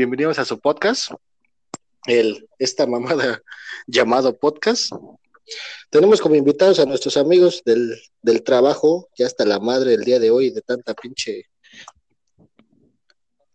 bienvenidos 0.00 0.38
a 0.38 0.46
su 0.46 0.58
podcast, 0.58 1.10
el, 2.06 2.48
esta 2.58 2.86
mamada 2.86 3.42
llamado 3.86 4.38
podcast. 4.38 4.90
Tenemos 5.90 6.22
como 6.22 6.36
invitados 6.36 6.78
a 6.78 6.86
nuestros 6.86 7.18
amigos 7.18 7.60
del, 7.66 8.00
del 8.22 8.42
trabajo, 8.42 9.10
ya 9.14 9.26
hasta 9.26 9.44
la 9.44 9.60
madre 9.60 9.92
el 9.92 10.04
día 10.04 10.18
de 10.18 10.30
hoy 10.30 10.48
de 10.48 10.62
tanta 10.62 10.94
pinche 10.94 11.50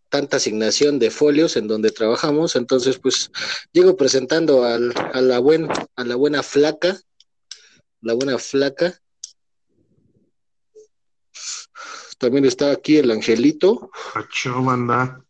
tanta 0.08 0.36
asignación 0.36 1.00
de 1.00 1.10
folios 1.10 1.56
en 1.56 1.66
donde 1.66 1.90
trabajamos, 1.90 2.54
entonces 2.54 3.00
pues 3.00 3.32
llego 3.72 3.96
presentando 3.96 4.62
a 4.62 4.78
la 4.78 5.38
buen, 5.40 5.68
a 5.96 6.04
la 6.04 6.14
buena 6.14 6.44
flaca, 6.44 6.96
la 8.02 8.14
buena 8.14 8.38
flaca. 8.38 8.96
También 12.18 12.44
está 12.44 12.70
aquí 12.70 12.98
el 12.98 13.10
angelito. 13.10 13.90
Pacho, 14.14 14.62
banda. 14.62 15.25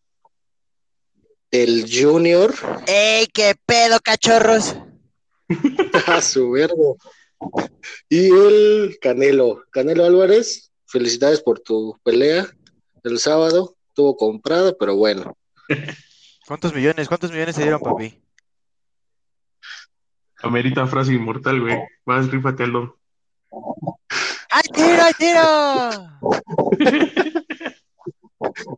El 1.63 1.87
junior. 1.91 2.55
¡Ey, 2.87 3.27
qué 3.29 3.55
pedo, 3.65 3.99
cachorros! 4.01 4.77
a 6.07 6.21
su 6.21 6.51
verbo. 6.51 6.99
Y 8.11 8.27
el 8.27 8.99
Canelo. 9.01 9.65
Canelo 9.71 10.05
Álvarez, 10.05 10.71
felicidades 10.85 11.41
por 11.41 11.61
tu 11.61 11.99
pelea 12.05 12.47
el 13.05 13.19
sábado 13.19 13.75
estuvo 13.89 14.19
comprada, 14.19 14.75
pero 14.79 14.97
bueno. 14.97 15.35
¿Cuántos 16.47 16.75
millones? 16.75 17.09
¿Cuántos 17.09 17.33
millones 17.33 17.57
se 17.57 17.63
dieron, 17.63 17.81
papi? 17.81 18.23
Amerita 20.43 20.87
frase 20.87 21.15
inmortal, 21.15 21.61
güey. 21.63 21.79
Vas, 22.05 22.31
rífate 22.31 22.65
al 22.65 22.93
¡Ay, 24.51 24.63
tiro, 24.75 25.03
ay, 25.03 25.13
tiro! 25.19 25.41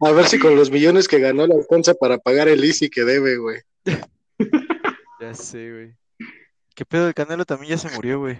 A 0.00 0.12
ver 0.12 0.26
si 0.26 0.38
con 0.38 0.56
los 0.56 0.70
millones 0.70 1.08
que 1.08 1.18
ganó 1.18 1.46
le 1.46 1.54
alcanza 1.54 1.94
para 1.94 2.18
pagar 2.18 2.48
el 2.48 2.64
ICI 2.64 2.90
que 2.90 3.04
debe, 3.04 3.36
güey. 3.36 3.60
Ya 5.20 5.34
sé, 5.34 5.72
güey. 5.72 5.96
¿Qué 6.76 6.84
pedo? 6.84 7.08
El 7.08 7.14
Canelo 7.14 7.44
también 7.44 7.70
ya 7.70 7.78
se 7.78 7.92
murió, 7.92 8.20
güey. 8.20 8.38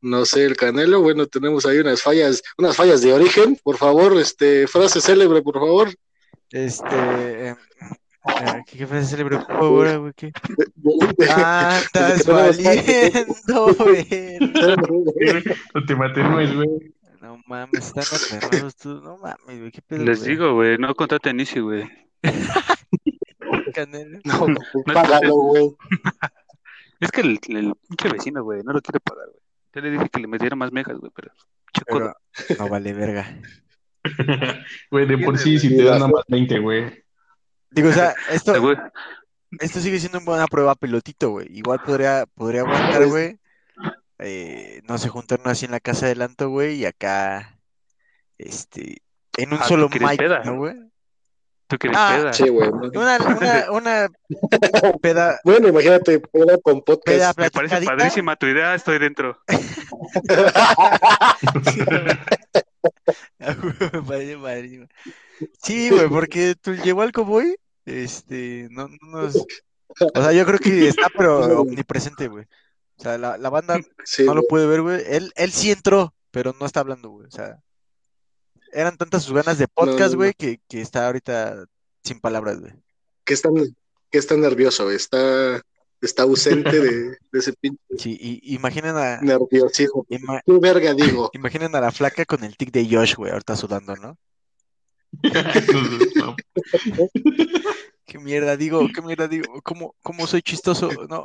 No 0.00 0.24
sé, 0.24 0.44
el 0.44 0.56
Canelo, 0.56 1.00
bueno, 1.00 1.26
tenemos 1.26 1.66
ahí 1.66 1.78
unas 1.78 2.00
fallas, 2.00 2.42
unas 2.56 2.76
fallas 2.76 3.02
de 3.02 3.12
origen, 3.12 3.58
por 3.64 3.76
favor, 3.76 4.16
este, 4.20 4.68
frase 4.68 5.00
célebre, 5.00 5.42
por 5.42 5.54
favor. 5.54 5.88
Este, 6.52 7.48
eh, 7.48 7.50
eh, 7.50 8.62
¿qué, 8.66 8.86
frase 8.86 9.08
célebre, 9.08 9.38
por 9.38 9.46
favor, 9.46 9.98
güey? 9.98 10.12
¿Qué? 10.14 10.32
Andas 11.28 12.24
valiendo, 12.24 13.74
güey. 13.78 14.38
No 15.74 15.84
te 15.86 15.96
mates, 15.96 16.54
güey. 16.54 16.92
No 17.22 17.40
mames, 17.46 17.94
están 17.94 18.02
aterrados 18.02 18.74
tú, 18.74 19.00
no 19.00 19.16
mames, 19.16 19.60
güey, 19.60 19.70
qué 19.70 19.80
pedo. 19.80 20.04
Les 20.04 20.24
digo, 20.24 20.54
güey, 20.54 20.76
no 20.76 20.92
contraten 20.96 21.38
Easy, 21.38 21.60
güey. 21.60 21.88
Canelo. 23.74 24.18
No, 24.24 24.46
págalo, 24.92 25.34
güey. 25.34 25.76
Es 26.98 27.12
que 27.12 27.20
el, 27.20 27.38
el 27.48 27.74
pinche 27.88 28.08
vecino, 28.08 28.42
güey, 28.42 28.62
no 28.64 28.72
lo 28.72 28.82
quiere 28.82 28.98
pagar, 28.98 29.26
güey. 29.28 29.40
Yo 29.72 29.80
le 29.82 29.90
dije 29.92 30.08
que 30.08 30.20
le 30.20 30.26
metiera 30.26 30.56
más 30.56 30.72
mejas, 30.72 30.98
güey, 30.98 31.12
pero. 31.14 31.30
Pero 31.86 32.12
no 32.58 32.68
vale 32.68 32.92
verga. 32.92 33.40
Güey, 34.90 35.06
de 35.06 35.16
por 35.18 35.38
sí, 35.38 35.60
si 35.60 35.68
te 35.76 35.84
dan 35.84 36.00
nada 36.00 36.08
más 36.08 36.24
20, 36.26 36.58
güey. 36.58 37.04
Digo, 37.70 37.88
o 37.88 37.92
sea, 37.92 38.16
esto, 38.32 38.52
esto 39.60 39.78
sigue 39.78 40.00
siendo 40.00 40.18
una 40.18 40.26
buena 40.26 40.46
prueba 40.48 40.74
pelotito, 40.74 41.30
güey. 41.30 41.46
Igual 41.56 41.80
podría, 41.84 42.26
podría 42.34 42.62
aguantar, 42.62 43.06
güey. 43.06 43.38
Eh, 44.24 44.82
no 44.88 44.98
sé, 44.98 45.08
juntarnos 45.08 45.48
así 45.48 45.64
en 45.64 45.72
la 45.72 45.80
casa 45.80 46.06
de 46.06 46.14
Lanto, 46.16 46.48
güey, 46.48 46.76
y 46.76 46.84
acá, 46.86 47.58
este, 48.38 49.02
en 49.36 49.52
un 49.52 49.58
Ah, 49.58 49.62
¿tú 49.62 49.68
solo 49.68 49.88
mic, 49.88 50.16
peda? 50.18 50.42
¿no, 50.44 50.56
güey? 50.56 50.74
¿Tú 51.66 51.78
quieres 51.78 51.98
Ah, 51.98 52.16
peda? 52.16 52.32
Sí, 52.32 52.48
güey. 52.48 52.68
Una, 52.68 53.18
una, 53.18 53.70
una 53.72 54.08
peda, 55.02 55.40
Bueno, 55.44 55.68
imagínate, 55.68 56.20
peda 56.20 56.58
con 56.62 56.82
peda 56.82 56.96
podcast. 57.32 57.38
Me 57.38 57.50
parece 57.50 57.82
padrísima 57.82 58.36
tu 58.36 58.46
idea, 58.46 58.74
estoy 58.74 58.98
dentro. 58.98 59.38
Me 63.38 64.02
parece 64.02 64.36
padrísimo. 64.38 64.86
Sí, 65.62 65.90
güey, 65.90 66.08
porque 66.08 66.54
tú 66.60 66.74
llegó 66.74 67.02
al 67.02 67.12
cowboy, 67.12 67.56
este, 67.84 68.68
no, 68.70 68.88
no 68.88 69.22
nos, 69.22 69.36
o 69.36 70.22
sea, 70.22 70.32
yo 70.32 70.44
creo 70.46 70.58
que 70.58 70.88
está, 70.88 71.08
pero 71.16 71.62
omnipresente, 71.62 72.28
güey. 72.28 72.46
O 73.02 73.04
sea, 73.04 73.18
la, 73.18 73.36
la 73.36 73.50
banda 73.50 73.80
Sí, 74.04 74.22
no 74.24 74.34
lo 74.34 74.42
güey. 74.42 74.48
puede 74.48 74.66
ver, 74.68 74.82
güey. 74.82 75.02
Él, 75.08 75.32
él 75.34 75.50
sí 75.50 75.72
entró, 75.72 76.14
pero 76.30 76.54
no 76.60 76.66
está 76.66 76.78
hablando, 76.80 77.10
güey. 77.10 77.26
O 77.26 77.30
sea, 77.32 77.58
eran 78.72 78.96
tantas 78.96 79.24
sus 79.24 79.34
ganas 79.34 79.58
de 79.58 79.66
podcast, 79.66 80.12
no, 80.12 80.18
güey, 80.18 80.34
que, 80.34 80.60
que 80.68 80.80
está 80.80 81.06
ahorita 81.06 81.64
sin 82.04 82.20
palabras, 82.20 82.60
güey. 82.60 82.72
que 83.24 83.34
está, 83.34 83.48
que 84.10 84.18
está 84.18 84.36
nervioso, 84.36 84.88
está, 84.92 85.60
está 86.00 86.22
ausente 86.22 86.78
de, 86.80 87.08
de 87.10 87.18
ese 87.38 87.52
pinche 87.54 87.78
Sí, 87.98 88.16
y 88.20 88.54
imaginen 88.54 88.96
a, 88.96 89.20
nerviosismo. 89.20 90.06
ima- 90.08 90.40
¿Qué 90.46 90.52
verga 90.60 90.94
digo? 90.94 91.28
imaginen 91.34 91.74
a 91.74 91.80
la 91.80 91.90
flaca 91.90 92.24
con 92.24 92.44
el 92.44 92.56
tic 92.56 92.70
de 92.70 92.86
Josh, 92.88 93.16
güey, 93.16 93.32
ahorita 93.32 93.56
sudando, 93.56 93.96
¿no? 93.96 94.16
¿Qué 98.12 98.18
mierda 98.18 98.58
digo? 98.58 98.86
¿Qué 98.94 99.00
mierda 99.00 99.26
digo? 99.26 99.62
¿Cómo, 99.62 99.94
cómo 100.02 100.26
soy 100.26 100.42
chistoso? 100.42 100.90
No. 101.08 101.24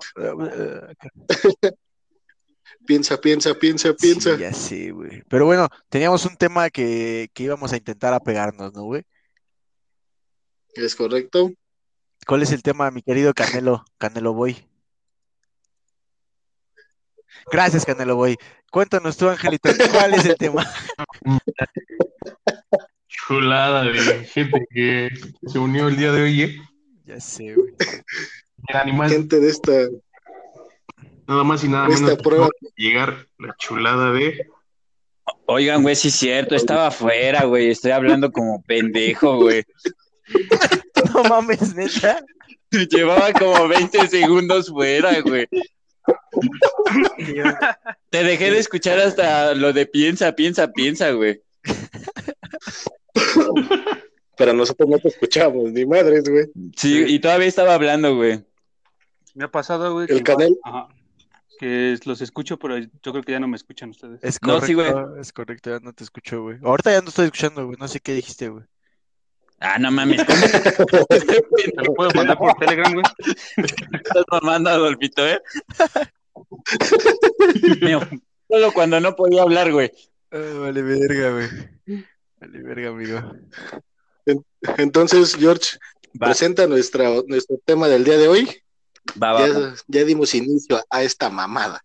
Piensa, 2.86 3.18
piensa, 3.22 3.54
piensa, 3.56 3.94
piensa. 3.94 4.36
Sí, 4.38 4.42
ya 4.42 4.54
sé, 4.54 4.92
güey. 4.92 5.22
Pero 5.28 5.46
bueno, 5.46 5.68
teníamos 5.90 6.26
un 6.26 6.38
tema 6.38 6.70
que, 6.70 7.30
que 7.34 7.44
íbamos 7.44 7.74
a 7.74 7.76
intentar 7.76 8.14
apegarnos, 8.14 8.74
¿no, 8.74 8.84
güey? 8.84 9.04
¿Es 10.76 10.96
correcto? 10.96 11.52
¿Cuál 12.26 12.44
es 12.44 12.54
el 12.54 12.64
tema, 12.64 12.90
mi 12.90 13.02
querido 13.02 13.34
Canelo? 13.34 13.84
Canelo 13.98 14.32
Boy. 14.32 14.56
Gracias, 17.52 17.86
Canelo 17.86 18.16
Boy. 18.16 18.38
Cuéntanos 18.72 19.18
tú, 19.18 19.28
Angelito, 19.28 19.70
¿cuál 19.92 20.14
es 20.14 20.24
el 20.24 20.38
tema? 20.38 20.66
Chulada 23.10 23.84
de 23.84 24.24
gente 24.24 24.66
que 24.70 25.10
se 25.48 25.60
unió 25.60 25.90
el 25.90 25.98
día 25.98 26.14
de 26.14 26.22
hoy, 26.22 26.42
¿eh? 26.44 26.62
Ya 27.08 27.22
sé, 27.22 27.56
güey. 27.56 27.74
El 28.68 28.76
animal, 28.76 29.10
Gente 29.10 29.40
de 29.40 29.50
esta, 29.50 29.72
nada 31.26 31.44
más 31.46 31.64
y 31.64 31.70
nada 31.70 31.88
de 31.88 31.94
esta 31.94 32.08
menos 32.08 32.22
prueba. 32.22 32.50
llegar 32.76 33.28
la 33.40 33.56
chulada 33.58 34.12
de 34.12 34.46
Oigan, 35.46 35.84
güey, 35.84 35.96
sí 35.96 36.10
es 36.10 36.16
cierto, 36.16 36.56
estaba 36.56 36.88
afuera, 36.88 37.46
güey, 37.46 37.70
estoy 37.70 37.92
hablando 37.92 38.30
como 38.32 38.62
pendejo, 38.64 39.38
güey. 39.38 39.64
No 41.14 41.24
mames, 41.24 41.74
neta. 41.74 42.20
Llevaba 42.72 43.32
como 43.32 43.70
20 43.70 44.10
segundos 44.10 44.68
fuera, 44.68 45.22
güey. 45.22 45.48
Te 48.10 48.24
dejé 48.24 48.52
de 48.52 48.60
escuchar 48.60 49.00
hasta 49.00 49.54
lo 49.54 49.72
de 49.72 49.86
piensa, 49.86 50.34
piensa, 50.34 50.70
piensa, 50.70 51.12
güey. 51.12 51.42
Pero 54.38 54.54
nosotros 54.54 54.88
no 54.90 55.00
te 55.00 55.08
escuchamos, 55.08 55.72
ni 55.72 55.86
madres, 55.86 56.30
güey. 56.30 56.46
Sí, 56.76 57.04
y 57.08 57.20
todavía 57.20 57.48
estaba 57.48 57.74
hablando, 57.74 58.16
güey. 58.16 58.46
Me 59.34 59.46
ha 59.46 59.52
pasado, 59.52 59.94
güey. 59.94 60.08
El 60.10 60.24
que-. 60.24 60.34
Ajá. 60.64 60.88
Que 61.60 61.98
los 62.06 62.22
escucho, 62.22 62.60
pero 62.60 62.78
yo 62.78 63.12
creo 63.12 63.24
que 63.24 63.32
ya 63.32 63.40
no 63.40 63.48
me 63.48 63.56
escuchan 63.56 63.90
ustedes. 63.90 64.20
Es 64.22 64.38
No, 64.44 64.60
correcto, 64.60 64.66
sí, 64.68 64.74
güey. 64.76 64.90
es 65.20 65.34
correcto, 65.34 65.72
ya 65.72 65.80
no 65.80 65.92
te 65.92 66.04
escucho, 66.04 66.44
güey. 66.44 66.58
Ahorita 66.62 66.92
ya 66.92 67.02
no 67.02 67.10
estoy 67.10 67.26
escuchando, 67.26 67.66
güey. 67.66 67.78
No 67.80 67.88
sé 67.88 68.00
qué 68.00 68.14
dijiste, 68.14 68.50
güey. 68.50 68.64
Ah, 69.60 69.80
no 69.80 69.90
mames, 69.90 70.24
¿cómo 70.24 70.38
¿Te 71.10 71.84
lo 71.84 71.94
puedo 71.96 72.12
mandar 72.14 72.38
por 72.38 72.54
Telegram, 72.60 72.94
güey? 72.94 73.04
estás 73.58 74.24
mamando, 74.30 74.70
Adolfito, 74.70 75.28
eh? 75.28 75.42
Mío, 77.82 78.02
Solo 78.50 78.72
cuando 78.72 79.00
no 79.00 79.16
podía 79.16 79.42
hablar, 79.42 79.72
güey. 79.72 79.92
Ah, 80.32 80.38
vale, 80.60 80.82
verga, 80.84 81.32
güey. 81.32 82.06
Vale, 82.40 82.62
verga, 82.62 82.90
amigo. 82.90 83.34
Entonces, 84.78 85.36
George, 85.36 85.78
Va, 86.22 86.28
presenta 86.28 86.68
nuestra, 86.68 87.10
nuestro 87.28 87.60
tema 87.66 87.88
del 87.88 88.04
día 88.04 88.18
de 88.18 88.28
hoy. 88.28 88.50
va, 89.22 89.34
va, 89.34 89.48
Ya, 89.48 89.76
ya 89.88 90.04
dimos 90.06 90.34
inicio 90.36 90.82
a 90.90 91.04
esta 91.04 91.30
mamada 91.30 91.84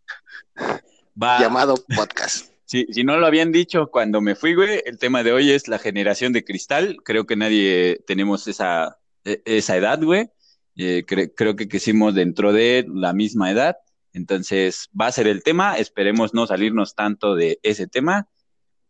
va. 1.20 1.40
llamado 1.40 1.74
podcast. 1.96 2.46
Si, 2.64 2.86
si 2.90 3.04
no 3.04 3.18
lo 3.18 3.26
habían 3.26 3.52
dicho 3.52 3.88
cuando 3.90 4.22
me 4.22 4.34
fui, 4.34 4.54
güey, 4.54 4.80
el 4.86 4.96
tema 4.96 5.22
de 5.22 5.30
hoy 5.32 5.50
es 5.50 5.68
la 5.68 5.78
generación 5.78 6.32
de 6.32 6.42
cristal. 6.42 6.96
Creo 7.04 7.26
que 7.26 7.36
nadie 7.36 8.00
tenemos 8.06 8.48
esa, 8.48 8.96
e- 9.26 9.42
esa 9.44 9.76
edad, 9.76 10.00
güey. 10.02 10.30
Eh, 10.76 11.04
cre- 11.06 11.30
creo 11.36 11.54
que 11.54 11.68
crecimos 11.68 12.14
dentro 12.14 12.50
de 12.50 12.86
la 12.88 13.12
misma 13.12 13.50
edad. 13.50 13.76
Entonces 14.14 14.88
va 14.98 15.08
a 15.08 15.12
ser 15.12 15.26
el 15.26 15.42
tema. 15.42 15.76
Esperemos 15.76 16.32
no 16.32 16.46
salirnos 16.46 16.94
tanto 16.94 17.34
de 17.34 17.60
ese 17.62 17.86
tema. 17.88 18.26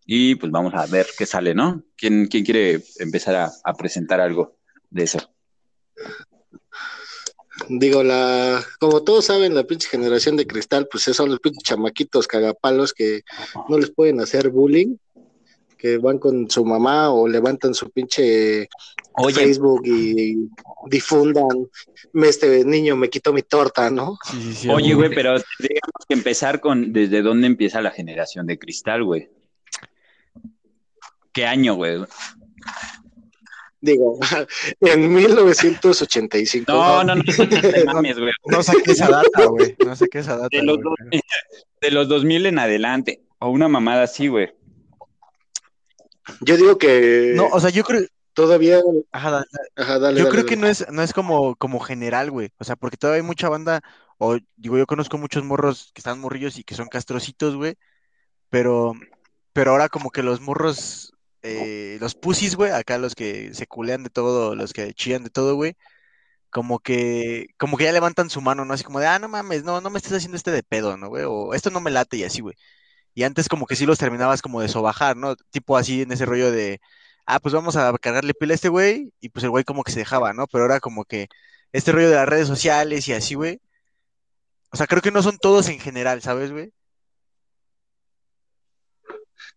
Y 0.04 0.34
pues 0.34 0.50
vamos 0.50 0.74
a 0.74 0.86
ver 0.86 1.06
qué 1.16 1.26
sale, 1.26 1.54
¿no? 1.54 1.82
¿Quién, 1.96 2.26
quién 2.26 2.44
quiere 2.44 2.82
empezar 2.98 3.34
a, 3.36 3.52
a 3.64 3.74
presentar 3.74 4.20
algo 4.20 4.56
de 4.90 5.04
eso? 5.04 5.18
Digo, 7.68 8.02
la, 8.02 8.64
como 8.80 9.02
todos 9.02 9.26
saben, 9.26 9.54
la 9.54 9.64
pinche 9.64 9.88
generación 9.88 10.36
de 10.36 10.46
cristal, 10.46 10.88
pues 10.90 11.04
son 11.04 11.30
los 11.30 11.38
pinches 11.38 11.62
chamaquitos 11.62 12.26
cagapalos 12.26 12.92
que 12.92 13.20
no 13.68 13.78
les 13.78 13.90
pueden 13.90 14.20
hacer 14.20 14.48
bullying, 14.48 14.96
que 15.78 15.98
van 15.98 16.18
con 16.18 16.50
su 16.50 16.64
mamá 16.64 17.10
o 17.12 17.28
levantan 17.28 17.74
su 17.74 17.90
pinche 17.90 18.68
Oye, 19.14 19.34
Facebook 19.34 19.82
y 19.84 20.48
difundan, 20.88 21.68
"Me- 22.12 22.28
este 22.28 22.64
niño 22.64 22.96
me 22.96 23.10
quitó 23.10 23.32
mi 23.32 23.42
torta, 23.42 23.90
¿no? 23.90 24.16
Sí, 24.24 24.40
sí, 24.40 24.54
sí. 24.54 24.68
oye, 24.70 24.94
güey, 24.94 25.10
pero 25.14 25.34
tendríamos 25.58 26.06
que 26.08 26.14
empezar 26.14 26.60
con 26.60 26.92
desde 26.92 27.20
dónde 27.22 27.46
empieza 27.46 27.82
la 27.82 27.90
generación 27.90 28.46
de 28.46 28.58
cristal, 28.58 29.04
güey. 29.04 29.28
¿Qué 31.32 31.46
año, 31.46 31.74
güey? 31.74 32.04
Digo, 33.80 34.18
en 34.80 35.12
1985. 35.12 36.70
No, 36.72 37.02
no, 37.04 37.14
no, 37.16 37.22
no 37.22 37.60
te 37.60 37.84
mames, 37.84 38.18
güey. 38.18 38.32
No 38.46 38.62
saqué 38.62 38.92
esa 38.92 39.08
data, 39.08 39.46
güey. 39.46 39.74
No 39.84 39.96
saqué 39.96 40.18
esa 40.20 40.36
data. 40.36 40.48
De 40.56 40.62
los, 40.62 40.76
güey, 40.76 40.84
dos- 40.84 40.94
pero- 41.10 41.22
de 41.80 41.90
los 41.90 42.08
2000 42.08 42.46
en 42.46 42.58
adelante. 42.58 43.22
O 43.40 43.48
una 43.48 43.66
mamada 43.68 44.04
así, 44.04 44.28
güey. 44.28 44.52
Yo 46.42 46.56
digo 46.56 46.78
que 46.78 47.32
No, 47.34 47.46
o 47.48 47.58
sea, 47.58 47.70
yo 47.70 47.82
creo. 47.82 48.02
todavía, 48.34 48.80
Ajá, 49.10 49.30
dale, 49.32 49.46
ajá, 49.76 49.98
dale, 49.98 50.18
Yo 50.18 50.24
dale, 50.26 50.32
creo 50.36 50.44
que 50.46 50.54
dale. 50.54 50.60
no 50.60 50.68
es, 50.68 50.86
no 50.92 51.02
es 51.02 51.12
como, 51.12 51.56
como 51.56 51.80
general, 51.80 52.30
güey. 52.30 52.50
O 52.58 52.64
sea, 52.64 52.76
porque 52.76 52.96
todavía 52.96 53.20
hay 53.22 53.26
mucha 53.26 53.48
banda, 53.48 53.82
o 54.18 54.38
digo, 54.56 54.78
yo 54.78 54.86
conozco 54.86 55.18
muchos 55.18 55.42
morros 55.44 55.90
que 55.92 55.98
están 56.00 56.20
morrillos 56.20 56.56
y 56.58 56.62
que 56.62 56.76
son 56.76 56.86
castrocitos, 56.86 57.56
güey. 57.56 57.74
Pero, 58.48 58.92
pero 59.52 59.72
ahora 59.72 59.88
como 59.88 60.10
que 60.10 60.22
los 60.22 60.40
morros, 60.40 61.12
eh, 61.42 61.98
los 62.00 62.14
pusis, 62.14 62.56
güey, 62.56 62.70
acá 62.72 62.98
los 62.98 63.14
que 63.14 63.54
se 63.54 63.66
culean 63.66 64.04
de 64.04 64.10
todo, 64.10 64.54
los 64.54 64.72
que 64.72 64.94
chillan 64.94 65.24
de 65.24 65.30
todo, 65.30 65.54
güey, 65.56 65.76
como 66.50 66.80
que, 66.80 67.48
como 67.58 67.76
que 67.76 67.84
ya 67.84 67.92
levantan 67.92 68.30
su 68.30 68.40
mano, 68.40 68.64
¿no? 68.64 68.74
Así 68.74 68.84
como 68.84 69.00
de, 69.00 69.06
ah, 69.06 69.18
no 69.18 69.28
mames, 69.28 69.64
no, 69.64 69.80
no 69.80 69.90
me 69.90 69.98
estés 69.98 70.14
haciendo 70.14 70.36
este 70.36 70.50
de 70.52 70.62
pedo, 70.62 70.96
¿no, 70.96 71.08
güey? 71.08 71.24
O 71.26 71.54
esto 71.54 71.70
no 71.70 71.80
me 71.80 71.90
late 71.90 72.18
y 72.18 72.24
así, 72.24 72.42
güey. 72.42 72.56
Y 73.14 73.24
antes 73.24 73.48
como 73.48 73.66
que 73.66 73.76
sí 73.76 73.86
los 73.86 73.98
terminabas 73.98 74.42
como 74.42 74.60
de 74.60 74.68
sobajar, 74.68 75.16
¿no? 75.16 75.36
Tipo 75.50 75.76
así 75.76 76.02
en 76.02 76.12
ese 76.12 76.26
rollo 76.26 76.50
de, 76.52 76.80
ah, 77.26 77.40
pues 77.40 77.54
vamos 77.54 77.76
a 77.76 77.92
cargarle 77.98 78.34
pila 78.34 78.54
a 78.54 78.56
este 78.56 78.68
güey, 78.68 79.12
y 79.20 79.30
pues 79.30 79.44
el 79.44 79.50
güey 79.50 79.64
como 79.64 79.84
que 79.84 79.92
se 79.92 80.00
dejaba, 80.00 80.32
¿no? 80.34 80.46
Pero 80.48 80.64
ahora 80.64 80.80
como 80.80 81.04
que 81.04 81.28
este 81.72 81.92
rollo 81.92 82.10
de 82.10 82.16
las 82.16 82.28
redes 82.28 82.48
sociales 82.48 83.08
y 83.08 83.12
así, 83.14 83.34
güey. 83.34 83.60
O 84.72 84.76
sea, 84.76 84.86
creo 84.86 85.02
que 85.02 85.10
no 85.10 85.22
son 85.22 85.38
todos 85.38 85.68
en 85.68 85.80
general, 85.80 86.22
¿sabes, 86.22 86.50
güey? 86.52 86.72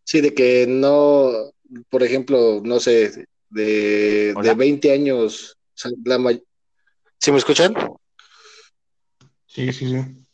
Sí, 0.03 0.21
de 0.21 0.33
que 0.33 0.67
no, 0.67 1.51
por 1.89 2.03
ejemplo, 2.03 2.61
no 2.63 2.79
sé, 2.79 3.27
de, 3.49 4.33
Hola. 4.35 4.49
de 4.49 4.55
20 4.55 4.91
años, 4.91 5.57
o 5.69 5.77
sea, 5.77 5.91
la 6.03 6.17
may- 6.17 6.43
¿Sí 7.19 7.31
me 7.31 7.37
escuchan? 7.37 7.73
Sí, 9.47 9.71
sí, 9.73 9.87
sí. 9.89 10.25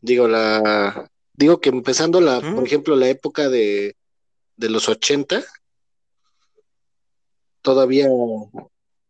Digo, 0.00 0.26
la, 0.26 1.08
digo 1.34 1.60
que 1.60 1.68
empezando 1.68 2.20
la, 2.20 2.40
¿Mm? 2.40 2.54
por 2.54 2.64
ejemplo, 2.66 2.96
la 2.96 3.08
época 3.08 3.48
de, 3.48 3.94
de 4.56 4.70
los 4.70 4.88
80, 4.88 5.44
todavía, 7.62 8.08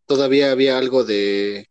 todavía 0.07 0.51
había 0.51 0.77
algo 0.79 1.05
de, 1.05 1.67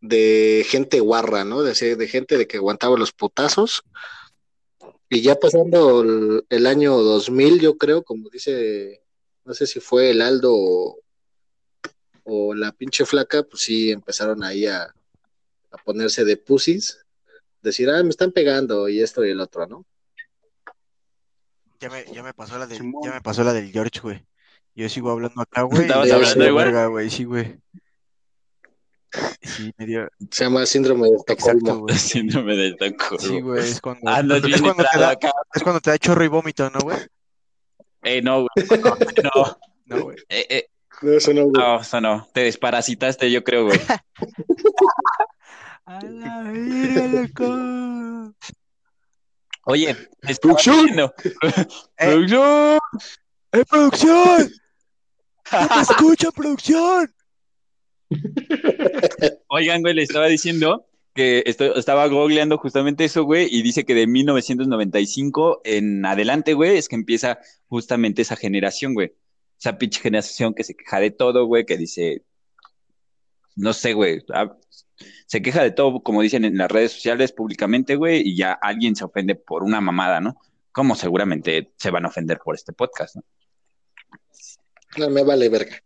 de 0.00 0.66
gente 0.68 1.00
guarra, 1.00 1.44
¿no? 1.44 1.62
De, 1.62 1.96
de 1.96 2.08
gente 2.08 2.36
de 2.38 2.46
que 2.46 2.56
aguantaba 2.56 2.96
los 2.98 3.12
putazos. 3.12 3.82
Y 5.14 5.20
ya 5.20 5.38
pasando 5.38 6.00
el, 6.00 6.46
el 6.48 6.66
año 6.66 6.96
2000, 6.96 7.60
yo 7.60 7.76
creo, 7.76 8.02
como 8.02 8.30
dice, 8.30 9.02
no 9.44 9.52
sé 9.52 9.66
si 9.66 9.78
fue 9.78 10.08
el 10.08 10.22
Aldo 10.22 10.54
o, 10.54 11.00
o 12.24 12.54
la 12.54 12.72
pinche 12.72 13.04
flaca, 13.04 13.42
pues 13.42 13.62
sí 13.62 13.90
empezaron 13.90 14.42
ahí 14.42 14.64
a, 14.64 14.84
a 14.84 15.76
ponerse 15.84 16.24
de 16.24 16.38
pussies, 16.38 17.04
decir, 17.60 17.90
ah, 17.90 18.02
me 18.02 18.08
están 18.08 18.32
pegando 18.32 18.88
y 18.88 19.02
esto 19.02 19.22
y 19.22 19.32
el 19.32 19.40
otro, 19.40 19.66
¿no? 19.66 19.84
Ya 21.78 21.90
me, 21.90 22.06
ya 22.10 22.22
me 22.22 22.32
pasó 22.32 22.56
la 22.56 22.66
del, 22.66 22.80
ya 23.04 23.12
me 23.12 23.20
pasó 23.20 23.44
la 23.44 23.52
del 23.52 23.70
George, 23.70 24.00
güey. 24.00 24.24
Yo 24.74 24.88
sigo 24.88 25.10
hablando 25.10 25.42
acá, 25.42 25.60
güey. 25.64 25.82
¿Estabas 25.82 26.10
hablando 26.10 26.46
igual? 26.46 26.64
verga, 26.64 26.86
güey, 26.86 27.10
sí, 27.10 27.24
güey. 27.24 27.60
Sí, 29.42 29.72
me 29.76 29.86
dio. 29.86 30.08
Se 30.30 30.44
llama 30.44 30.64
síndrome 30.66 31.08
de 31.08 31.16
Exacto, 31.16 31.32
Estocolmo. 31.50 31.80
güey. 31.80 31.98
Síndrome 31.98 32.56
del 32.56 32.76
taco. 32.76 33.18
Sí, 33.18 33.40
güey, 33.40 33.60
es 33.70 33.80
cuando, 33.80 34.10
Andas 34.10 34.38
es 34.38 34.44
bien 34.44 34.60
cuando 34.62 34.84
te 34.90 34.98
da, 34.98 35.10
acá. 35.10 35.32
es 35.54 35.62
cuando 35.62 35.80
te 35.80 35.90
da 35.90 35.98
chorro 35.98 36.24
y 36.24 36.28
vómito, 36.28 36.70
¿no, 36.70 36.80
güey? 36.80 36.98
Eh, 38.02 38.22
no, 38.22 38.40
güey. 38.42 38.48
No, 39.24 39.58
No, 39.86 40.02
güey. 40.04 40.16
eh, 40.28 40.46
eh, 40.48 40.68
No, 41.02 41.12
eso 41.12 41.32
no, 41.34 41.42
güey. 41.42 41.52
no, 41.52 41.80
eso 41.80 42.00
no. 42.00 42.28
Te 42.32 42.40
desparasitaste, 42.44 43.30
yo 43.30 43.44
creo, 43.44 43.66
güey. 43.66 43.80
A 45.84 46.00
la 46.04 46.42
verga, 46.42 47.06
loco. 47.08 48.34
Oye, 49.64 49.96
¡Producción! 50.40 50.76
diciendo. 50.86 51.14
Eh. 51.98 52.06
¡Producción! 52.10 52.78
¡Eh, 53.52 53.64
producción! 53.68 54.52
¡No 55.52 55.76
me 55.76 55.82
escucha, 55.82 56.30
producción! 56.32 57.12
Oigan, 59.48 59.82
güey, 59.82 59.94
le 59.94 60.02
estaba 60.02 60.26
diciendo 60.26 60.86
que 61.14 61.44
estaba 61.46 62.06
googleando 62.06 62.56
justamente 62.58 63.04
eso, 63.04 63.24
güey, 63.24 63.46
y 63.50 63.62
dice 63.62 63.84
que 63.84 63.94
de 63.94 64.06
1995 64.06 65.60
en 65.64 66.04
adelante, 66.06 66.54
güey, 66.54 66.78
es 66.78 66.88
que 66.88 66.96
empieza 66.96 67.38
justamente 67.68 68.22
esa 68.22 68.36
generación, 68.36 68.94
güey. 68.94 69.12
Esa 69.58 69.78
pinche 69.78 70.00
generación 70.00 70.54
que 70.54 70.64
se 70.64 70.74
queja 70.74 71.00
de 71.00 71.10
todo, 71.10 71.44
güey, 71.46 71.66
que 71.66 71.76
dice, 71.76 72.24
no 73.56 73.72
sé, 73.72 73.92
güey, 73.92 74.24
ah, 74.32 74.56
se 75.26 75.42
queja 75.42 75.62
de 75.62 75.70
todo, 75.70 76.02
como 76.02 76.22
dicen 76.22 76.44
en 76.44 76.56
las 76.56 76.70
redes 76.70 76.92
sociales 76.92 77.32
públicamente, 77.32 77.96
güey, 77.96 78.22
y 78.24 78.36
ya 78.36 78.52
alguien 78.52 78.96
se 78.96 79.04
ofende 79.04 79.34
por 79.34 79.62
una 79.62 79.80
mamada, 79.80 80.20
¿no? 80.20 80.36
Como 80.72 80.94
seguramente 80.94 81.72
se 81.76 81.90
van 81.90 82.06
a 82.06 82.08
ofender 82.08 82.38
por 82.38 82.54
este 82.54 82.72
podcast, 82.72 83.16
¿no? 83.16 83.24
No, 84.98 85.10
me 85.10 85.22
vale 85.24 85.48
verga. 85.48 85.82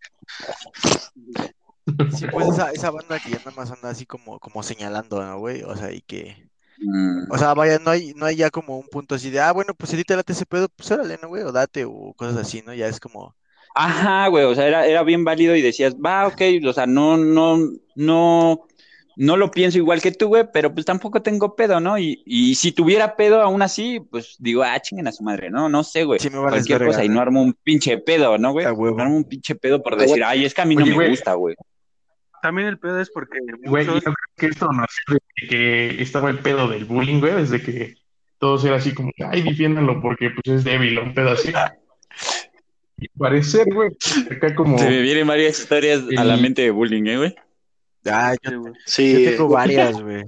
Sí, 2.08 2.26
pues 2.28 2.48
esa, 2.48 2.70
esa 2.72 2.90
banda 2.90 3.20
que 3.20 3.30
ya 3.30 3.38
nada 3.38 3.52
más 3.52 3.70
anda 3.70 3.90
así 3.90 4.06
como, 4.06 4.38
como 4.40 4.62
señalando, 4.62 5.22
¿no, 5.22 5.38
güey? 5.38 5.62
O 5.62 5.76
sea, 5.76 5.92
y 5.92 6.02
que... 6.02 6.50
Mm, 6.78 7.26
O 7.28 7.38
sea, 7.38 7.54
vaya, 7.54 7.78
no 7.80 7.90
hay, 7.90 8.14
no 8.14 8.26
hay 8.26 8.36
ya 8.36 8.50
como 8.50 8.78
un 8.78 8.88
punto 8.88 9.14
así 9.16 9.30
de, 9.30 9.40
ah, 9.40 9.52
bueno, 9.52 9.74
pues 9.74 9.90
si 9.90 10.04
te 10.04 10.16
late 10.16 10.32
ese 10.32 10.46
pedo, 10.46 10.68
pues 10.70 10.90
órale, 10.92 11.18
¿no, 11.22 11.28
güey? 11.28 11.42
O 11.44 11.52
date, 11.52 11.84
o 11.86 12.14
cosas 12.16 12.36
así, 12.38 12.62
¿no? 12.62 12.74
Ya 12.74 12.88
es 12.88 13.00
como... 13.00 13.36
Ajá, 13.74 14.28
güey, 14.28 14.44
o 14.44 14.54
sea, 14.54 14.66
era, 14.66 14.86
era 14.86 15.02
bien 15.02 15.22
válido 15.24 15.54
y 15.54 15.60
decías, 15.60 15.94
va, 15.96 16.26
ok, 16.28 16.40
o 16.66 16.72
sea, 16.72 16.86
no, 16.86 17.18
no, 17.18 17.58
no, 17.94 18.66
no 19.16 19.36
lo 19.36 19.50
pienso 19.50 19.76
igual 19.78 20.00
que 20.00 20.12
tú, 20.12 20.28
güey, 20.28 20.44
pero 20.50 20.72
pues 20.72 20.86
tampoco 20.86 21.20
tengo 21.22 21.54
pedo, 21.56 21.78
¿no? 21.78 21.98
Y, 21.98 22.22
y 22.24 22.54
si 22.54 22.72
tuviera 22.72 23.16
pedo 23.16 23.42
aún 23.42 23.60
así, 23.60 24.00
pues 24.10 24.36
digo, 24.38 24.62
ah, 24.62 24.80
chinguen 24.80 25.08
a 25.08 25.12
su 25.12 25.22
madre, 25.24 25.50
¿no? 25.50 25.68
No 25.68 25.84
sé, 25.84 26.04
güey. 26.04 26.20
Sí 26.20 26.30
me 26.30 26.38
Cualquier 26.46 26.82
cosa 26.82 27.04
y 27.04 27.08
¿no? 27.10 27.20
armo 27.20 27.42
un 27.42 27.52
pinche 27.54 27.98
pedo, 27.98 28.38
¿no, 28.38 28.52
güey? 28.52 28.66
No 28.96 29.02
armo 29.02 29.16
un 29.16 29.24
pinche 29.24 29.54
pedo 29.56 29.82
por 29.82 29.96
decir, 29.96 30.24
ay, 30.24 30.44
es 30.46 30.54
que 30.54 30.62
a 30.62 30.64
mí 30.64 30.76
no 30.76 30.84
Oye, 30.84 30.90
me 30.90 30.94
güey. 30.94 31.10
gusta, 31.10 31.34
güey. 31.34 31.54
También 32.46 32.68
el 32.68 32.78
pedo 32.78 33.00
es 33.00 33.10
porque 33.10 33.40
Güey, 33.64 33.84
yo 33.86 33.98
creo 34.00 34.14
que 34.36 34.46
esto 34.46 34.68
nació 34.70 35.02
desde 35.08 35.48
que 35.48 36.00
estaba 36.00 36.30
el 36.30 36.38
pedo 36.38 36.68
del 36.68 36.84
bullying, 36.84 37.18
güey, 37.18 37.34
desde 37.34 37.60
que 37.60 37.96
todos 38.38 38.64
era 38.64 38.76
así 38.76 38.94
como, 38.94 39.10
ay, 39.28 39.42
defiéndalo 39.42 40.00
porque 40.00 40.30
pues 40.30 40.58
es 40.58 40.62
débil 40.62 40.96
o 40.98 41.02
un 41.02 41.12
pedo 41.12 41.30
así. 41.30 41.52
Y 42.98 43.08
parecer, 43.08 43.66
güey, 43.74 43.90
acá 44.30 44.54
como... 44.54 44.78
Se 44.78 44.88
me 44.88 45.02
vienen 45.02 45.26
varias 45.26 45.58
historias 45.58 46.02
a 46.16 46.22
la 46.22 46.36
mente 46.36 46.62
de 46.62 46.70
bullying, 46.70 47.04
¿eh, 47.06 47.16
güey? 47.16 47.34
Ah, 48.04 48.36
yo, 48.40 48.50
Sí, 48.50 48.56
güey. 48.56 48.74
Sí, 48.84 49.24
yo 49.24 49.30
tengo 49.32 49.48
varias, 49.48 50.00
güey. 50.00 50.22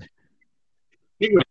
Sí, 1.21 1.29
güey. 1.31 1.45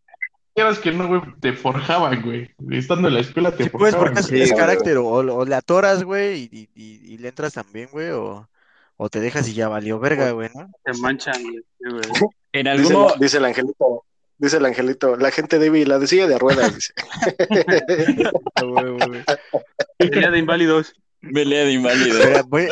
Quieras 0.54 0.80
que 0.80 0.92
no, 0.92 1.08
güey, 1.08 1.22
te 1.40 1.54
forjaban, 1.54 2.22
güey. 2.24 2.50
Estando 2.72 3.08
en 3.08 3.14
la 3.14 3.22
escuela 3.22 3.52
te 3.56 3.64
Sí, 3.64 3.70
pues, 3.70 3.96
forjaban. 3.96 4.16
porque 4.16 4.20
es, 4.20 4.26
sí, 4.26 4.42
es 4.42 4.52
güey. 4.52 4.60
carácter, 4.60 4.98
o, 4.98 5.06
o 5.08 5.46
le 5.46 5.56
atoras, 5.56 6.04
güey, 6.04 6.50
y- 6.52 6.70
y 6.76 7.18
le 7.20 7.30
entras 7.30 7.54
también, 7.54 7.88
güey, 7.90 8.10
o, 8.10 8.50
o 8.98 9.10
te 9.10 9.20
dejas 9.20 9.48
y 9.48 9.54
ya 9.54 9.68
valió 9.70 10.00
verga, 10.00 10.32
güey, 10.32 10.50
¿no? 10.54 10.70
Se 10.86 11.00
manchan, 11.02 11.42
güey. 11.42 11.62
En 12.54 12.64
dice, 12.64 12.70
alguno, 12.72 13.14
el- 13.14 13.20
dice 13.20 13.38
el 13.38 13.46
angelito, 13.46 14.04
dice 14.38 14.58
el 14.58 14.66
angelito, 14.66 15.16
la 15.16 15.30
gente 15.32 15.60
débil, 15.60 15.88
la 15.90 16.00
de 16.00 16.08
silla 16.08 16.26
de 16.28 16.40
ruedas, 16.40 16.74
dice. 16.74 16.94
Pelea 19.98 20.32
de 20.32 20.40
inválidos. 20.40 20.94
pelea 21.34 21.66
de 21.66 21.74
inválido. 21.74 22.20
Espera, 22.20 22.44
voy, 22.48 22.68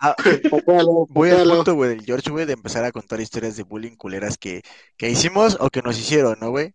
a- 0.00 0.14
Patealo, 0.50 1.06
voy 1.08 1.30
al 1.30 1.48
punto, 1.48 1.74
güey, 1.74 1.90
del 1.90 2.04
George, 2.04 2.30
güey, 2.30 2.44
de 2.46 2.52
empezar 2.52 2.84
a 2.84 2.92
contar 2.92 3.20
historias 3.20 3.56
de 3.56 3.62
bullying 3.62 3.96
culeras 3.96 4.36
que, 4.36 4.62
que 4.96 5.08
hicimos 5.08 5.56
o 5.60 5.70
que 5.70 5.82
nos 5.82 5.98
hicieron, 5.98 6.36
¿no, 6.40 6.50
güey? 6.50 6.72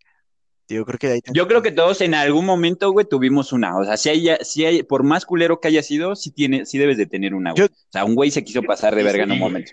Yo 0.69 0.85
creo 0.85 0.97
que 0.99 1.07
ahí 1.07 1.19
Yo 1.33 1.47
creo 1.47 1.61
que 1.61 1.71
todos 1.71 1.99
en 2.01 2.13
algún 2.13 2.45
momento, 2.45 2.91
güey, 2.91 3.05
tuvimos 3.05 3.51
una. 3.51 3.77
O 3.77 3.83
sea, 3.83 3.97
si 3.97 4.09
hay, 4.09 4.27
si 4.41 4.65
hay, 4.65 4.83
por 4.83 5.03
más 5.03 5.25
culero 5.25 5.59
que 5.59 5.67
haya 5.67 5.83
sido, 5.83 6.15
sí 6.15 6.31
tiene, 6.31 6.65
sí 6.65 6.77
debes 6.77 6.97
de 6.97 7.05
tener 7.07 7.33
una, 7.33 7.51
güey. 7.51 7.67
Yo- 7.67 7.73
O 7.73 7.91
sea, 7.91 8.05
un 8.05 8.15
güey 8.15 8.31
se 8.31 8.43
quiso 8.43 8.61
pasar 8.63 8.95
de 8.95 9.03
verga 9.03 9.23
en 9.23 9.31
un 9.31 9.39
güey. 9.39 9.49
momento. 9.51 9.71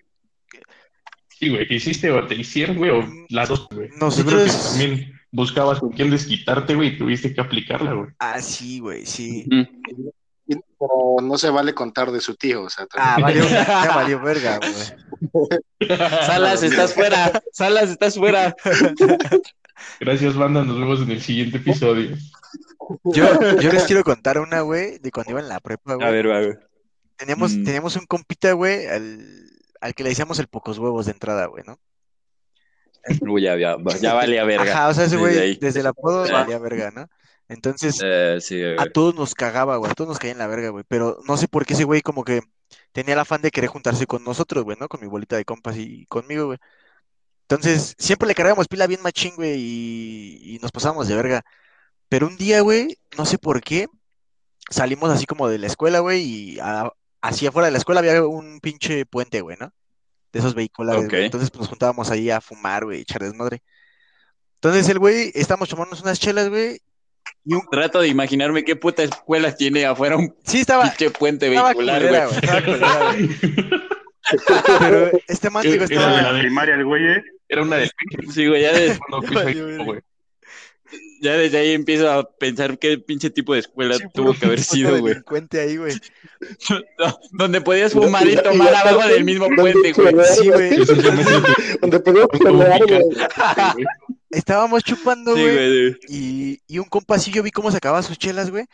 Sí, 1.29 1.51
güey, 1.51 1.69
que 1.69 1.75
hiciste 1.77 2.11
o 2.11 2.27
te 2.27 2.35
hicieron, 2.35 2.77
güey, 2.79 2.91
o 2.91 3.05
las 3.29 3.49
dos, 3.49 3.69
güey. 3.71 3.89
Yo 3.91 3.95
creo 3.95 3.99
que 3.99 4.05
Nosotros- 4.05 4.71
también 4.71 5.13
buscabas 5.31 5.79
con 5.79 5.91
quién 5.93 6.11
desquitarte, 6.11 6.75
güey, 6.75 6.89
y 6.95 6.99
tuviste 6.99 7.33
que 7.33 7.41
aplicarla, 7.41 7.93
güey. 7.93 8.09
Ah, 8.19 8.41
sí, 8.41 8.81
güey, 8.81 9.07
sí. 9.07 9.47
Pero 10.49 11.17
no 11.23 11.37
se 11.39 11.51
vale 11.51 11.75
contar 11.75 12.11
de 12.11 12.21
su 12.21 12.35
tío, 12.35 12.63
o 12.65 12.71
sea, 12.71 12.87
Ah, 12.97 13.19
valió, 13.21 13.45
ya 13.49 13.93
valió 13.95 14.21
verga, 14.21 14.59
güey. 14.59 15.89
Salas, 16.27 16.63
estás 16.63 16.95
fuera. 16.95 17.41
Salas, 17.53 17.91
estás 17.91 18.17
fuera. 18.17 18.57
Gracias, 20.01 20.37
banda. 20.37 20.65
Nos 20.65 20.79
vemos 20.79 21.01
en 21.03 21.11
el 21.11 21.21
siguiente 21.23 21.59
episodio. 21.59 22.17
Yo, 23.05 23.59
yo 23.61 23.73
les 23.73 23.85
quiero 23.85 24.03
contar 24.05 24.39
una, 24.39 24.61
güey, 24.63 24.99
de 24.99 25.11
cuando 25.11 25.33
iba 25.33 25.41
en 25.41 25.49
la 25.49 25.61
prepa, 25.61 25.93
A 25.93 25.97
güey. 25.97 26.13
ver, 26.13 26.27
a 26.33 26.41
ver. 26.41 26.69
Teníamos, 27.17 27.53
Mm. 27.55 27.65
teníamos 27.65 27.97
un 27.97 28.07
compita, 28.07 28.53
güey, 28.53 28.87
al, 28.87 29.51
al 29.81 29.95
que 29.95 30.03
le 30.05 30.11
decíamos 30.11 30.39
el 30.39 30.47
pocos 30.49 30.79
huevos 30.79 31.07
de 31.07 31.13
entrada, 31.13 31.47
güey, 31.47 31.65
¿no? 31.67 31.79
Uy, 33.23 33.43
ya, 33.43 33.57
ya, 33.57 33.77
ya 34.01 34.15
valía 34.15 34.45
verga. 34.45 34.71
Ajá, 34.73 34.89
o 34.89 34.95
sea, 34.95 35.05
ese 35.05 35.17
Desde 35.17 35.37
güey, 35.39 35.57
desde 35.57 35.81
el 35.81 35.87
apodo 35.87 36.31
valía 36.31 36.59
verga, 36.59 36.91
¿no? 36.91 37.07
Entonces, 37.49 37.99
Eh, 38.05 38.39
sí, 38.41 38.63
a 38.63 38.75
güey. 38.75 38.93
todos 38.93 39.15
nos 39.15 39.35
cagaba, 39.35 39.77
güey, 39.79 39.91
a 39.91 39.95
todos 39.95 40.09
nos 40.09 40.19
caía 40.19 40.33
en 40.33 40.39
la 40.39 40.47
verga, 40.47 40.69
güey, 40.69 40.85
pero 40.87 41.19
no 41.27 41.37
sé 41.39 41.49
por 41.49 41.65
qué 41.65 41.73
ese 41.73 41.85
güey 41.85 42.03
como 42.03 42.23
que 42.25 42.43
tenía 42.93 43.15
el 43.15 43.21
afán 43.21 43.41
de 43.41 43.51
querer 43.51 43.71
juntarse 43.71 44.07
con 44.07 44.23
nosotros, 44.25 44.65
güey, 44.65 44.77
¿no? 44.79 44.89
Con 44.89 45.01
mi 45.01 45.07
bolita 45.07 45.37
de 45.37 45.45
compas 45.47 45.77
y 45.79 46.05
conmigo, 46.07 46.47
güey. 46.47 46.59
Entonces, 47.49 47.95
siempre 47.99 48.29
le 48.29 48.35
cargábamos 48.35 48.69
pila 48.69 48.87
bien 48.87 49.01
machín, 49.03 49.35
güey, 49.37 49.55
y, 49.59 50.55
y 50.55 50.59
nos 50.61 50.71
pasábamos 50.71 51.09
de 51.09 51.17
verga. 51.17 51.43
Pero 52.11 52.27
un 52.27 52.37
día, 52.37 52.61
güey, 52.61 52.99
no 53.17 53.25
sé 53.25 53.39
por 53.39 53.63
qué, 53.63 53.87
salimos 54.71 55.11
así 55.11 55.25
como 55.25 55.49
de 55.49 55.59
la 55.59 55.67
escuela, 55.67 56.01
güey, 56.01 56.23
y 56.23 56.59
a- 56.61 56.93
así 57.23 57.47
afuera 57.47 57.67
de 57.67 57.73
la 57.73 57.79
escuela 57.79 58.01
había 58.01 58.23
un 58.25 58.61
pinche 58.61 59.07
puente, 59.07 59.41
güey, 59.41 59.57
¿no? 59.59 59.73
De 60.33 60.41
esos 60.41 60.55
vehiculares, 60.55 61.07
güey. 61.09 61.23
Ok. 61.23 61.25
Entonces, 61.25 61.51
pues 61.51 61.61
nos 61.61 61.69
juntábamos 61.71 62.11
ahí 62.11 62.31
a 62.31 62.41
fumar, 62.43 62.85
güey, 62.85 63.01
echar 63.01 63.23
desmadre. 63.23 63.63
Entonces, 64.57 64.89
el 64.91 64.99
güey, 64.99 65.33
estábamos 65.35 65.69
tomándonos 65.71 66.03
unas 66.03 66.21
chelas, 66.21 66.49
güey, 66.51 66.81
y 67.45 67.55
un... 67.55 67.63
Trato 67.71 68.01
de 68.01 68.09
imaginarme 68.09 68.65
qué 68.65 68.75
puta 68.77 69.03
escuela 69.03 69.55
tiene 69.55 69.87
afuera 69.87 70.17
un 70.17 70.35
Sí, 70.45 70.61
estaba, 70.61 70.85
pinche 70.85 71.11
puente 71.11 71.47
estaba 71.49 71.69
vehicular, 71.69 72.01
culera, 72.03 72.27
güey. 72.27 72.41
güey, 72.41 72.45
estaba 72.45 72.65
culera, 72.65 73.13
güey. 73.13 73.88
Pero 74.79 75.11
este 75.29 75.51
man, 75.51 75.63
digo, 75.63 75.85
Era 75.85 75.87
de 75.87 75.95
la 75.97 76.17
estaba... 76.19 76.33
de- 76.35 76.41
Primaria, 76.41 76.75
el 76.75 76.85
güey, 76.85 77.05
¿eh? 77.07 77.23
Era 77.49 77.63
una 77.63 77.77
de 77.77 77.91
Sí, 78.33 78.47
güey, 78.47 78.63
ya, 78.63 78.73
de- 78.73 78.99
cuando 79.09 79.27
fui 79.27 79.37
Valió 79.37 79.69
equipo, 79.69 79.85
güey. 79.85 80.01
ya 81.21 81.33
desde 81.37 81.59
ahí 81.59 81.73
empiezo 81.73 82.11
a 82.11 82.31
pensar 82.37 82.79
qué 82.79 82.99
pinche 82.99 83.31
tipo 83.31 83.55
de 83.55 83.61
escuela 83.61 83.97
Sí, 83.97 84.05
tuvo 84.15 84.35
que 84.35 84.47
haber 84.47 84.61
sido, 84.61 84.91
güey. 84.99 85.15
delincuente 85.15 85.61
ahí, 85.61 85.77
güey. 85.77 85.95
No, 86.99 87.19
donde 87.33 87.61
podías 87.61 87.93
fumar 87.93 88.27
y 88.29 88.37
tomar 88.37 88.73
abajo 88.75 89.09
del 89.09 89.25
mismo 89.25 89.49
puente, 89.57 89.93
güey. 89.93 90.15
Sí, 90.37 90.49
güey. 90.49 90.77
Donde 91.81 91.97
estuvo 91.97 92.29
pelear, 92.29 92.81
güey. 92.87 93.03
Estábamos 94.31 94.85
chupando, 94.85 95.35
Sí, 95.35 95.43
güey. 95.43 95.97
Y, 96.09 96.61
y 96.67 96.79
un 96.79 96.85
compa 96.85 97.17
así, 97.17 97.31
yo 97.33 97.43
vi 97.43 97.51
cómo 97.51 97.71
sacaba 97.73 98.03
sus 98.03 98.19
chelas, 98.19 98.51
güey. 98.51 98.67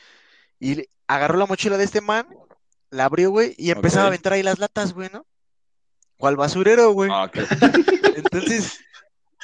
Y 0.60 0.84
agarró 1.06 1.38
la 1.38 1.46
mochila 1.46 1.76
de 1.78 1.84
este 1.84 2.00
man, 2.00 2.26
la 2.90 3.04
abrió, 3.06 3.30
güey, 3.30 3.54
y 3.56 3.70
empezaba 3.70 4.04
a 4.04 4.08
aventar 4.08 4.32
ahí 4.34 4.42
las 4.42 4.58
latas, 4.58 4.92
güey, 4.92 5.08
¿no? 5.12 5.24
Cual 6.24 6.36
basurero, 6.36 6.92
güey. 6.92 7.10
Ah. 7.12 7.30
Entonces, 8.16 8.80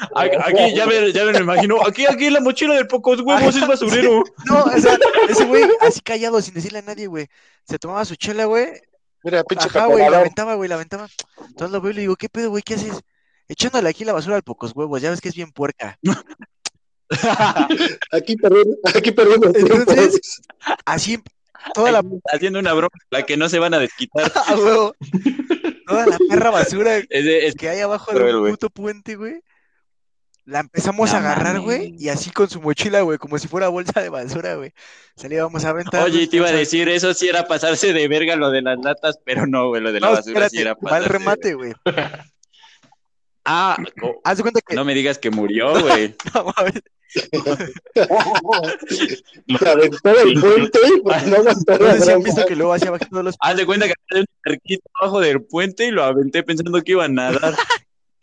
Aquí, 0.16 0.74
ya, 0.74 0.86
me, 0.86 1.12
ya 1.12 1.26
me 1.26 1.32
lo 1.32 1.40
imagino. 1.40 1.86
Aquí, 1.86 2.06
aquí 2.06 2.30
la 2.30 2.40
mochila 2.40 2.72
del 2.72 2.86
pocos 2.86 3.20
huevos 3.20 3.54
es 3.54 3.68
basurero. 3.68 4.24
no, 4.46 4.64
o 4.64 4.78
sea, 4.78 4.98
ese 5.28 5.44
güey, 5.44 5.64
así 5.82 6.00
callado, 6.00 6.40
sin 6.40 6.54
decirle 6.54 6.78
a 6.78 6.82
nadie, 6.82 7.06
güey. 7.06 7.28
Se 7.64 7.78
tomaba 7.78 8.02
su 8.06 8.16
chela, 8.16 8.46
güey. 8.46 8.68
Mira, 9.22 9.44
pinche 9.44 9.68
Ajá, 9.68 9.84
güey, 9.84 10.08
la 10.08 10.20
aventaba, 10.20 10.54
güey, 10.54 10.70
la 10.70 10.76
aventaba. 10.76 11.06
Entonces 11.48 11.70
lo 11.70 11.82
veo 11.82 11.90
y 11.90 11.94
le 11.96 12.00
digo, 12.00 12.16
¿qué 12.16 12.30
pedo, 12.30 12.48
güey? 12.48 12.62
¿Qué 12.62 12.76
haces? 12.76 12.98
Echándole 13.46 13.90
aquí 13.90 14.06
la 14.06 14.14
basura 14.14 14.36
al 14.36 14.42
pocos 14.42 14.72
huevos, 14.74 15.02
ya 15.02 15.10
ves 15.10 15.20
que 15.20 15.28
es 15.28 15.34
bien 15.34 15.52
puerca. 15.52 15.98
Aquí 18.10 18.36
perdimos, 18.36 18.76
aquí 18.94 19.10
perdimos 19.10 19.54
Entonces-. 19.54 20.40
Así, 20.86 21.22
toda 21.74 21.92
la 21.92 22.02
Haciendo 22.32 22.58
una 22.58 22.72
broma, 22.72 22.96
la 23.10 23.24
que 23.24 23.36
no 23.36 23.50
se 23.50 23.58
van 23.58 23.74
a 23.74 23.78
desquitar. 23.78 24.32
Toda 25.90 26.06
la 26.06 26.18
perra 26.28 26.50
basura 26.50 27.00
que 27.56 27.68
hay 27.68 27.80
abajo 27.80 28.12
de 28.12 28.34
un 28.34 28.50
puto 28.50 28.70
puente, 28.70 29.16
güey. 29.16 29.40
La 30.46 30.60
empezamos 30.60 31.10
No 31.10 31.16
a 31.16 31.18
agarrar, 31.18 31.60
güey, 31.60 31.94
y 31.98 32.08
así 32.08 32.30
con 32.30 32.48
su 32.48 32.60
mochila, 32.60 33.02
güey, 33.02 33.18
como 33.18 33.38
si 33.38 33.46
fuera 33.46 33.68
bolsa 33.68 34.00
de 34.00 34.08
basura, 34.08 34.54
güey. 34.56 34.72
Salíamos 35.14 35.64
a 35.64 35.68
aventar. 35.70 36.02
Oye, 36.02 36.26
te 36.26 36.36
iba 36.38 36.48
a 36.48 36.52
decir, 36.52 36.88
eso 36.88 37.14
sí 37.14 37.28
era 37.28 37.46
pasarse 37.46 37.92
de 37.92 38.08
verga 38.08 38.34
lo 38.36 38.50
de 38.50 38.62
las 38.62 38.78
latas, 38.80 39.20
pero 39.24 39.46
no, 39.46 39.68
güey, 39.68 39.82
lo 39.82 39.92
de 39.92 40.00
la 40.00 40.08
No, 40.08 40.12
basura 40.14 40.48
sí 40.48 40.56
espérate, 40.56 40.60
era 40.60 40.74
va 40.74 40.98
el 40.98 41.04
pasarse. 41.04 41.08
remate, 41.08 41.54
güey. 41.54 41.72
Ah, 43.44 43.76
oh, 44.02 44.20
Haz 44.24 44.36
de 44.36 44.42
cuenta 44.42 44.60
que. 44.60 44.74
no 44.74 44.84
me 44.84 44.94
digas 44.94 45.18
que 45.18 45.30
murió, 45.30 45.72
güey. 45.80 46.14
No, 46.34 46.52
mames. 46.56 46.82
Aventó 49.66 50.14
del 50.14 50.40
puente, 50.40 50.78
pues 51.02 51.26
no 51.26 51.36
aguantó 51.36 51.78
la 51.78 51.94
sé 51.94 52.00
si 52.04 52.10
han 52.10 52.18
broma. 52.20 52.24
visto 52.24 52.46
que 52.46 52.56
luego 52.56 52.72
hacia 52.74 52.88
abajo 52.88 53.04
de 53.10 53.22
los. 53.22 53.36
Haz 53.40 53.56
de 53.56 53.66
cuenta 53.66 53.86
que 53.86 53.94
había 54.10 54.22
un 54.22 54.26
cerquito 54.44 54.90
abajo 55.00 55.20
del 55.20 55.42
puente 55.42 55.86
y 55.86 55.90
lo 55.90 56.04
aventé 56.04 56.42
pensando 56.42 56.80
que 56.82 56.92
iba 56.92 57.04
a 57.04 57.08
nadar. 57.08 57.54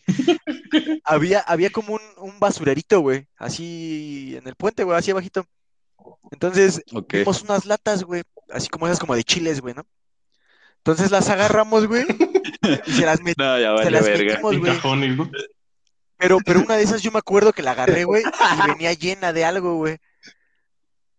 Había, 1.03 1.39
había 1.41 1.69
como 1.69 1.95
un, 1.95 2.01
un 2.19 2.39
basurerito, 2.39 3.01
güey, 3.01 3.27
así 3.35 4.35
en 4.37 4.47
el 4.47 4.55
puente, 4.55 4.85
güey, 4.85 4.97
así 4.97 5.11
abajito. 5.11 5.45
Entonces, 6.31 6.81
Ok. 6.93 7.11
vimos 7.13 7.41
unas 7.43 7.65
latas, 7.65 8.03
güey, 8.05 8.23
así 8.49 8.69
como 8.69 8.87
esas 8.87 8.99
como 8.99 9.15
de 9.17 9.25
chiles, 9.25 9.59
güey, 9.59 9.75
¿no? 9.75 9.85
Entonces 10.77 11.11
las 11.11 11.29
agarramos, 11.29 11.87
güey, 11.87 12.05
y 12.85 12.91
se 12.93 13.05
las 13.05 13.19
metimos. 13.21 13.35
No, 13.37 13.59
ya 13.59 13.67
Se 13.67 13.73
vale 13.73 13.91
las 13.91 14.05
verga. 14.05 14.31
metimos, 14.35 14.57
güey. 14.59 14.71
Pero, 16.17 16.37
pero 16.45 16.61
una 16.61 16.75
de 16.75 16.83
esas 16.83 17.01
yo 17.01 17.11
me 17.11 17.19
acuerdo 17.19 17.53
que 17.53 17.61
la 17.61 17.71
agarré, 18.01 18.03
güey, 18.03 18.23
y 18.23 18.67
venía 18.67 18.93
llena 18.93 19.33
de 19.33 19.45
algo, 19.45 19.75
güey. 19.75 19.97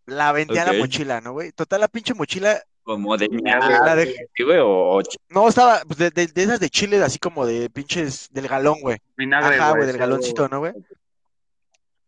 La 0.06 0.30
aventé 0.30 0.58
a 0.58 0.64
la 0.64 0.72
mochila, 0.72 1.20
¿no, 1.20 1.32
güey? 1.32 1.52
Total, 1.52 1.80
la 1.80 1.88
pinche 1.88 2.14
mochila, 2.14 2.62
Como 2.82 3.16
de 3.18 3.28
la 3.28 3.94
dejé- 3.94 4.26
güey, 4.44 4.58
o, 4.58 4.96
o 4.98 5.02
No, 5.28 5.48
estaba 5.48 5.82
pues, 5.86 5.98
de, 5.98 6.10
de- 6.10 6.28
de 6.28 6.42
esas 6.42 6.58
de 6.60 6.70
chile, 6.70 7.02
así 7.02 7.18
como 7.18 7.44
de 7.46 7.68
pinches 7.68 8.28
del 8.30 8.48
galón, 8.48 8.80
güey. 8.80 8.98
Vinagre, 9.16 9.56
Ajá, 9.56 9.70
güey, 9.72 9.82
del 9.84 9.92
sí, 9.96 9.98
galoncito, 9.98 10.48
¿no, 10.48 10.60
güey? 10.60 10.72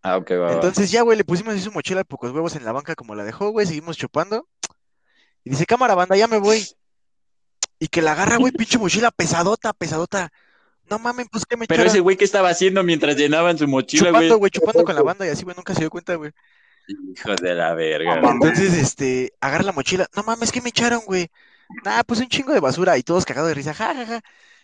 Ah, 0.02 0.16
ok, 0.16 0.30
va. 0.30 0.52
Entonces 0.54 0.90
ya, 0.90 1.02
güey, 1.02 1.18
le 1.18 1.25
pusimos 1.25 1.52
así 1.54 1.62
su 1.62 1.73
mochila 1.73 2.00
de 2.00 2.04
pocos 2.06 2.32
huevos 2.32 2.56
en 2.56 2.64
la 2.64 2.73
banca 2.73 2.94
como 2.94 3.14
la 3.14 3.23
dejó, 3.23 3.50
güey, 3.50 3.66
seguimos 3.66 3.99
chupando. 3.99 4.49
Y 5.44 5.50
dice, 5.50 5.66
cámara, 5.66 5.94
banda, 5.94 6.16
ya 6.16 6.26
me 6.26 6.38
voy. 6.38 6.66
Y 7.78 7.88
que 7.88 8.00
la 8.00 8.12
agarra, 8.12 8.38
güey, 8.38 8.52
pinche 8.52 8.78
mochila 8.78 9.11
pesadota, 9.11 9.75
pesadota. 9.75 10.32
No 10.90 10.99
mames, 10.99 11.28
pues 11.30 11.47
que 11.47 11.56
me 11.56 11.66
Pero 11.66 11.85
ese 11.85 12.00
güey, 12.00 12.16
¿qué 12.16 12.25
estaba 12.25 12.49
haciendo 12.49 12.82
mientras 12.82 13.16
llenaban 13.16 13.56
su 13.56 13.68
mochila, 13.68 14.09
Chupando, 14.09 14.26
güey? 14.28 14.38
güey, 14.38 14.50
chupando 14.50 14.85
con 14.85 14.94
la 14.94 15.02
banda 15.02 15.26
y 15.26 15.30
así, 15.30 15.44
güey, 15.44 15.56
nunca 15.56 15.73
se 15.75 15.80
dio 15.80 15.90
cuenta, 15.90 16.14
güey. 16.16 16.32
Hijos 17.16 17.37
de 17.37 17.54
la 17.54 17.73
verga. 17.75 18.16
No, 18.16 18.23
güey. 18.23 18.32
Entonces, 18.50 18.75
este, 18.75 19.32
agarra 19.40 19.62
la 19.62 19.73
mochila. 19.73 20.09
No 20.16 20.23
mames, 20.25 20.50
¿qué 20.50 20.61
me 20.61 20.70
echaron, 20.70 21.02
güey? 21.06 21.30
Nah, 21.85 22.02
pues 22.02 22.18
un 22.20 22.28
chingo 22.28 22.52
de 22.52 22.59
basura 22.61 22.99
y 22.99 23.02
todos 23.04 23.25
cagados 23.25 23.49
de 23.49 23.54
risa, 23.54 23.73
ja, 23.75 23.94
ja, 23.94 24.06
ja. 24.06 24.20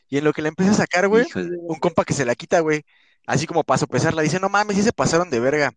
Y 0.09 0.19
en 0.19 0.25
lo 0.25 0.33
que 0.33 0.43
la 0.43 0.49
empieza 0.49 0.73
a 0.73 0.75
sacar, 0.75 1.07
güey, 1.09 1.25
de- 1.33 1.57
un 1.69 1.79
compa 1.79 2.05
que 2.05 2.15
se 2.15 2.25
la 2.25 2.35
quita, 2.35 2.61
güey. 2.61 2.85
Así 3.27 3.47
como 3.47 3.63
para 3.65 3.79
sopesarla, 3.79 4.23
dice, 4.23 4.41
no 4.41 4.49
mames, 4.49 4.77
sí 4.77 4.83
se 4.83 4.93
pasaron 4.93 5.31
de 5.31 5.39
verga. 5.41 5.73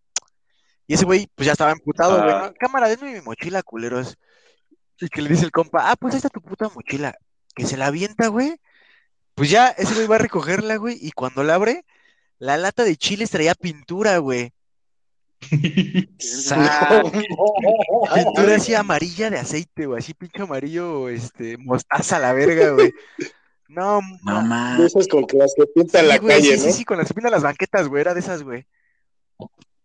Y 0.88 0.94
ese 0.94 1.04
güey, 1.04 1.28
pues 1.36 1.46
ya 1.46 1.52
estaba 1.52 1.70
emputado, 1.70 2.18
güey, 2.20 2.32
Ah. 2.34 2.42
¿no? 2.48 2.54
Cámara, 2.58 2.88
denme 2.88 3.12
mi 3.14 3.20
mochila, 3.20 3.62
culeros. 3.62 4.16
Y 5.00 5.08
que 5.08 5.22
le 5.22 5.28
dice 5.30 5.44
el 5.44 5.52
compa, 5.52 5.90
ah, 5.90 5.96
pues 5.96 6.14
ahí 6.14 6.18
está 6.18 6.28
tu 6.28 6.40
puta 6.42 6.68
mochila. 6.74 7.14
Que 7.54 7.64
se 7.66 7.76
la 7.76 7.86
avienta, 7.86 8.26
güey. 8.28 8.56
Pues 9.40 9.48
ya, 9.48 9.68
ese 9.68 9.94
güey 9.94 10.06
va 10.06 10.16
a 10.16 10.18
recogerla, 10.18 10.76
güey. 10.76 10.98
Y 11.00 11.12
cuando 11.12 11.42
la 11.42 11.54
abre, 11.54 11.86
la 12.38 12.58
lata 12.58 12.84
de 12.84 12.94
chiles 12.98 13.30
traía 13.30 13.54
pintura, 13.54 14.18
güey. 14.18 14.52
Pintura 18.14 18.56
así 18.56 18.74
amarilla 18.74 19.30
de 19.30 19.38
aceite, 19.38 19.86
güey. 19.86 19.98
Así 20.00 20.12
pinche 20.12 20.42
amarillo, 20.42 21.08
este, 21.08 21.56
mostaza 21.56 22.16
a 22.16 22.18
la 22.20 22.34
verga, 22.34 22.72
güey. 22.72 22.92
No, 23.68 24.00
No 24.24 24.42
mames. 24.42 24.86
esas 24.94 25.08
con 25.08 25.26
que 25.26 25.38
las 25.38 25.54
que 25.56 25.64
pintan 25.74 26.02
Sí, 26.02 26.06
la 26.08 26.18
güey, 26.18 26.36
calle, 26.36 26.58
sí, 26.58 26.66
¿no? 26.66 26.72
sí, 26.72 26.78
sí, 26.78 26.84
con 26.84 26.98
las 26.98 27.08
que 27.08 27.14
pintan 27.14 27.32
las 27.32 27.42
banquetas, 27.42 27.88
güey, 27.88 28.02
era 28.02 28.12
de 28.12 28.20
esas, 28.20 28.42
güey. 28.42 28.66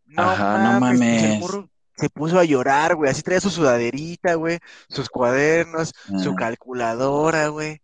No 0.06 0.22
Ajá, 0.24 0.58
no 0.74 0.80
mames, 0.82 1.00
pues, 1.00 1.24
el 1.34 1.40
morro 1.40 1.70
se 1.96 2.10
puso 2.10 2.40
a 2.40 2.44
llorar, 2.44 2.96
güey, 2.96 3.10
así 3.10 3.22
traía 3.22 3.40
su 3.40 3.50
sudaderita, 3.52 4.34
güey, 4.36 4.60
sus 4.90 5.08
cuadernos, 5.10 5.94
su 6.22 6.32
Ah. 6.32 6.36
calculadora, 6.38 7.48
güey. 7.48 7.82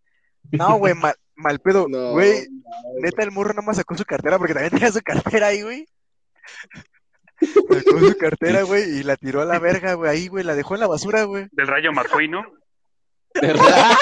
No, 0.51 0.75
güey, 0.77 0.95
mal, 1.41 1.59
pedo, 1.59 1.87
No, 1.89 2.11
güey, 2.11 2.47
neta, 3.01 3.23
el 3.23 3.31
morro 3.31 3.53
nomás 3.53 3.77
sacó 3.77 3.95
su 3.97 4.05
cartera 4.05 4.37
porque 4.37 4.53
también 4.53 4.71
tenía 4.73 4.91
su 4.91 5.01
cartera 5.01 5.47
ahí, 5.47 5.61
güey. 5.61 5.85
Sacó 7.41 7.99
su 7.99 8.17
cartera, 8.17 8.63
güey, 8.63 8.99
y 8.99 9.03
la 9.03 9.15
tiró 9.17 9.41
a 9.41 9.45
la 9.45 9.59
verga, 9.59 9.93
güey, 9.95 10.11
ahí, 10.11 10.27
güey, 10.27 10.43
la 10.43 10.55
dejó 10.55 10.75
en 10.75 10.81
la 10.81 10.87
basura, 10.87 11.23
güey. 11.23 11.47
Del 11.51 11.67
Rayo 11.67 11.91
McQueen, 11.91 12.31
¿no? 12.31 12.43
Esa, 13.33 13.97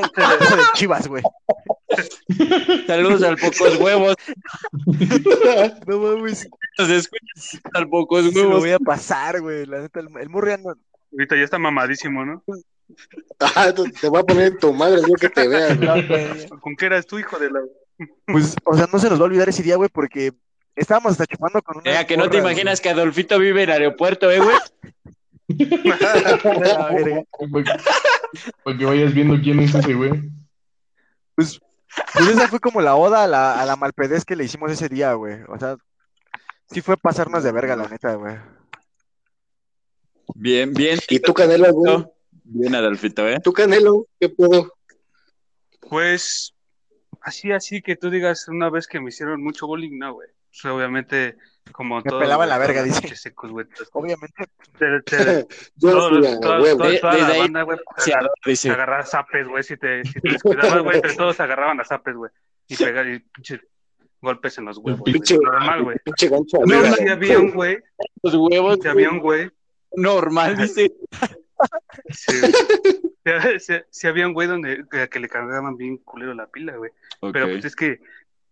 esa- 0.00 0.34
esa 0.40 0.56
de 0.56 0.62
Chivas, 0.74 1.08
güey. 1.08 1.22
Saludos 2.86 3.22
al 3.22 3.36
pocos 3.36 3.76
huevos. 3.80 4.16
No 5.86 5.98
mames, 5.98 6.48
Nos 6.78 6.90
escuchas 6.90 7.60
al 7.74 7.88
pocos 7.88 8.24
se 8.26 8.32
lo 8.32 8.40
huevos. 8.48 8.60
voy 8.60 8.70
a 8.72 8.78
pasar, 8.78 9.40
güey, 9.40 9.66
la 9.66 9.80
neta, 9.80 10.00
el, 10.00 10.08
el 10.20 10.28
morro 10.30 10.48
ya 10.50 10.56
no, 10.58 10.74
Ahorita 11.14 11.36
ya 11.36 11.44
está 11.44 11.58
mamadísimo, 11.58 12.24
¿no? 12.24 12.42
Ah, 13.40 13.72
te 14.00 14.08
voy 14.08 14.20
a 14.20 14.24
poner 14.24 14.58
tu 14.58 14.72
madre, 14.72 15.00
yo 15.08 15.14
que 15.14 15.28
te 15.28 15.48
vea, 15.48 15.74
güey. 15.74 15.86
no, 15.86 16.08
güey. 16.08 16.48
¿Con 16.60 16.76
qué 16.76 16.86
eras 16.86 17.06
tú, 17.06 17.18
hijo 17.18 17.38
de 17.38 17.50
la...? 17.50 17.60
Pues, 18.26 18.56
o 18.64 18.76
sea, 18.76 18.88
no 18.92 18.98
se 18.98 19.08
nos 19.08 19.20
va 19.20 19.22
a 19.22 19.26
olvidar 19.26 19.48
ese 19.48 19.62
día, 19.62 19.76
güey, 19.76 19.88
porque 19.88 20.32
estábamos 20.74 21.12
hasta 21.12 21.26
chupando 21.26 21.62
con 21.62 21.78
una. 21.78 22.00
Eh, 22.00 22.06
que 22.06 22.16
no 22.16 22.28
te 22.28 22.38
imaginas 22.38 22.80
que 22.80 22.90
Adolfito 22.90 23.38
vive 23.38 23.62
en 23.62 23.70
el 23.70 23.82
aeropuerto, 23.82 24.30
eh, 24.32 24.40
güey. 24.40 24.56
Para 25.84 26.38
para 28.64 28.78
que 28.78 28.84
vayas 28.84 29.14
viendo 29.14 29.40
quién 29.40 29.60
es 29.60 29.74
ese 29.74 29.94
güey. 29.94 30.28
Pues, 31.36 31.60
pues 32.12 32.28
esa 32.28 32.48
fue 32.48 32.58
como 32.60 32.80
la 32.80 32.96
oda 32.96 33.24
a 33.24 33.26
la, 33.28 33.60
a 33.60 33.66
la 33.66 33.76
malpedez 33.76 34.24
que 34.24 34.36
le 34.36 34.44
hicimos 34.44 34.72
ese 34.72 34.88
día, 34.88 35.12
güey. 35.12 35.40
O 35.48 35.58
sea, 35.58 35.76
sí 36.70 36.80
fue 36.80 36.96
pasarnos 36.96 37.44
de 37.44 37.52
verga, 37.52 37.76
la 37.76 37.88
neta, 37.88 38.14
güey. 38.14 38.36
Bien, 40.34 40.72
bien. 40.74 40.98
¿Y 41.08 41.20
tú, 41.20 41.32
Canelo, 41.32 41.72
güey? 41.72 42.04
Bien, 42.44 42.74
Adolfito, 42.74 43.26
¿eh? 43.28 43.40
¿Tú, 43.42 43.52
Canelo? 43.52 44.06
¿Qué 44.20 44.28
pedo? 44.28 44.72
Pues, 45.88 46.54
así, 47.20 47.52
así 47.52 47.82
que 47.82 47.96
tú 47.96 48.10
digas 48.10 48.48
una 48.48 48.70
vez 48.70 48.86
que 48.86 49.00
me 49.00 49.08
hicieron 49.10 49.42
mucho 49.42 49.66
bullying, 49.66 49.98
no, 49.98 50.14
güey. 50.14 50.28
Pues, 50.50 50.72
obviamente, 50.72 51.36
como 51.72 51.96
Me 51.96 52.02
todo. 52.04 52.20
pelaba 52.20 52.46
la 52.46 52.58
verga, 52.58 52.82
dice. 52.82 53.14
Secos, 53.16 53.50
güey. 53.50 53.66
Obviamente, 53.92 54.44
Te- 54.78 55.00
te- 55.06 55.46
Yo 55.76 55.90
todos- 55.90 56.26
sí, 56.26 56.32
a 56.32 56.40
toda- 56.40 56.60
huevo. 56.62 56.78
toda- 56.78 56.90
De- 56.90 56.98
toda 56.98 57.12
desde 57.14 57.26
la 57.28 57.34
ahí- 57.34 57.40
banda, 57.40 57.62
güey, 57.62 57.78
Sí, 57.98 58.12
agar- 58.12 58.30
dice. 58.44 58.70
agarraba 58.70 59.04
zapes, 59.04 59.48
güey, 59.48 59.62
si 59.62 59.76
te, 59.76 60.04
si 60.04 60.20
te 60.20 60.30
descuidabas, 60.30 60.82
güey, 60.82 60.96
entre 60.96 61.14
todos 61.14 61.38
agarraban 61.40 61.80
a 61.80 61.84
zapes, 61.84 62.14
güey, 62.16 62.30
y 62.68 62.76
pegar 62.94 63.06
y 63.08 63.20
pinche 63.20 63.60
golpes 64.20 64.56
en 64.58 64.64
los 64.66 64.78
huevos, 64.78 65.00
güey. 65.00 65.14
Pinche- 65.14 65.38
normal, 65.40 65.82
güey. 65.84 65.96
Pinche 66.04 66.28
gancho 66.28 66.58
amiga. 66.62 66.92
sí 66.94 67.08
había 67.08 67.38
un 67.38 67.50
güey, 67.52 67.78
Los 68.22 68.34
huevos, 68.34 68.78
sí 68.82 68.88
había 68.88 69.10
un 69.10 69.18
güey, 69.20 69.50
normal, 69.96 70.56
dice. 70.58 70.92
sí, 72.10 72.36
sí, 73.24 73.58
sí- 73.60 73.74
sí 73.90 74.06
había 74.06 74.26
un 74.26 74.34
güey 74.34 74.48
donde 74.48 74.84
que, 74.90 75.08
que 75.08 75.20
le 75.20 75.28
cargaban 75.28 75.76
bien 75.76 75.98
culero 75.98 76.34
la 76.34 76.46
pila, 76.46 76.76
güey. 76.76 76.90
Pero 77.32 77.46
pues 77.48 77.64
es 77.64 77.76
que 77.76 78.00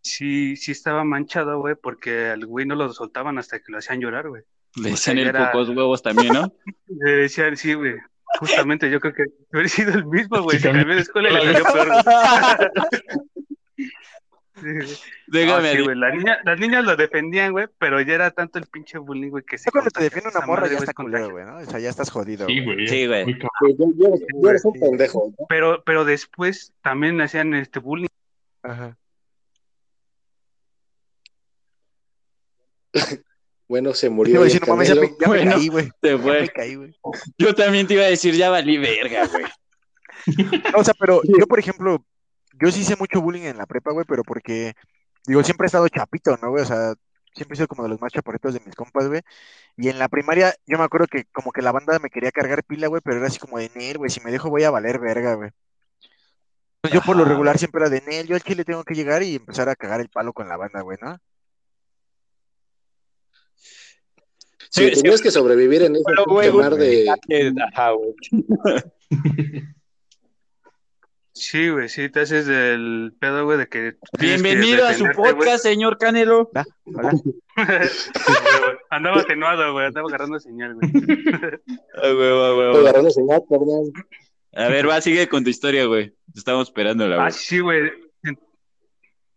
sí, 0.00 0.56
sí 0.56 0.72
estaba 0.72 1.04
manchado, 1.04 1.58
güey, 1.60 1.74
porque 1.74 2.26
al 2.28 2.46
güey 2.46 2.66
no 2.66 2.74
lo 2.74 2.92
soltaban 2.92 3.38
hasta 3.38 3.58
que 3.60 3.70
lo 3.72 3.78
hacían 3.78 4.00
llorar, 4.00 4.28
güey. 4.28 4.42
Le 4.76 4.80
o 4.92 4.96
sea, 4.96 5.12
decían 5.12 5.18
el 5.18 5.28
era- 5.28 5.52
pocos 5.52 5.68
huevos 5.68 6.02
también, 6.02 6.32
¿no? 6.32 6.52
Le 6.88 7.10
decían, 7.12 7.56
sí, 7.56 7.74
güey. 7.74 7.94
Justamente 8.40 8.90
yo 8.90 8.98
creo 8.98 9.12
que 9.12 9.24
hubiera 9.52 9.68
sido 9.68 9.92
el 9.92 10.06
mismo, 10.06 10.40
güey. 10.42 10.58
Cambió. 10.58 10.80
cambió 10.80 10.94
de 10.96 11.02
escuela 11.02 11.28
y 11.28 11.32
le 11.34 11.40
salió 11.52 11.64
peor, 11.72 11.88
güey. 13.76 13.88
Sí, 14.62 14.72
güey. 14.72 14.88
Déjame 15.26 15.62
No, 15.62 15.70
sí, 15.72 15.76
di- 15.78 15.82
güey, 15.84 15.96
la 15.96 16.10
niña- 16.14 16.38
las 16.44 16.60
niñas 16.60 16.84
lo 16.84 16.96
defendían, 16.96 17.52
güey, 17.52 17.66
pero 17.78 18.00
ya 18.00 18.14
era 18.14 18.30
tanto 18.30 18.58
el 18.58 18.66
pinche 18.66 18.98
bullying, 18.98 19.30
güey, 19.30 19.44
que 19.44 19.58
se 19.58 19.64
ya 19.66 19.70
cuando 19.72 19.90
te 19.90 20.02
defiende 20.04 20.30
una 20.30 20.46
morra 20.46 20.62
madre, 20.62 20.74
ya 20.74 20.78
está 20.80 20.94
culero, 20.94 21.30
güey, 21.30 21.44
¿no? 21.44 21.56
O 21.58 21.64
sea, 21.64 21.78
ya 21.80 21.88
estás 21.90 22.10
jodido, 22.10 22.46
Sí, 22.46 22.64
güey. 22.64 22.86
Sí, 22.86 23.06
güey. 23.06 23.26
Yo- 23.26 23.48
yo- 23.96 24.14
yo 24.40 24.48
eres 24.50 24.64
un 24.64 24.72
pendejo. 24.74 25.32
¿no? 25.38 25.46
Pero, 25.48 25.82
pero 25.84 26.04
después 26.04 26.72
también 26.82 27.20
hacían 27.20 27.54
este 27.54 27.80
bullying. 27.80 28.08
Ajá. 28.62 28.96
Bueno, 33.68 33.94
se 33.94 34.08
Te 34.08 34.10
murió. 34.10 34.40
no 34.40 34.66
mames, 34.66 34.88
ya 34.88 34.94
me, 34.96 35.06
ya 35.08 35.14
me 35.20 35.26
Bueno. 35.28 35.50
caí, 35.52 35.68
güey. 35.68 35.84
Se 36.02 36.10
Ya 36.10 36.18
fue. 36.18 36.40
me 36.42 36.48
caí, 36.50 36.74
güey. 36.74 36.94
Yo 37.38 37.54
también 37.54 37.86
te 37.86 37.94
iba 37.94 38.02
a 38.02 38.08
decir, 38.08 38.34
ya 38.34 38.50
valí 38.50 38.76
verga, 38.76 39.26
güey. 39.28 39.44
No, 40.74 40.78
o 40.80 40.84
sea, 40.84 40.92
pero 41.00 41.22
yo, 41.24 41.46
por 41.46 41.58
ejemplo, 41.58 42.04
yo 42.60 42.70
sí 42.70 42.80
hice 42.80 42.96
mucho 42.96 43.20
bullying 43.20 43.42
en 43.42 43.58
la 43.58 43.66
prepa, 43.66 43.92
güey, 43.92 44.04
pero 44.06 44.22
porque, 44.22 44.74
digo, 45.26 45.42
siempre 45.42 45.66
he 45.66 45.68
estado 45.68 45.88
chapito, 45.88 46.36
¿no, 46.40 46.50
güey? 46.50 46.62
O 46.62 46.66
sea, 46.66 46.94
siempre 47.34 47.54
he 47.54 47.56
sido 47.56 47.68
como 47.68 47.82
de 47.84 47.88
los 47.88 48.00
más 48.00 48.12
chaparritos 48.12 48.54
de 48.54 48.60
mis 48.64 48.74
compas, 48.74 49.08
güey. 49.08 49.22
Y 49.76 49.88
en 49.88 49.98
la 49.98 50.08
primaria, 50.08 50.54
yo 50.66 50.78
me 50.78 50.84
acuerdo 50.84 51.06
que 51.06 51.24
como 51.32 51.52
que 51.52 51.62
la 51.62 51.72
banda 51.72 51.98
me 51.98 52.10
quería 52.10 52.30
cargar 52.30 52.64
pila, 52.64 52.88
güey, 52.88 53.00
pero 53.04 53.18
era 53.18 53.26
así 53.26 53.38
como 53.38 53.58
de 53.58 53.70
Nel, 53.74 53.98
güey, 53.98 54.10
si 54.10 54.20
me 54.20 54.30
dejo 54.30 54.50
voy 54.50 54.64
a 54.64 54.70
valer 54.70 54.98
verga, 54.98 55.34
güey. 55.34 55.50
Entonces, 56.76 57.00
yo 57.00 57.06
por 57.06 57.16
lo 57.16 57.24
regular 57.24 57.58
siempre 57.58 57.80
era 57.82 57.90
de 57.90 58.00
Nel, 58.02 58.26
yo 58.26 58.34
al 58.34 58.42
chile 58.42 58.64
tengo 58.64 58.82
que 58.84 58.94
llegar 58.94 59.22
y 59.22 59.36
empezar 59.36 59.68
a 59.68 59.76
cagar 59.76 60.00
el 60.00 60.08
palo 60.08 60.32
con 60.32 60.48
la 60.48 60.56
banda, 60.56 60.80
güey, 60.80 60.98
¿no? 61.00 61.16
Sí, 64.70 64.88
Sí, 64.88 64.94
sí. 64.94 65.02
tenías 65.02 65.20
que 65.20 65.30
sobrevivir 65.30 65.82
en 65.82 65.96
ese 65.96 66.04
güey, 66.26 66.50
mar 66.50 66.74
de. 66.74 67.06
Ajá, 67.72 67.90
güey. 67.90 68.14
Sí, 71.34 71.70
güey, 71.70 71.88
sí, 71.88 72.10
te 72.10 72.20
haces 72.20 72.46
del 72.46 73.14
pedo, 73.18 73.46
güey, 73.46 73.56
de 73.56 73.66
que... 73.66 73.96
Bienvenido 74.20 74.86
a 74.86 74.92
su 74.92 75.06
podcast, 75.16 75.62
señor 75.62 75.96
Canelo. 75.96 76.50
Hola. 76.84 77.12
andaba 78.90 79.20
atenuado, 79.22 79.72
güey, 79.72 79.86
andaba 79.86 80.08
agarrando 80.08 80.38
señal, 80.38 80.74
güey. 80.74 80.90
A 82.02 82.06
huevo, 82.14 82.44
a 82.44 82.48
Te 82.50 82.58
huevo. 82.58 82.78
agarraron 82.80 83.10
señal, 83.10 83.42
perdón. 83.48 83.92
A 84.54 84.68
ver, 84.68 84.86
va, 84.86 85.00
sigue 85.00 85.26
con 85.28 85.42
tu 85.42 85.48
historia, 85.48 85.86
güey. 85.86 86.10
Te 86.10 86.38
Estamos 86.38 86.68
esperándola, 86.68 87.16
Ah, 87.16 87.20
güey. 87.20 87.32
sí, 87.32 87.60
güey. 87.60 87.90
En- 88.24 88.38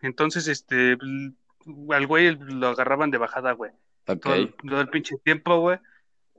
Entonces, 0.02 0.50
este, 0.50 0.98
al 1.92 2.08
güey 2.08 2.36
lo 2.38 2.68
agarraban 2.68 3.10
de 3.10 3.20
bajada, 3.20 3.54
güey. 3.54 3.72
Ok. 4.08 4.20
Todo, 4.22 4.34
el- 4.36 4.54
todo 4.68 4.82
el 4.82 4.90
pinche 4.90 5.16
tiempo, 5.24 5.60
güey. 5.60 5.78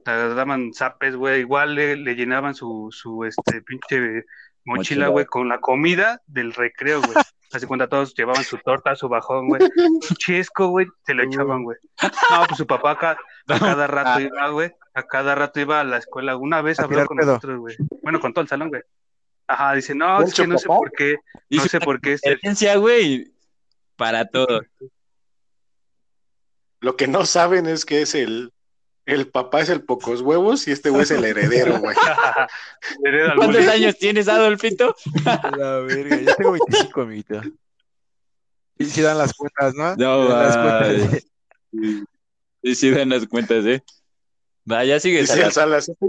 Le 0.05 0.13
daban 0.35 0.73
zapes, 0.75 1.17
güey. 1.17 1.41
Igual 1.41 1.75
le, 1.75 1.97
le 1.97 2.15
llenaban 2.15 2.55
su, 2.55 2.91
su, 2.93 3.25
este, 3.25 3.63
pinche 3.63 4.25
Mochila. 4.67 5.09
güey, 5.09 5.25
con 5.27 5.49
la 5.49 5.61
comida 5.61 6.23
del 6.27 6.53
recreo, 6.53 7.01
güey. 7.01 7.15
Así 7.53 7.67
cuando 7.67 7.89
todos 7.89 8.15
llevaban 8.15 8.45
su 8.45 8.59
torta, 8.59 8.97
su 8.97 9.09
bajón, 9.09 9.49
güey. 9.49 9.63
Chesco, 10.19 10.69
güey, 10.69 10.87
se 11.07 11.15
lo 11.15 11.23
echaban, 11.23 11.63
güey. 11.63 11.79
No, 12.03 12.45
pues 12.47 12.59
su 12.59 12.67
papá 12.67 12.91
acá, 12.93 13.19
a 13.49 13.59
cada 13.59 13.87
rato 13.87 14.21
iba, 14.21 14.49
güey. 14.51 14.73
A 14.95 15.05
cada 15.05 15.35
rato 15.35 15.61
iba 15.61 15.81
a 15.81 15.85
la 15.85 15.99
escuela. 15.99 16.37
Una 16.37 16.61
vez 16.61 16.81
A 16.81 16.85
habló 16.85 17.07
con 17.07 17.17
pedo. 17.17 17.35
nosotros, 17.35 17.61
güey. 17.61 17.77
Bueno, 18.03 18.21
con 18.21 18.33
todo 18.33 18.43
el 18.43 18.49
salón, 18.49 18.69
güey. 18.69 18.83
Ajá, 19.47 19.75
dice, 19.75 19.95
no, 19.95 20.19
es 20.19 20.27
¿Mucho 20.27 20.43
que 20.43 20.49
no 20.49 20.59
sé 20.59 20.67
por 20.67 20.91
qué, 20.91 21.17
no 21.51 21.63
sé 21.63 21.79
por 21.79 22.01
qué 22.01 22.15
este, 22.15 22.77
güey, 22.77 23.33
para 23.95 24.27
todo. 24.27 24.61
Lo 26.81 26.97
que 26.97 27.07
no 27.07 27.25
saben 27.25 27.67
es 27.67 27.85
que 27.85 28.03
es 28.03 28.17
el, 28.17 28.53
el 29.07 29.29
papá 29.29 29.61
es 29.63 29.69
el 29.69 29.83
pocos 29.83 30.21
huevos 30.21 30.67
y 30.69 30.73
este 30.73 30.91
güey 30.91 31.03
es 31.05 31.11
el 31.13 31.25
heredero, 31.25 31.79
güey. 31.81 31.97
¿Cuántos 33.37 33.67
años 33.69 33.97
tienes, 33.99 34.29
Adolfito? 34.29 34.95
La 35.57 35.79
verga, 35.81 36.17
yo 36.21 36.35
tengo 36.37 36.53
25, 36.53 37.01
amiguito. 37.01 37.41
Y 38.79 38.85
si 38.85 39.01
dan 39.01 39.17
las 39.19 39.33
cuentas, 39.33 39.75
¿no? 39.75 39.97
No, 39.97 40.29
Dan 40.29 40.43
las 40.47 40.57
cuentas. 40.91 41.27
Sí, 42.63 42.75
sí, 42.75 42.91
dan 42.91 43.09
las 43.09 43.27
cuentas, 43.27 43.65
¿eh? 43.65 43.83
Va, 44.71 44.85
ya 44.85 44.99
sigue. 45.01 45.21
Dice 45.21 45.41
el 45.43 45.53
Salas, 45.53 45.89
este- 45.89 46.07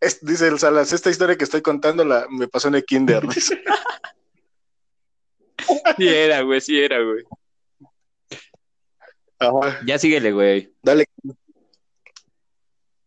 es- 0.00 0.24
dice 0.24 0.48
el 0.48 0.58
Salas, 0.58 0.92
esta 0.92 1.08
historia 1.10 1.36
que 1.38 1.44
estoy 1.44 1.62
contando 1.62 2.04
la, 2.04 2.26
me 2.28 2.48
pasó 2.48 2.68
en 2.68 2.74
el 2.74 2.84
kinder. 2.84 3.26
dice. 3.28 3.62
Sí 5.96 6.08
era, 6.08 6.42
güey, 6.42 6.60
sí 6.60 6.78
era, 6.78 6.98
güey. 7.00 7.22
Ajá, 9.38 9.80
Ya 9.86 9.98
síguele, 9.98 10.32
güey. 10.32 10.74
dale. 10.82 11.06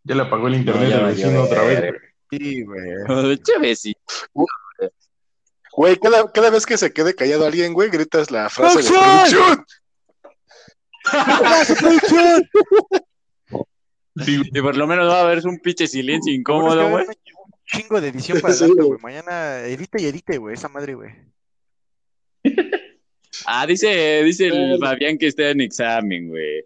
Ya 0.08 0.15
le 0.15 0.22
apagó 0.22 0.48
el 0.48 0.56
internet 0.56 0.89
No, 0.89 0.96
al 0.96 1.06
vecino 1.08 1.43
otra 1.43 1.63
vez. 1.63 1.93
Sí, 2.32 2.63
güey. 2.63 3.38
Chévere, 3.43 3.76
sí. 3.76 3.93
Güey, 5.74 5.98
cada, 5.98 6.32
cada 6.32 6.50
vez 6.50 6.65
que 6.65 6.78
se 6.78 6.91
quede 6.91 7.13
callado 7.13 7.46
alguien, 7.46 7.74
güey, 7.74 7.89
gritas 7.89 8.32
la 8.32 8.50
frase 8.50 8.82
de 8.82 8.89
¡Producción! 8.89 9.65
producción. 11.80 12.50
Sí. 14.26 14.41
Y 14.52 14.62
por 14.62 14.76
lo 14.76 14.88
menos 14.88 15.08
va 15.08 15.20
a 15.20 15.24
haber 15.24 15.46
un 15.46 15.60
pinche 15.60 15.88
silencio 15.88 16.34
incómodo, 16.34 16.89
güey. 16.89 17.06
un 17.06 17.13
chingo 17.65 18.02
de 18.02 18.08
edición 18.08 18.39
para 18.41 18.54
adelante, 18.54 18.82
güey. 18.82 19.00
Mañana 19.02 19.60
edite 19.65 20.02
y 20.02 20.06
edite, 20.06 20.38
güey, 20.38 20.56
esa 20.56 20.70
madre, 20.70 20.96
güey. 20.96 21.12
Ah, 23.46 23.67
dice, 23.67 24.24
dice 24.24 24.48
el 24.48 24.80
Fabián 24.80 25.15
que 25.17 25.28
está 25.28 25.52
en 25.52 25.62
examen, 25.62 26.30
güey. 26.30 26.65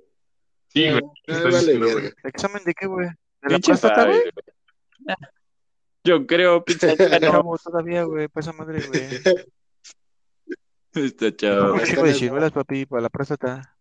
Sí, 0.70 0.90
güey. 0.90 1.02
Ah, 1.28 1.42
vale. 1.52 2.14
¿Examen 2.24 2.64
de 2.64 2.74
qué, 2.74 2.86
güey? 2.88 3.10
¿De 3.42 3.50
la 3.50 3.60
Pinche 3.60 3.74
güey? 3.74 4.22
Yo 6.04 6.26
creo, 6.26 6.64
pinche 6.64 6.96
no, 7.22 7.56
todavía, 7.64 8.04
güey, 8.04 8.28
para 8.28 8.42
esa 8.42 8.54
madre, 8.54 8.82
güey. 8.88 9.46
está 11.06 11.36
chavo. 11.36 11.74
Un 11.74 11.84
chingo 11.84 12.02
de 12.02 12.08
bien. 12.08 12.16
ciruelas, 12.16 12.52
papi, 12.52 12.86
para 12.86 13.04
la 13.04 13.10
próstata. 13.10 13.78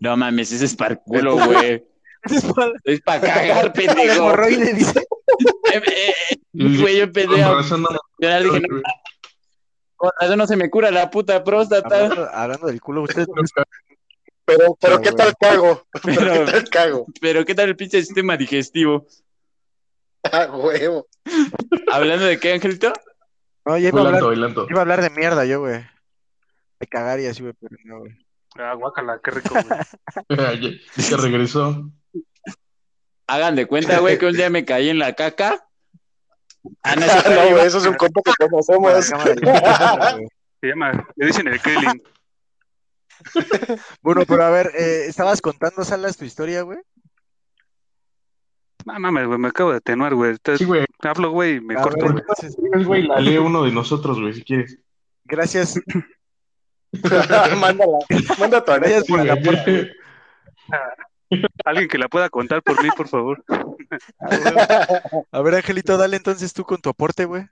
No 0.00 0.16
mames, 0.16 0.52
ese 0.52 0.64
es 0.64 0.74
para 0.76 0.96
culo, 0.96 1.36
güey. 1.36 1.84
Es 2.84 3.02
para 3.02 3.20
cagar, 3.34 3.72
pendejo. 3.74 4.14
hemorroide, 4.14 4.72
dice. 4.72 5.00
Eh, 5.72 5.82
eh, 5.86 6.14
eh, 6.30 6.36
Güey, 6.54 6.96
yo 6.96 7.06
no 7.06 7.12
me 7.12 7.98
llorar, 8.18 8.42
dije, 8.42 8.60
no, 8.60 10.10
razón 10.18 10.38
no 10.38 10.46
se 10.46 10.56
me 10.56 10.70
cura 10.70 10.90
la 10.90 11.10
puta 11.10 11.44
próstata. 11.44 12.04
Hablando, 12.04 12.30
hablando 12.32 12.66
del 12.68 12.80
culo, 12.80 13.02
usted 13.02 13.26
Pero, 14.46 14.76
pero 14.80 15.00
¿qué 15.00 15.12
tal 15.12 15.34
cago? 15.40 15.86
Pero, 16.02 16.20
Pero- 16.20 16.44
¿qué 16.46 16.52
tal 16.52 16.68
cago? 16.70 17.06
Pero 17.20 17.44
¿qué 17.44 17.54
tal 17.54 17.68
el 17.70 17.76
pinche 17.76 18.02
sistema 18.02 18.36
digestivo? 18.36 19.06
Ah, 20.32 20.46
huevo. 20.52 21.06
¿Hablando 21.92 22.24
de 22.24 22.38
qué, 22.40 22.52
Angelito? 22.54 22.92
No, 23.66 23.76
ya 23.78 23.88
iba 23.88 24.00
a 24.00 24.04
hablar, 24.06 24.22
Bailando, 24.22 24.28
bailando. 24.28 24.66
iba 24.70 24.78
a 24.78 24.82
hablar 24.82 25.02
de 25.02 25.10
mierda 25.10 25.44
yo, 25.44 25.60
güey. 25.60 25.84
De 26.80 26.86
cagar 26.86 27.20
y 27.20 27.26
así, 27.26 27.42
güey, 27.42 27.54
pero 27.60 27.76
no, 27.84 27.98
güey. 28.00 28.12
Ah, 28.56 28.74
guácala, 28.74 29.20
qué 29.22 29.30
rico, 29.32 29.54
güey. 29.54 29.80
Ya 30.96 31.16
regresó. 31.16 31.90
Hagan 33.26 33.56
de 33.56 33.66
cuenta, 33.66 33.98
güey, 34.00 34.18
que 34.18 34.26
un 34.26 34.34
día 34.34 34.50
me 34.50 34.64
caí 34.64 34.88
en 34.90 34.98
la 34.98 35.14
caca. 35.14 35.66
Ah, 36.82 36.94
no, 36.96 37.04
Ah, 37.06 37.64
eso 37.64 37.78
es 37.78 37.86
un 37.86 37.94
compa 37.94 38.20
que 38.24 38.32
conocemos. 38.48 39.04
Se 40.60 40.66
llama, 40.66 41.06
le 41.16 41.26
dicen 41.26 41.48
el 41.48 41.60
Krillin. 41.60 42.02
Bueno, 44.02 44.22
pero 44.26 44.44
a 44.44 44.50
ver, 44.50 44.70
eh, 44.78 45.06
estabas 45.08 45.40
contando, 45.40 45.84
Salas, 45.84 46.16
tu 46.16 46.24
historia, 46.24 46.62
güey. 46.62 46.78
No 48.86 48.98
mames, 49.00 49.26
güey, 49.26 49.38
me 49.38 49.48
acabo 49.48 49.70
de 49.70 49.78
atenuar, 49.78 50.14
güey. 50.14 50.32
Entonces, 50.32 50.58
Sí, 50.58 50.64
güey. 50.66 50.84
hablo, 51.00 51.30
güey, 51.30 51.56
y 51.56 51.60
me 51.60 51.74
A 51.74 51.82
corto, 51.82 52.04
ver, 52.04 52.12
güey. 52.12 52.20
entonces, 52.20 52.56
Tienes, 52.56 52.86
güey, 52.86 53.02
la 53.06 53.18
lee 53.20 53.38
uno 53.38 53.62
de 53.64 53.72
nosotros, 53.72 54.20
güey, 54.20 54.34
si 54.34 54.42
quieres. 54.44 54.78
gracias, 55.24 55.80
Mándala, 57.60 57.98
manda 58.38 58.64
tu 58.64 58.72
gracias 58.72 59.04
aporte. 59.30 59.92
Alguien 61.64 61.88
que 61.88 61.98
la 61.98 62.08
pueda 62.08 62.28
contar 62.30 62.62
por 62.62 62.80
mí, 62.82 62.88
por 62.96 63.08
favor. 63.08 63.42
A 65.32 65.40
ver, 65.40 65.54
Angelito, 65.56 65.96
dale 65.96 66.16
entonces 66.16 66.52
tú 66.52 66.62
con 66.64 66.80
tu 66.80 66.90
aporte, 66.90 67.24
güey. 67.24 67.44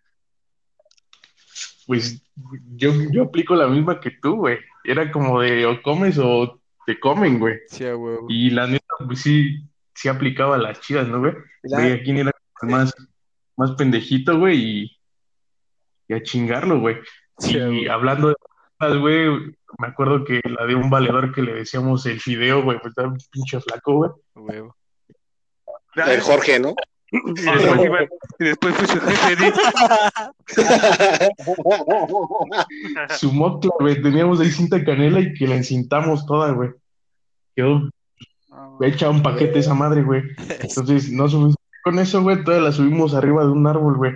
Pues 1.86 2.22
yo, 2.76 2.92
yo 3.10 3.24
aplico 3.24 3.56
la 3.56 3.66
misma 3.66 3.98
que 3.98 4.10
tú, 4.12 4.36
güey. 4.36 4.58
Era 4.84 5.10
como 5.12 5.40
de 5.40 5.66
o 5.66 5.80
comes 5.82 6.18
o 6.18 6.60
te 6.86 6.98
comen, 6.98 7.38
güey. 7.38 7.58
Sí, 7.68 7.84
huevo. 7.84 8.26
Y 8.28 8.50
la 8.50 8.66
neta, 8.66 8.84
pues 9.06 9.20
sí, 9.20 9.58
sí 9.94 10.08
aplicaba 10.08 10.58
las 10.58 10.80
chidas, 10.80 11.06
¿no, 11.08 11.20
güey? 11.20 11.34
La- 11.62 11.78
Veía 11.78 12.02
quién 12.02 12.18
era 12.18 12.32
más, 12.62 12.92
más 13.56 13.72
pendejito, 13.72 14.38
güey, 14.38 14.58
y, 14.58 14.98
y 16.08 16.14
a 16.14 16.22
chingarlo, 16.22 16.80
güey. 16.80 16.96
Sí, 17.38 17.56
Y 17.58 17.86
hablando 17.88 18.28
de 18.28 18.34
cosas, 18.78 18.98
güey, 18.98 19.28
me 19.78 19.86
acuerdo 19.86 20.24
que 20.24 20.40
la 20.44 20.66
de 20.66 20.74
un 20.74 20.90
valedor 20.90 21.32
que 21.32 21.42
le 21.42 21.54
decíamos 21.54 22.04
el 22.06 22.20
fideo, 22.20 22.62
güey, 22.62 22.78
pues 22.78 22.90
estaba 22.90 23.08
un 23.08 23.18
pinche 23.30 23.60
flaco, 23.60 23.94
güey. 24.34 24.60
El 26.06 26.20
Jorge, 26.20 26.58
¿no? 26.58 26.74
Y 27.12 27.32
después, 27.42 27.84
iba- 27.84 28.02
y 28.38 28.44
después 28.44 28.74
fue 28.74 28.86
su 28.86 28.98
jefe. 29.00 29.36
di- 29.36 29.52
Su 33.18 33.32
mocla, 33.32 33.70
güey, 33.78 34.02
teníamos 34.02 34.40
ahí 34.40 34.50
cinta 34.50 34.82
canela 34.84 35.20
y 35.20 35.34
que 35.34 35.46
la 35.46 35.56
encintamos 35.56 36.26
toda, 36.26 36.52
güey. 36.52 36.70
Quedó 37.54 37.88
hecha 38.80 39.10
un 39.10 39.22
paquete 39.22 39.58
esa 39.58 39.74
madre, 39.74 40.02
güey. 40.02 40.22
Entonces, 40.60 41.10
no 41.12 41.28
subimos 41.28 41.56
con 41.84 41.98
eso, 41.98 42.22
güey, 42.22 42.42
todas 42.44 42.62
la 42.62 42.72
subimos 42.72 43.14
arriba 43.14 43.42
de 43.44 43.50
un 43.50 43.66
árbol, 43.66 43.96
güey. 43.96 44.12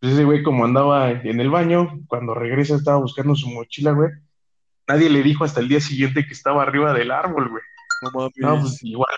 Entonces, 0.00 0.18
ese 0.18 0.24
güey, 0.24 0.42
como 0.42 0.64
andaba 0.64 1.10
en 1.10 1.40
el 1.40 1.50
baño, 1.50 2.00
cuando 2.08 2.34
regresa 2.34 2.74
estaba 2.76 2.98
buscando 2.98 3.34
su 3.34 3.48
mochila, 3.48 3.92
güey. 3.92 4.10
Nadie 4.86 5.10
le 5.10 5.22
dijo 5.22 5.44
hasta 5.44 5.60
el 5.60 5.68
día 5.68 5.80
siguiente 5.80 6.24
que 6.26 6.32
estaba 6.32 6.62
arriba 6.62 6.92
del 6.92 7.10
árbol, 7.10 7.48
güey. 7.50 7.62
No 8.02 8.10
mames. 8.12 8.32
No, 8.36 8.60
pues 8.60 8.82
igual, 8.84 9.14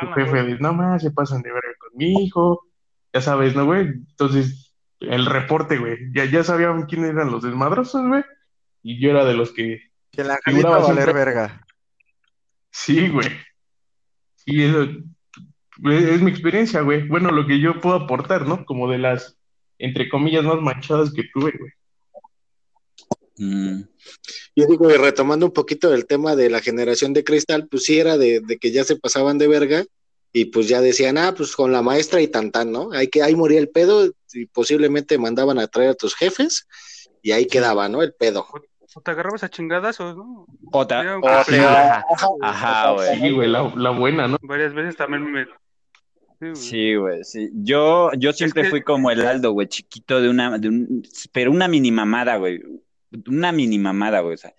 No, 0.00 0.14
jefe 0.14 0.42
dice, 0.44 0.58
no 0.60 0.72
más, 0.72 1.02
se 1.02 1.10
pasan 1.10 1.42
de 1.42 1.52
verga 1.52 1.68
con 1.78 1.90
mi 1.96 2.24
hijo. 2.24 2.64
Ya 3.12 3.20
sabes, 3.20 3.54
¿no, 3.54 3.64
güey? 3.66 3.80
Entonces, 3.86 4.74
el 5.00 5.26
reporte, 5.26 5.76
güey. 5.78 5.98
Ya, 6.14 6.24
ya 6.24 6.42
sabían 6.44 6.86
quién 6.86 7.04
eran 7.04 7.30
los 7.30 7.42
desmadrosos, 7.42 8.06
güey. 8.06 8.24
Y 8.82 9.00
yo 9.00 9.10
era 9.10 9.24
de 9.24 9.34
los 9.34 9.52
que 9.52 9.82
Que 10.10 10.24
la 10.24 10.38
figuraba 10.44 10.78
va 10.78 10.84
a 10.84 10.88
valer 10.88 11.04
siempre- 11.04 11.24
verga. 11.24 11.66
Sí, 12.70 13.08
güey. 13.08 13.28
Y 14.46 14.62
eso 14.62 14.82
es, 14.82 14.90
es 15.84 16.22
mi 16.22 16.30
experiencia, 16.30 16.80
güey. 16.80 17.06
Bueno, 17.06 17.30
lo 17.30 17.46
que 17.46 17.60
yo 17.60 17.80
puedo 17.80 17.96
aportar, 17.96 18.46
¿no? 18.46 18.64
Como 18.64 18.90
de 18.90 18.98
las, 18.98 19.38
entre 19.78 20.08
comillas, 20.08 20.44
más 20.44 20.60
manchadas 20.60 21.12
que 21.12 21.24
tuve, 21.32 21.52
güey. 21.58 21.72
Mm, 23.38 23.82
Yo 24.56 24.66
digo, 24.66 24.90
y 24.90 24.96
retomando 24.96 25.46
un 25.46 25.52
poquito 25.52 25.90
del 25.90 26.06
tema 26.06 26.36
de 26.36 26.50
la 26.50 26.60
generación 26.60 27.12
de 27.12 27.24
cristal, 27.24 27.66
pues 27.68 27.84
sí 27.84 27.98
era 27.98 28.18
de, 28.18 28.40
de 28.40 28.58
que 28.58 28.70
ya 28.72 28.84
se 28.84 28.96
pasaban 28.96 29.38
de 29.38 29.48
verga 29.48 29.84
y 30.32 30.46
pues 30.46 30.68
ya 30.68 30.80
decían, 30.80 31.18
ah, 31.18 31.34
pues 31.36 31.54
con 31.56 31.72
la 31.72 31.82
maestra 31.82 32.20
y 32.20 32.28
tan 32.28 32.50
tan, 32.50 32.72
¿no? 32.72 32.92
Hay 32.92 33.08
que, 33.08 33.22
ahí 33.22 33.34
moría 33.34 33.58
el 33.58 33.68
pedo 33.68 34.10
y 34.34 34.46
posiblemente 34.46 35.18
mandaban 35.18 35.58
a 35.58 35.66
traer 35.66 35.90
a 35.90 35.94
tus 35.94 36.14
jefes 36.14 36.66
y 37.22 37.32
ahí 37.32 37.46
quedaba, 37.46 37.88
¿no? 37.88 38.02
El 38.02 38.12
pedo. 38.14 38.46
O 38.94 39.00
te 39.00 39.10
agarrabas 39.10 39.42
a 39.42 39.48
chingadas 39.48 39.98
o 40.00 40.14
no. 40.14 40.46
O 40.70 40.86
te- 40.86 40.94
Ajá, 40.96 42.02
Ajá, 42.42 42.90
güey. 42.92 43.18
Sí, 43.20 43.30
güey, 43.30 43.48
la, 43.48 43.72
la 43.76 43.90
buena, 43.90 44.28
¿no? 44.28 44.36
varias 44.42 44.74
veces 44.74 44.96
también 44.96 45.24
me. 45.30 45.46
Sí, 46.54 46.96
güey. 46.96 47.22
Sí. 47.24 47.50
Yo, 47.54 48.10
yo 48.18 48.32
siempre 48.32 48.64
que- 48.64 48.70
fui 48.70 48.82
como 48.82 49.10
el 49.10 49.22
Aldo, 49.22 49.52
güey, 49.52 49.68
chiquito 49.68 50.20
de 50.20 50.28
una, 50.28 50.58
de 50.58 50.68
un, 50.68 51.02
pero 51.32 51.50
una 51.52 51.68
mini 51.68 51.90
mamada, 51.92 52.36
güey. 52.36 52.60
Una 53.26 53.52
mini 53.52 53.78
mamada, 53.78 54.20
güey. 54.20 54.34
O 54.34 54.38
sea, 54.38 54.54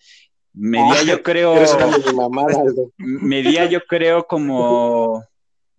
medía 0.53 1.03
yo 1.03 1.23
creo, 1.23 1.53
Eres 1.57 1.73
una 1.73 1.87
mini 1.87 2.13
mamada, 2.13 2.63
medía 2.97 3.65
yo 3.65 3.81
creo 3.85 4.25
como, 4.27 5.23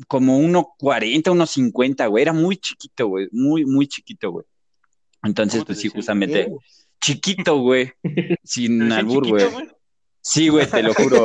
como 0.09 0.39
1.40, 0.41 1.23
1.50, 1.25 2.09
güey. 2.11 2.23
Era 2.23 2.33
muy 2.33 2.57
chiquito, 2.57 3.09
güey. 3.09 3.29
Muy, 3.33 3.65
muy 3.65 3.87
chiquito, 3.87 4.31
güey. 4.31 4.47
Entonces, 5.23 5.61
¿Cómo 5.61 5.65
te 5.65 5.73
pues 5.73 5.81
sí, 5.81 5.89
justamente, 5.89 6.53
chiquito, 7.01 7.59
güey. 7.59 7.93
Sin 8.43 8.79
¿Te 8.79 8.85
decían 8.85 8.93
albur, 8.93 9.25
chiquito, 9.25 9.51
güey. 9.53 9.69
Sí, 10.21 10.49
güey, 10.49 10.67
te 10.67 10.83
lo 10.83 10.95
juro. 10.95 11.25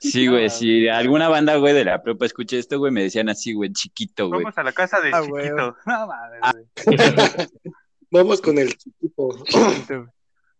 Sí, 0.00 0.26
güey, 0.28 0.44
No, 0.44 0.50
si 0.50 0.88
alguna 0.88 1.28
banda, 1.28 1.56
güey, 1.56 1.74
de 1.74 1.84
la 1.84 2.02
prepa 2.02 2.24
escuché 2.24 2.58
esto, 2.58 2.78
güey, 2.78 2.92
me 2.92 3.02
decían 3.02 3.28
así, 3.28 3.52
güey, 3.52 3.72
chiquito, 3.72 4.28
güey. 4.28 4.42
Vamos 4.44 4.56
a 4.56 4.62
la 4.62 4.72
casa 4.72 5.00
del 5.00 5.12
Ah, 5.12 5.20
chiquito. 5.22 5.34
güey. 5.34 5.50
No 5.86 6.06
mames, 6.06 6.40
güey. 6.86 7.48
Vamos 8.10 8.40
con 8.40 8.58
el 8.58 8.76
chiquito. 8.76 9.28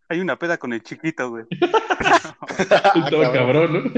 Hay 0.09 0.19
una 0.19 0.37
peda 0.37 0.57
con 0.57 0.73
el 0.73 0.81
chiquito, 0.83 1.29
güey. 1.29 1.45
Estaba 2.57 3.31
cabrón, 3.31 3.73
¿no? 3.73 3.91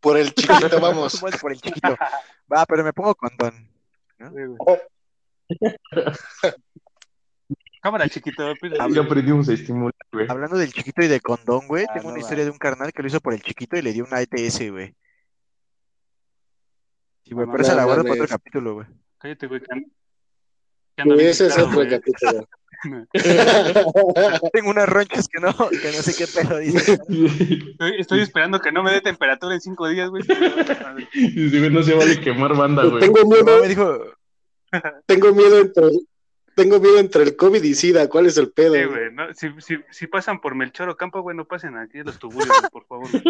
Por 0.00 0.16
el 0.16 0.32
chiquito, 0.32 0.80
vamos. 0.80 1.20
Vamos 1.20 1.40
por 1.40 1.52
el 1.52 1.60
chiquito. 1.60 1.96
Va, 2.52 2.64
pero 2.66 2.84
me 2.84 2.92
pongo 2.92 3.14
condón. 3.16 3.68
Güey. 4.18 4.56
Cámara, 7.80 8.08
chiquito. 8.08 8.52
pide- 8.60 8.76
Ya 8.94 9.00
aprendimos 9.02 9.48
a 9.48 9.54
estimular, 9.54 9.92
güey. 10.12 10.26
Hablando 10.28 10.56
del 10.56 10.72
chiquito 10.72 11.02
y 11.02 11.08
de 11.08 11.20
condón, 11.20 11.66
güey, 11.66 11.84
Ah, 11.88 11.94
tengo 11.94 12.08
no 12.08 12.10
una 12.14 12.20
historia 12.20 12.44
de 12.44 12.50
un 12.50 12.58
carnal 12.58 12.92
que 12.92 13.02
lo 13.02 13.08
hizo 13.08 13.20
por 13.20 13.34
el 13.34 13.42
chiquito 13.42 13.76
y 13.76 13.82
le 13.82 13.92
dio 13.92 14.04
una 14.04 14.20
ETS, 14.20 14.70
güey. 14.70 14.94
Sí, 17.24 17.34
güey, 17.34 17.48
pero 17.50 17.62
esa 17.62 17.74
la 17.74 17.84
guardo 17.84 18.02
para 18.04 18.14
otro 18.14 18.28
capítulo, 18.28 18.74
güey. 18.74 18.86
Cállate, 19.18 19.46
güey. 19.48 19.60
ese 21.26 21.46
es 21.48 21.58
otro 21.58 21.80
capítulo. 21.90 22.48
Tengo 24.52 24.70
unas 24.70 24.88
ronchas 24.88 25.28
que 25.28 25.40
no, 25.40 25.52
que 25.52 25.92
no 25.92 26.02
sé 26.02 26.14
qué 26.16 26.26
pedo 26.26 26.58
dice. 26.58 26.92
Estoy, 26.92 27.92
estoy 27.98 28.20
esperando 28.20 28.60
que 28.60 28.72
no 28.72 28.82
me 28.82 28.92
dé 28.92 29.00
temperatura 29.00 29.54
en 29.54 29.60
cinco 29.60 29.88
días, 29.88 30.10
güey. 30.10 30.22
Sí, 31.12 31.68
no 31.70 31.82
se 31.82 31.94
vale 31.94 32.20
quemar 32.20 32.56
banda, 32.56 32.84
güey. 32.84 33.00
Tengo 33.00 33.20
No, 33.20 33.26
miedo, 33.26 33.60
me 33.60 33.68
dijo, 33.68 34.00
tengo 35.06 35.32
miedo 35.32 35.60
entre, 35.60 35.84
tengo 36.56 36.80
miedo 36.80 36.98
entre 36.98 37.22
el 37.22 37.36
COVID 37.36 37.62
y 37.62 37.74
SIDA. 37.74 38.08
¿Cuál 38.08 38.26
es 38.26 38.36
el 38.36 38.50
pedo? 38.50 38.74
Sí, 38.74 38.84
güey. 38.84 39.12
no, 39.12 39.32
si, 39.34 39.48
si, 39.58 39.78
si 39.90 40.06
pasan 40.06 40.40
por 40.40 40.54
Melchor 40.54 40.88
o 40.88 40.96
Campo, 40.96 41.20
güey, 41.20 41.36
no 41.36 41.46
pasen 41.46 41.76
aquí 41.76 42.00
a 42.00 42.04
los 42.04 42.18
tuburios, 42.18 42.48
güey, 42.58 42.70
por 42.70 42.86
favor. 42.86 43.08
güey. 43.10 43.22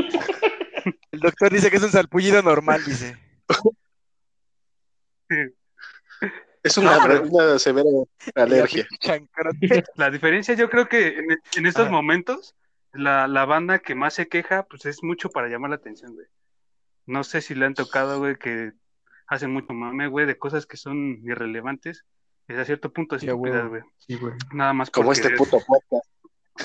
el 1.10 1.20
doctor 1.20 1.52
dice 1.52 1.70
que 1.70 1.76
es 1.76 1.82
un 1.82 1.90
salpullido 1.90 2.40
normal, 2.42 2.82
dice. 2.84 3.16
Es 6.62 6.76
una, 6.78 6.98
pero- 7.02 7.22
una 7.24 7.58
severa 7.58 7.88
alergia. 8.34 8.86
La 9.96 10.10
diferencia, 10.10 10.54
yo 10.54 10.68
creo 10.70 10.88
que 10.88 11.18
en, 11.18 11.30
en 11.56 11.66
estos 11.66 11.84
Ajá. 11.84 11.92
momentos, 11.92 12.54
la, 12.92 13.26
la 13.26 13.44
banda 13.44 13.78
que 13.80 13.94
más 13.94 14.14
se 14.14 14.28
queja, 14.28 14.64
pues 14.64 14.86
es 14.86 15.02
mucho 15.02 15.30
para 15.30 15.48
llamar 15.48 15.70
la 15.70 15.76
atención, 15.76 16.14
güey. 16.14 16.26
No 17.06 17.24
sé 17.24 17.40
si 17.40 17.54
le 17.54 17.66
han 17.66 17.74
tocado, 17.74 18.18
güey, 18.20 18.36
que 18.36 18.72
hacen 19.26 19.50
mucho 19.52 19.72
mame, 19.72 20.06
güey, 20.08 20.26
de 20.26 20.38
cosas 20.38 20.66
que 20.66 20.76
son 20.76 21.18
irrelevantes. 21.24 22.04
Y 22.48 22.54
a 22.54 22.64
cierto 22.64 22.92
punto 22.92 23.16
estúpidas, 23.16 23.56
huevo. 23.56 23.68
güey. 23.70 23.82
Sí, 23.98 24.16
güey. 24.16 24.34
Nada 24.52 24.72
más 24.72 24.90
Como 24.90 25.06
porque- 25.06 25.20
este 25.22 25.36
puto 25.36 25.58
podcast. 25.66 26.06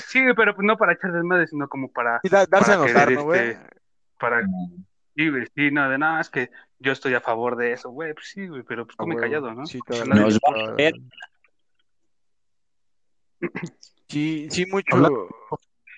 Sí, 0.06 0.22
güey, 0.22 0.34
pero 0.34 0.54
pues 0.54 0.66
no 0.66 0.76
para 0.76 0.92
echar 0.92 1.12
desmadre, 1.12 1.46
sino 1.46 1.66
como 1.68 1.90
para, 1.90 2.20
Y 2.22 2.28
da- 2.28 2.46
darse 2.46 2.72
a 2.72 2.76
Para 2.78 2.88
notar, 2.88 3.04
querer, 3.08 3.18
¿no, 3.18 3.24
güey? 3.24 3.48
este, 3.50 3.66
para, 4.18 4.42
sí, 5.18 5.28
güey, 5.30 5.46
sí, 5.54 5.70
no, 5.72 5.90
de 5.90 5.98
nada, 5.98 6.20
es 6.20 6.30
que 6.30 6.48
yo 6.78 6.92
estoy 6.92 7.14
a 7.14 7.20
favor 7.20 7.56
de 7.56 7.72
eso, 7.72 7.90
güey, 7.90 8.14
pues 8.14 8.28
sí, 8.28 8.46
güey, 8.46 8.62
pero 8.62 8.86
pues 8.86 8.96
come 8.96 9.16
huevo. 9.16 9.22
callado, 9.26 9.52
¿no? 9.52 9.66
Sí, 9.66 9.80
Nos 10.06 10.36
va 10.38 10.68
a 10.68 10.72
ver. 10.74 10.94
Sí, 14.08 14.46
sí, 14.50 14.66
mucho. 14.66 14.94
Habla- 14.96 15.10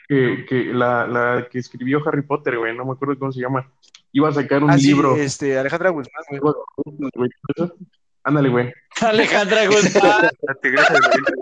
Que, 0.08 0.44
que 0.48 0.64
la, 0.74 1.06
la 1.06 1.48
que 1.48 1.58
escribió 1.60 2.00
Harry 2.08 2.22
Potter, 2.22 2.58
güey, 2.58 2.76
no 2.76 2.84
me 2.84 2.92
acuerdo 2.92 3.16
cómo 3.18 3.30
se 3.30 3.40
llama. 3.40 3.70
Iba 4.12 4.30
a 4.30 4.32
sacar 4.32 4.64
un 4.64 4.70
Ah, 4.70 4.76
sí, 4.78 4.88
libro. 4.88 5.14
este, 5.16 5.56
Alejandra 5.56 5.90
Guzmán, 5.90 6.24
güey. 7.14 7.30
Ándale, 8.24 8.48
güey. 8.48 8.72
Alejandra 9.02 9.66
Guzmán. 9.66 10.30
La 10.42 10.54
tigresa 10.56 10.94
Oriente. 10.94 11.32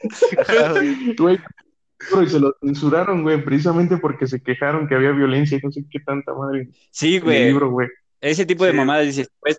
Güey, 1.18 1.38
y 2.22 2.26
se 2.28 2.38
lo 2.40 2.54
censuraron, 2.60 3.22
güey, 3.22 3.42
precisamente 3.44 3.96
porque 3.96 4.26
se 4.26 4.40
quejaron 4.42 4.86
que 4.88 4.94
había 4.94 5.12
violencia 5.12 5.58
y 5.58 5.60
no 5.64 5.72
sé 5.72 5.84
qué 5.90 6.00
tanta 6.00 6.34
madre 6.34 6.68
Sí, 6.90 7.08
en 7.10 7.14
el 7.16 7.22
güey. 7.22 7.44
libro, 7.46 7.70
güey. 7.70 7.88
Ese 8.20 8.44
tipo 8.46 8.64
de 8.64 8.70
Sí. 8.72 8.76
mamadas 8.76 9.06
dices, 9.06 9.30
pues, 9.40 9.58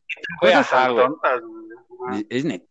tan 0.69 0.93
güey. 0.93 1.06
tontas, 1.06 1.41
güey. 1.41 2.19
Es- 2.21 2.26
Es 2.30 2.45
neta. 2.45 2.65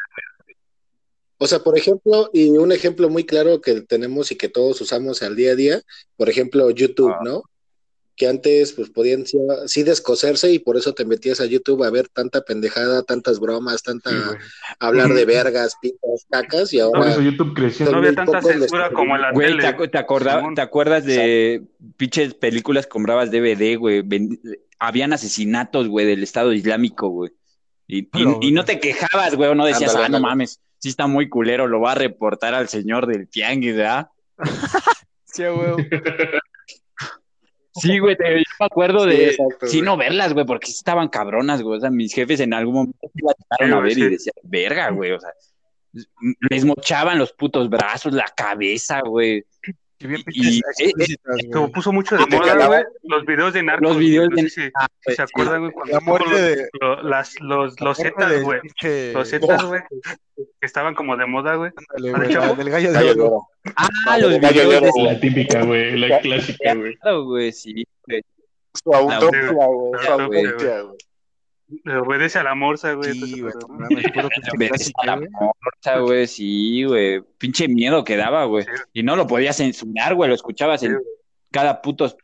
O 1.39 1.47
sea, 1.47 1.59
por 1.59 1.77
ejemplo, 1.77 2.31
y 2.33 2.51
un 2.51 2.73
ejemplo 2.73 3.09
muy 3.11 3.25
claro 3.25 3.61
que 3.61 3.81
tenemos 3.83 4.31
y 4.31 4.37
que 4.37 4.49
todos 4.49 4.81
usamos 4.81 5.23
al 5.23 5.35
día 5.37 5.53
a 5.53 5.57
día, 5.57 5.83
por 6.17 6.29
ejemplo, 6.29 6.71
YouTube, 6.71 7.13
Ah. 7.13 7.21
¿no? 7.25 7.43
Que 8.17 8.29
antes 8.29 8.73
pues 8.75 8.91
podían 8.91 9.27
sí, 9.27 9.37
sí 9.67 9.83
descoserse 9.83 10.53
y 10.53 10.61
por 10.61 10.77
eso 10.77 10.93
te 10.95 11.05
metías 11.05 11.41
a 11.41 11.47
YouTube 11.47 11.83
a 11.83 11.91
ver 11.91 12.09
tanta 12.09 12.43
pendejada, 12.43 13.03
tantas 13.03 13.41
bromas, 13.41 13.83
tanta 13.83 14.11
Sí, 14.11 14.17
hablar 14.79 15.13
de 15.13 15.25
vergas, 15.25 15.75
pitas, 15.83 16.25
cacas 16.31 16.73
y 16.73 16.79
Por 16.79 16.97
ahora 16.99 17.11
eso 17.11 17.21
YouTube 17.23 17.55
creció. 17.55 17.91
No 17.91 17.99
había 17.99 18.15
tanta 18.15 18.41
censura 18.41 18.91
como 18.93 19.17
en 19.17 19.23
la 19.23 19.33
Güey, 19.33 19.49
tele. 19.57 19.63
¿te, 19.65 19.73
te 19.89 20.05
te 20.55 20.61
acuerdas 20.63 21.05
de 21.05 21.63
pinches 21.97 22.35
películas 22.35 22.87
comprabas 22.87 23.33
DVD, 23.33 23.77
güey? 23.77 24.03
Ven- 24.03 24.39
habían 24.79 25.13
asesinatos, 25.13 25.89
güey, 25.89 26.07
del 26.07 26.23
Estado 26.23 26.53
Islámico, 26.53 27.09
güey. 27.09 27.33
Y, 27.89 28.09
y- 28.17 28.25
No, 28.25 28.39
y 28.41 28.53
no 28.53 28.65
te 28.65 28.79
quejabas, 28.79 29.35
güey, 29.35 29.51
o 29.51 29.55
no 29.57 29.67
decías, 29.67 29.91
Ándale, 29.91 30.07
ah, 30.07 30.09
no 30.09 30.17
ándale. 30.19 30.31
mames, 30.31 30.61
sí 30.79 30.89
está 30.89 31.07
muy 31.09 31.29
culero, 31.29 31.67
lo 31.67 31.81
va 31.81 31.93
a 31.93 31.97
reportar 31.97 32.55
al 32.55 32.69
señor 32.69 33.07
del 33.09 33.27
tianguis, 33.29 33.75
¿verdad? 33.75 34.07
Sí, 35.27 35.43
güey. 35.47 35.89
Sí, 37.75 37.99
güey, 37.99 38.17
te- 38.17 38.37
me 38.37 38.43
acuerdo 38.67 39.05
Sí, 39.05 39.11
de 39.11 39.29
exacto, 39.31 39.67
sí 39.67 39.83
no 39.83 39.97
verlas, 39.97 40.33
güey, 40.33 40.47
porque 40.47 40.67
sí 40.69 40.75
estaban 40.75 41.09
cabronas, 41.09 41.61
güey. 41.63 41.79
O 41.79 41.81
sea, 41.81 41.91
mis 41.91 42.15
jefes 42.15 42.41
en 42.41 42.55
algún 42.55 42.75
momento 42.75 42.99
sí 43.13 43.21
las 43.23 43.35
llegaron 43.37 43.71
Sí, 43.71 43.79
a 43.79 43.81
ver 43.83 43.95
sí. 43.95 44.01
y 44.03 44.09
decían, 44.11 44.35
verga, 44.45 44.91
güey, 44.91 45.11
o 45.13 45.21
sea, 45.21 45.31
les 46.51 46.65
mochaban 46.65 47.19
los 47.19 47.33
putos 47.33 47.69
brazos, 47.69 48.13
la 48.13 48.27
cabeza, 48.37 49.01
güey. 49.01 49.45
Y 50.05 50.07
bien 50.09 50.21
Y- 50.21 50.25
pinches 50.25 50.55
y- 50.79 50.85
explícitas, 50.85 51.37
Como 51.53 51.73
puso 51.73 51.91
mucho 51.93 52.17
de 52.17 52.27
moda, 52.27 52.67
güey, 52.67 52.83
los 53.05 53.25
videos 53.25 53.53
de 53.55 53.63
narcos. 53.63 53.89
Los 53.89 53.99
videos 53.99 54.29
güey, 54.29 54.37
no 54.37 54.43
de- 54.45 54.51
sé 54.51 54.67
si- 54.67 54.71
Ah, 54.75 54.87
se 55.07 55.23
acuerdan, 55.23 55.61
güey, 55.61 55.73
cuando 55.73 55.95
La 55.95 56.01
muerte 56.01 56.31
los, 56.31 56.41
de. 56.41 56.69
lo- 56.81 57.03
las, 57.03 57.41
los, 57.41 57.81
los 57.81 57.97
zetas, 57.97 58.43
güey. 58.43 58.61
Los 59.15 59.31
zetas, 59.31 59.65
güey, 59.65 59.81
que 60.37 60.45
estaban 60.61 60.95
como 60.95 61.17
de 61.17 61.25
moda, 61.27 61.55
güey. 61.57 61.71
La 61.97 62.19
del 62.19 62.71
gallo 62.71 62.93
de 62.93 62.95
Gallo 62.95 63.11
oro. 63.13 63.15
de 63.15 63.21
oro. 63.23 63.49
Ah, 64.07 64.19
los 64.19 64.39
Gallo 64.41 64.69
de 64.69 64.77
oro. 64.77 64.91
La 65.05 65.19
típica, 65.21 65.65
güey, 65.65 65.97
la 65.99 66.21
clásica, 66.21 66.75
güey. 66.75 66.97
Claro, 66.97 67.25
güey, 67.25 67.51
sí, 67.53 67.85
güey. 68.07 68.23
Su 68.75 68.93
autopsia, 68.95 69.51
güey. 69.53 70.05
Su 70.05 70.11
autopsia, 70.13 70.81
güey. 70.83 70.97
Le 71.85 71.97
obedece 71.97 72.39
a 72.39 72.43
la 72.45 72.55
morsa, 72.55 72.93
güey. 72.95 73.13
Sí, 73.13 73.41
güey, 73.41 73.53
Obedece 74.57 74.93
a 75.03 75.07
la 75.07 75.17
morsa, 75.17 75.99
güey, 76.01 76.27
sí, 76.27 76.85
güey. 76.85 77.21
Pinche 77.39 77.69
miedo 77.69 78.05
que 78.05 78.17
daba, 78.17 78.45
güey. 78.45 78.65
Sí. 78.65 78.71
Y 78.93 79.03
no 79.03 79.17
lo 79.17 79.27
podías 79.27 79.57
censurar, 79.57 80.15
güey, 80.15 80.29
lo 80.29 80.35
escuchabas 80.35 80.81
Sí, 80.81 80.87
en 80.87 80.99
cada 81.51 81.83
puto 81.83 82.17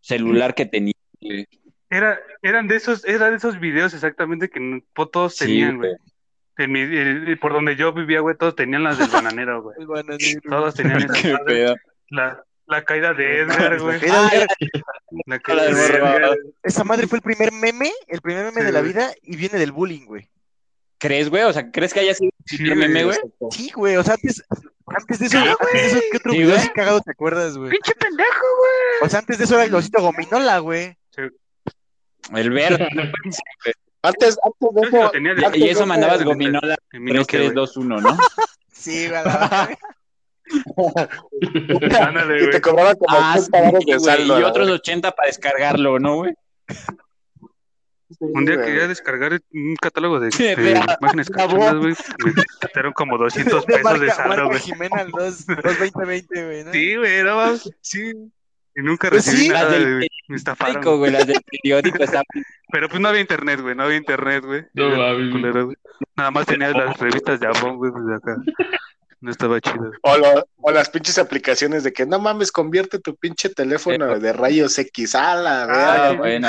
celular 0.00 0.54
que 0.54 0.66
tenía, 0.66 0.94
güey. 1.20 1.46
Era, 1.90 2.18
eran 2.40 2.68
de 2.68 2.76
esos, 2.76 3.04
era 3.04 3.30
de 3.30 3.36
esos 3.36 3.60
videos 3.60 3.92
exactamente 3.92 4.48
que 4.48 4.82
todos 4.94 5.36
tenían, 5.36 5.76
güey. 5.76 5.90
güey. 5.90 6.00
En 6.58 6.72
mi- 6.72 6.80
el- 6.80 7.38
por 7.38 7.52
donde 7.52 7.76
yo 7.76 7.92
vivía, 7.92 8.20
güey, 8.20 8.36
todos 8.36 8.54
tenían 8.56 8.82
las 8.84 8.98
del 8.98 9.08
bananero, 9.08 9.62
güey. 9.62 9.76
El 9.78 9.86
bananero. 9.86 10.40
Todos 10.48 10.74
tenían 10.74 11.02
esa 11.02 11.12
Qué 11.22 11.36
pedo. 11.46 11.74
La, 12.08 12.42
la 12.72 12.84
caída 12.84 13.14
de 13.14 13.40
Edgar, 13.40 13.78
güey. 13.80 14.00
De- 14.00 14.08
La 15.26 15.38
caída 15.38 15.64
La 15.70 15.74
de. 15.74 15.86
Edgar. 15.86 16.36
Esa 16.62 16.84
madre 16.84 17.06
fue 17.06 17.18
el 17.18 17.22
primer 17.22 17.52
meme, 17.52 17.92
el 18.08 18.20
primer 18.20 18.44
meme 18.46 18.60
Sí, 18.60 18.66
de 18.66 18.72
la 18.72 18.80
güey. 18.80 18.92
vida 18.92 19.12
y 19.22 19.36
viene 19.36 19.58
del 19.58 19.70
bullying, 19.72 20.04
güey. 20.06 20.28
¿Crees, 20.98 21.28
güey? 21.30 21.42
O 21.44 21.52
sea, 21.52 21.70
¿crees 21.70 21.92
que 21.94 22.00
haya 22.00 22.14
sido 22.14 22.30
Sí, 22.46 22.56
el 22.62 22.76
meme, 22.76 23.04
güey? 23.04 23.18
Sí, 23.50 23.70
güey, 23.74 23.96
o 23.96 24.04
sea, 24.04 24.14
antes, 24.14 24.42
antes 24.86 25.18
de 25.18 25.26
eso, 25.26 25.38
antes 25.38 25.72
de 25.72 25.86
eso, 25.88 26.00
¿qué 26.10 26.16
otro 26.16 26.32
Sí, 26.32 26.38
video 26.38 26.50
güey. 26.50 26.60
así 26.60 26.68
cagado 26.70 27.00
te 27.00 27.10
acuerdas, 27.10 27.56
güey? 27.56 27.70
Pinche 27.70 27.94
pendejo, 27.94 28.46
güey. 28.58 29.02
O 29.02 29.08
sea, 29.08 29.18
antes 29.20 29.38
de 29.38 29.44
eso 29.44 29.54
era 29.54 29.64
el 29.64 29.74
osito 29.74 30.00
gominola, 30.00 30.58
güey. 30.58 30.96
El 32.34 32.50
verde. 32.50 32.88
Antes, 34.04 34.36
antes 34.42 34.74
de 34.74 34.80
sí 34.90 34.96
eso, 34.96 35.56
y 35.56 35.68
eso 35.68 35.86
mandabas 35.86 36.24
gominola 36.24 36.76
en 36.92 37.04
mi 37.04 37.12
Nokia, 37.12 37.38
3, 37.38 37.42
güey. 37.52 37.54
2, 37.54 37.76
1, 37.76 38.00
¿no? 38.00 38.18
Sí, 38.72 39.08
güey. 39.08 39.20
Ándale, 42.00 42.36
y 42.36 42.40
te 42.44 42.46
güey. 42.50 42.60
cobraban 42.60 42.96
como 42.96 43.16
Ah, 43.18 43.34
80 43.38 43.60
varos 43.60 43.84
sí, 43.84 43.90
de 43.92 43.96
güey. 43.98 44.16
saldo. 44.16 44.40
Y 44.40 44.42
otros 44.42 44.66
verdad. 44.66 44.80
80 44.80 45.10
para 45.12 45.26
descargarlo, 45.28 45.98
¿no, 45.98 46.14
güey? 46.16 46.32
Sí, 46.68 48.16
Un 48.20 48.44
día 48.44 48.56
güey. 48.56 48.66
quería 48.66 48.88
descargar 48.88 49.40
un 49.52 49.76
catálogo 49.80 50.20
de, 50.20 50.30
Sí, 50.32 50.44
de 50.54 50.82
imágenes 51.00 51.30
cachonas, 51.30 51.74
güey. 51.76 51.94
Me 52.24 52.32
costaron 52.60 52.92
como 52.92 53.16
200 53.18 53.66
De 53.66 53.74
pesos 53.78 54.00
de 54.00 54.06
marca, 54.06 54.14
saldo, 54.14 54.28
marca 54.28 54.44
güey. 54.44 54.60
Jimena 54.60 55.04
2, 55.04 55.46
22020, 55.46 56.44
güey, 56.44 56.64
¿no? 56.64 56.72
Sí, 56.72 56.96
güey, 56.96 57.22
no 57.22 57.36
mames. 57.36 57.70
Sí. 57.80 58.12
Y 58.74 58.80
nunca 58.80 59.10
Pues 59.10 59.26
recibí 59.26 59.44
sí. 59.44 59.48
nada, 59.50 59.64
Las 59.64 59.72
del 59.72 59.96
güey. 59.96 60.08
Me 60.28 60.36
estafaron. 60.36 60.74
Periódico, 60.74 60.98
güey, 60.98 61.10
las 61.12 61.26
del 61.26 61.40
periódico 61.42 62.02
estaban 62.04 62.24
Pero 62.70 62.88
pues 62.88 63.00
no 63.02 63.08
había 63.08 63.20
internet, 63.20 63.60
güey. 63.60 63.74
No 63.74 63.82
había 63.84 63.96
internet, 63.98 64.44
güey. 64.44 64.64
No 64.74 64.86
Era 64.94 65.30
culero, 65.30 65.64
güey. 65.66 65.76
Nada 66.16 66.30
más 66.30 66.46
tenía 66.46 66.70
las 66.70 66.98
revistas 66.98 67.38
de 67.40 67.46
Avon, 67.48 67.76
güey, 67.76 67.92
pues 67.92 68.06
de 68.06 68.14
acá. 68.14 68.36
No 69.22 69.30
estaba 69.30 69.60
chido. 69.60 69.92
O, 70.02 70.16
lo- 70.18 70.44
o 70.60 70.70
las 70.72 70.90
pinches 70.90 71.16
aplicaciones 71.16 71.84
de 71.84 71.92
que 71.92 72.04
no 72.06 72.18
mames, 72.18 72.50
convierte 72.52 72.98
tu 72.98 73.14
pinche 73.16 73.48
teléfono 73.48 74.18
de 74.18 74.32
rayos 74.32 74.76
X 74.78 75.14
a 75.14 75.34
la 75.36 75.62
Ah, 76.08 76.12
bueno. 76.18 76.48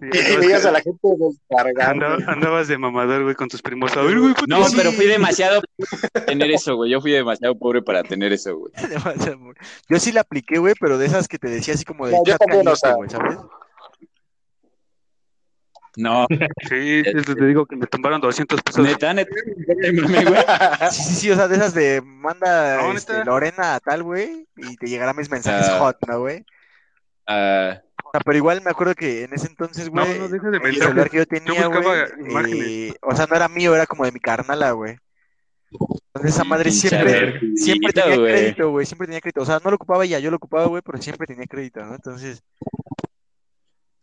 Sí, 0.00 0.08
Y 0.32 0.36
veías 0.36 0.64
a 0.64 0.70
la 0.72 0.80
gente 0.80 0.98
descargando. 1.18 2.06
andaba- 2.06 2.32
andabas 2.32 2.68
de 2.68 2.78
mamador, 2.78 3.22
güey, 3.24 3.34
con 3.34 3.48
tus 3.48 3.60
primos. 3.60 3.94
A 3.98 4.00
ver, 4.02 4.18
güey, 4.18 4.32
¿cuánto 4.32 4.46
No, 4.48 4.64
Sí. 4.66 4.74
pero 4.76 4.92
fui 4.92 5.06
demasiado 5.06 5.60
pobre 5.60 6.10
para 6.10 6.24
tener 6.24 6.50
eso, 6.50 6.74
güey. 6.76 6.90
Yo 6.90 7.00
fui 7.02 7.12
demasiado 7.12 7.54
pobre 7.58 7.82
para 7.82 8.02
tener 8.02 8.32
eso, 8.32 8.56
güey. 8.56 8.72
Yo 9.90 9.98
sí 10.00 10.10
la 10.12 10.22
apliqué, 10.22 10.58
güey, 10.58 10.72
pero 10.80 10.96
de 10.96 11.04
esas 11.04 11.28
que 11.28 11.38
te 11.38 11.48
decía 11.48 11.74
así 11.74 11.84
como 11.84 12.06
de 12.06 12.12
No, 12.12 12.22
yo 12.24 12.32
chat 12.32 12.38
caliente, 12.46 12.72
güey, 12.96 13.10
¿sabes? 13.10 13.36
No, 15.96 16.26
Sí, 16.68 17.02
eso 17.04 17.34
te 17.34 17.44
digo 17.46 17.66
que 17.66 17.76
me 17.76 17.86
tumbaron 17.86 18.20
200 18.20 18.62
pesos. 18.62 18.84
neta, 18.84 19.12
neta. 19.12 19.34
Sí, 20.90 21.02
sí, 21.02 21.14
sí, 21.14 21.30
o 21.30 21.34
sea, 21.36 21.48
de 21.48 21.56
esas 21.56 21.74
de 21.74 22.00
manda 22.00 22.82
No, 22.82 22.92
este. 22.92 23.24
Lorena 23.24 23.74
a 23.74 23.80
tal, 23.80 24.02
güey, 24.02 24.46
y 24.56 24.76
te 24.76 24.86
llegarán 24.86 25.16
mis 25.16 25.30
mensajes 25.30 25.66
Ah. 25.68 25.78
hot, 25.80 25.96
¿no, 26.08 26.20
güey? 26.20 26.44
Ah, 27.26 27.80
O 28.04 28.10
sea, 28.12 28.20
pero 28.24 28.36
igual 28.38 28.60
me 28.62 28.70
acuerdo 28.70 28.94
que 28.94 29.24
en 29.24 29.32
ese 29.34 29.46
entonces, 29.48 29.90
No, 29.92 30.04
güey, 30.04 30.18
no, 30.18 30.28
deja 30.28 30.50
de 30.50 30.58
el 30.58 30.76
celular 30.76 31.10
que 31.10 31.16
yo 31.18 31.26
tenía, 31.26 31.66
güey, 31.66 32.88
eh, 32.88 32.94
o 33.02 33.14
sea, 33.14 33.26
no 33.26 33.36
era 33.36 33.48
mío, 33.48 33.74
era 33.74 33.86
como 33.86 34.04
de 34.04 34.12
mi 34.12 34.20
carnala, 34.20 34.72
güey. 34.72 34.96
Entonces 35.72 36.34
esa 36.34 36.42
madre 36.44 36.70
siempre, 36.72 37.40
siempre 37.56 37.92
tenía 37.92 38.16
crédito, 38.16 38.70
güey, 38.70 38.84
siempre 38.86 39.06
tenía 39.06 39.20
crédito. 39.20 39.42
O 39.42 39.46
sea, 39.46 39.60
no 39.62 39.70
lo 39.70 39.76
ocupaba 39.76 40.04
ella, 40.04 40.18
yo 40.18 40.30
lo 40.30 40.36
ocupaba, 40.38 40.66
güey, 40.66 40.82
pero 40.84 41.00
siempre 41.00 41.26
tenía 41.28 41.46
crédito, 41.46 41.80
¿no? 41.84 41.94
Entonces, 41.94 42.42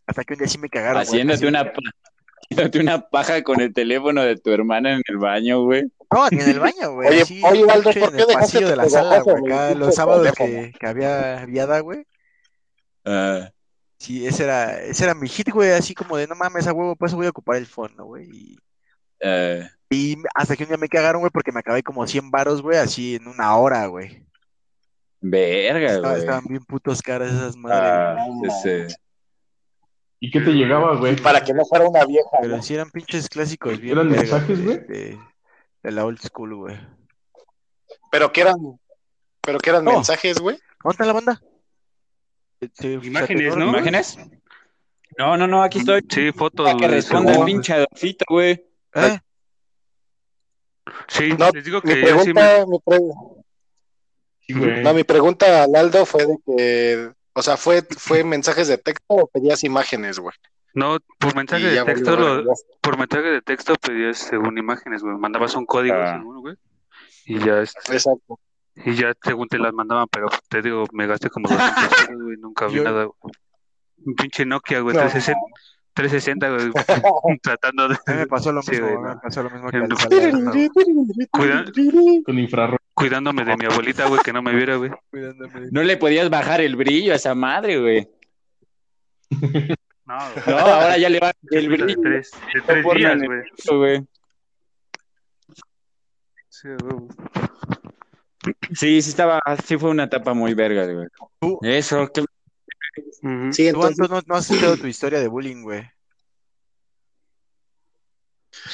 hasta 0.08 0.24
que 0.24 0.32
un 0.34 0.38
día 0.40 0.48
sí 0.48 0.58
me 0.58 0.68
cagaron, 0.68 1.00
haciéndote 1.02 1.46
una, 1.46 1.60
haciéndote 2.50 2.80
una 2.80 3.00
paja 3.08 3.42
con 3.42 3.60
el 3.60 3.72
teléfono 3.72 4.22
de 4.22 4.36
tu 4.36 4.50
hermana 4.50 4.94
en 4.94 5.02
el 5.06 5.18
baño, 5.18 5.62
güey. 5.62 5.84
No, 6.12 6.26
ni 6.30 6.40
en 6.40 6.48
el 6.50 6.58
baño, 6.60 6.92
güey. 6.94 7.08
Oye, 7.10 7.22
así, 7.22 7.40
oye, 7.44 7.64
pinche 7.66 8.00
¿por 8.00 8.14
en 8.14 8.20
el 8.20 8.26
pasillo 8.26 8.68
de 8.70 8.76
la 8.76 8.88
sala, 8.88 9.20
güey. 9.20 9.44
Acá 9.52 9.74
los 9.74 9.94
sábados 9.94 10.32
que, 10.32 10.72
que 10.80 10.86
había 10.86 11.44
viada, 11.46 11.80
güey. 11.80 12.04
Sí, 13.98 14.26
ese 14.26 14.44
era, 14.44 14.80
ese 14.80 15.04
era 15.04 15.14
mi 15.14 15.28
hit, 15.28 15.50
güey, 15.50 15.70
así 15.72 15.94
como 15.94 16.16
de 16.16 16.26
no 16.26 16.34
mames, 16.36 16.66
a 16.66 16.72
huevo, 16.72 16.94
pues 16.96 17.12
voy 17.14 17.26
a 17.26 17.30
ocupar 17.30 17.56
el 17.56 17.66
fondo, 17.66 18.04
güey. 18.04 18.28
Y, 18.30 18.58
ah, 19.24 19.68
y 19.90 20.16
hasta 20.34 20.54
que 20.56 20.62
un 20.62 20.68
día 20.68 20.78
me 20.78 20.88
cagaron, 20.88 21.20
güey, 21.20 21.30
porque 21.32 21.50
me 21.52 21.60
acabé 21.60 21.82
como 21.82 22.06
100 22.06 22.30
varos, 22.30 22.62
güey, 22.62 22.78
así 22.78 23.16
en 23.16 23.26
una 23.26 23.56
hora, 23.56 23.86
güey. 23.86 24.24
verga, 25.20 25.88
Estaba- 25.94 26.08
güey. 26.10 26.20
estaban 26.20 26.44
bien 26.46 26.64
putos 26.64 27.02
caras 27.02 27.32
esas 27.32 27.56
madres, 27.56 27.80
Ah, 27.82 28.26
güey. 28.28 28.50
ese- 28.50 28.96
¿Y 30.20 30.30
qué 30.30 30.40
te 30.40 30.50
llegaba, 30.52 30.96
güey? 30.96 31.16
Para 31.16 31.42
que 31.44 31.54
no 31.54 31.64
fuera 31.64 31.88
una 31.88 32.04
vieja. 32.04 32.28
Pero 32.40 32.56
¿no? 32.56 32.62
sí 32.62 32.74
eran 32.74 32.90
pinches 32.90 33.28
clásicos 33.28 33.78
bien 33.80 33.92
¿Eran 33.98 34.10
mensajes, 34.10 34.64
güey? 34.64 34.78
De, 34.78 35.18
de 35.82 35.90
la 35.92 36.04
old 36.04 36.18
school, 36.20 36.54
güey. 36.56 36.76
Pero 38.10 38.32
que 38.32 38.40
eran, 38.40 38.56
pero 39.40 39.58
que 39.58 39.70
eran 39.70 39.84
No. 39.84 39.92
mensajes, 39.92 40.38
güey. 40.40 40.58
¿Dónde 40.82 40.92
está 40.94 41.04
la 41.06 41.12
banda? 41.12 41.42
Sí, 42.74 42.98
Imágenes, 43.02 43.56
¿no? 43.56 43.68
¿Imágenes? 43.68 44.18
No, 45.16 45.36
no, 45.36 45.46
no, 45.46 45.62
aquí 45.62 45.78
estoy. 45.78 46.04
Sí, 46.08 46.32
fotos. 46.32 46.66
Para 46.66 46.78
que 46.78 46.88
responda 46.88 47.34
el 47.36 47.44
pinche 47.44 47.72
Adolfito, 47.74 48.24
güey. 48.28 48.64
¿Eh? 48.94 49.18
Sí, 51.08 51.30
No, 51.38 51.50
les 51.50 51.64
digo 51.64 51.80
Mi 51.84 51.94
que 51.94 52.00
yo 52.02 52.20
sí 52.20 52.32
me... 52.32 52.40
pregunta, 52.40 52.66
mi 52.66 52.78
pre- 52.80 52.98
Sí, 54.40 54.52
güey. 54.54 54.82
no, 54.82 54.94
mi 54.94 55.04
pregunta 55.04 55.62
a 55.62 55.66
Naldo 55.66 56.06
fue 56.06 56.26
de 56.26 56.38
que, 56.46 57.12
o 57.38 57.42
sea, 57.42 57.56
fue, 57.56 57.82
fue 57.96 58.24
mensajes 58.24 58.68
de 58.68 58.78
texto 58.78 59.04
o 59.08 59.26
pedías 59.28 59.62
imágenes, 59.64 60.18
güey. 60.18 60.34
No, 60.74 60.98
por 61.18 61.34
mensaje 61.34 61.62
Y 61.62 61.74
de 61.74 61.84
texto, 61.84 62.16
lo- 62.16 62.44
por 62.80 62.98
mensaje 62.98 63.28
de 63.30 63.42
texto 63.42 63.74
pedías 63.76 64.18
según 64.18 64.58
imágenes, 64.58 65.02
güey. 65.02 65.16
Mandabas 65.16 65.54
un 65.54 65.64
código 65.66 65.96
Ah. 65.96 66.18
según, 66.18 66.40
güey. 66.40 66.56
Y 67.26 67.38
ya, 67.38 67.60
este, 67.62 67.92
Exacto. 67.92 68.38
y 68.76 68.94
ya 68.94 69.12
según 69.22 69.48
te 69.48 69.58
las 69.58 69.72
mandaban, 69.72 70.06
pero 70.10 70.28
te 70.48 70.62
digo, 70.62 70.84
me 70.92 71.06
gasté 71.06 71.30
como 71.30 71.48
200 71.48 71.88
pesos, 71.88 72.22
güey, 72.22 72.36
nunca 72.38 72.66
vi 72.66 72.74
Yo- 72.76 72.84
nada. 72.84 73.04
güey. 73.04 73.32
Un 74.06 74.14
pinche 74.14 74.46
Nokia, 74.46 74.80
güey, 74.80 74.94
No. 74.94 75.00
360, 75.02 75.40
360, 75.98 76.48
güey, 76.50 76.70
tratando 77.42 77.88
de... 77.88 77.96
Me 78.06 78.26
pasó 78.26 78.52
lo 78.52 78.62
Sí, 78.62 78.70
mismo, 78.72 78.86
güey, 79.00 79.14
me 79.14 79.20
pasó 79.20 79.42
lo 79.42 79.50
mismo 79.50 79.68
que 79.70 81.26
Cuida- 81.30 81.64
Con 82.24 82.38
infrarrojo. 82.38 82.78
cuidándome 82.94 83.44
de 83.44 83.56
mi 83.56 83.64
abuelita, 83.64 84.06
güey, 84.06 84.20
que 84.22 84.32
no 84.32 84.40
me 84.42 84.54
viera, 84.54 84.76
güey. 84.76 84.90
cuidándome. 85.10 85.68
No 85.72 85.82
le 85.82 85.96
podías 85.96 86.30
bajar 86.30 86.60
el 86.60 86.76
brillo 86.76 87.12
a 87.12 87.16
esa 87.16 87.34
madre, 87.34 87.80
güey. 87.80 88.08
No, 89.30 90.16
güey. 90.16 90.44
No, 90.46 90.56
ahora 90.58 90.96
ya 90.98 91.08
le 91.08 91.18
bajas 91.20 91.36
el 91.50 91.62
de 91.62 91.76
brillo, 91.76 92.00
tres, 92.00 92.30
de 92.54 92.60
tres 92.62 92.84
días, 92.94 93.12
el- 93.14 93.26
güey. 93.26 93.40
Sí, 93.56 93.74
güey. 93.74 94.06
Sí, 98.72 99.02
sí 99.02 99.10
estaba, 99.10 99.40
sí 99.64 99.76
fue 99.76 99.90
una 99.90 100.04
etapa 100.04 100.32
muy 100.32 100.54
verga, 100.54 100.86
güey. 100.86 101.08
Eso, 101.62 102.08
Sí, 103.52 103.70
Tú, 103.70 103.76
entonces, 103.86 104.10
no, 104.10 104.20
no 104.26 104.34
has 104.34 104.50
escuchado 104.50 104.76
tu 104.78 104.86
historia 104.86 105.20
de 105.20 105.28
bullying, 105.28 105.62
güey. 105.62 105.82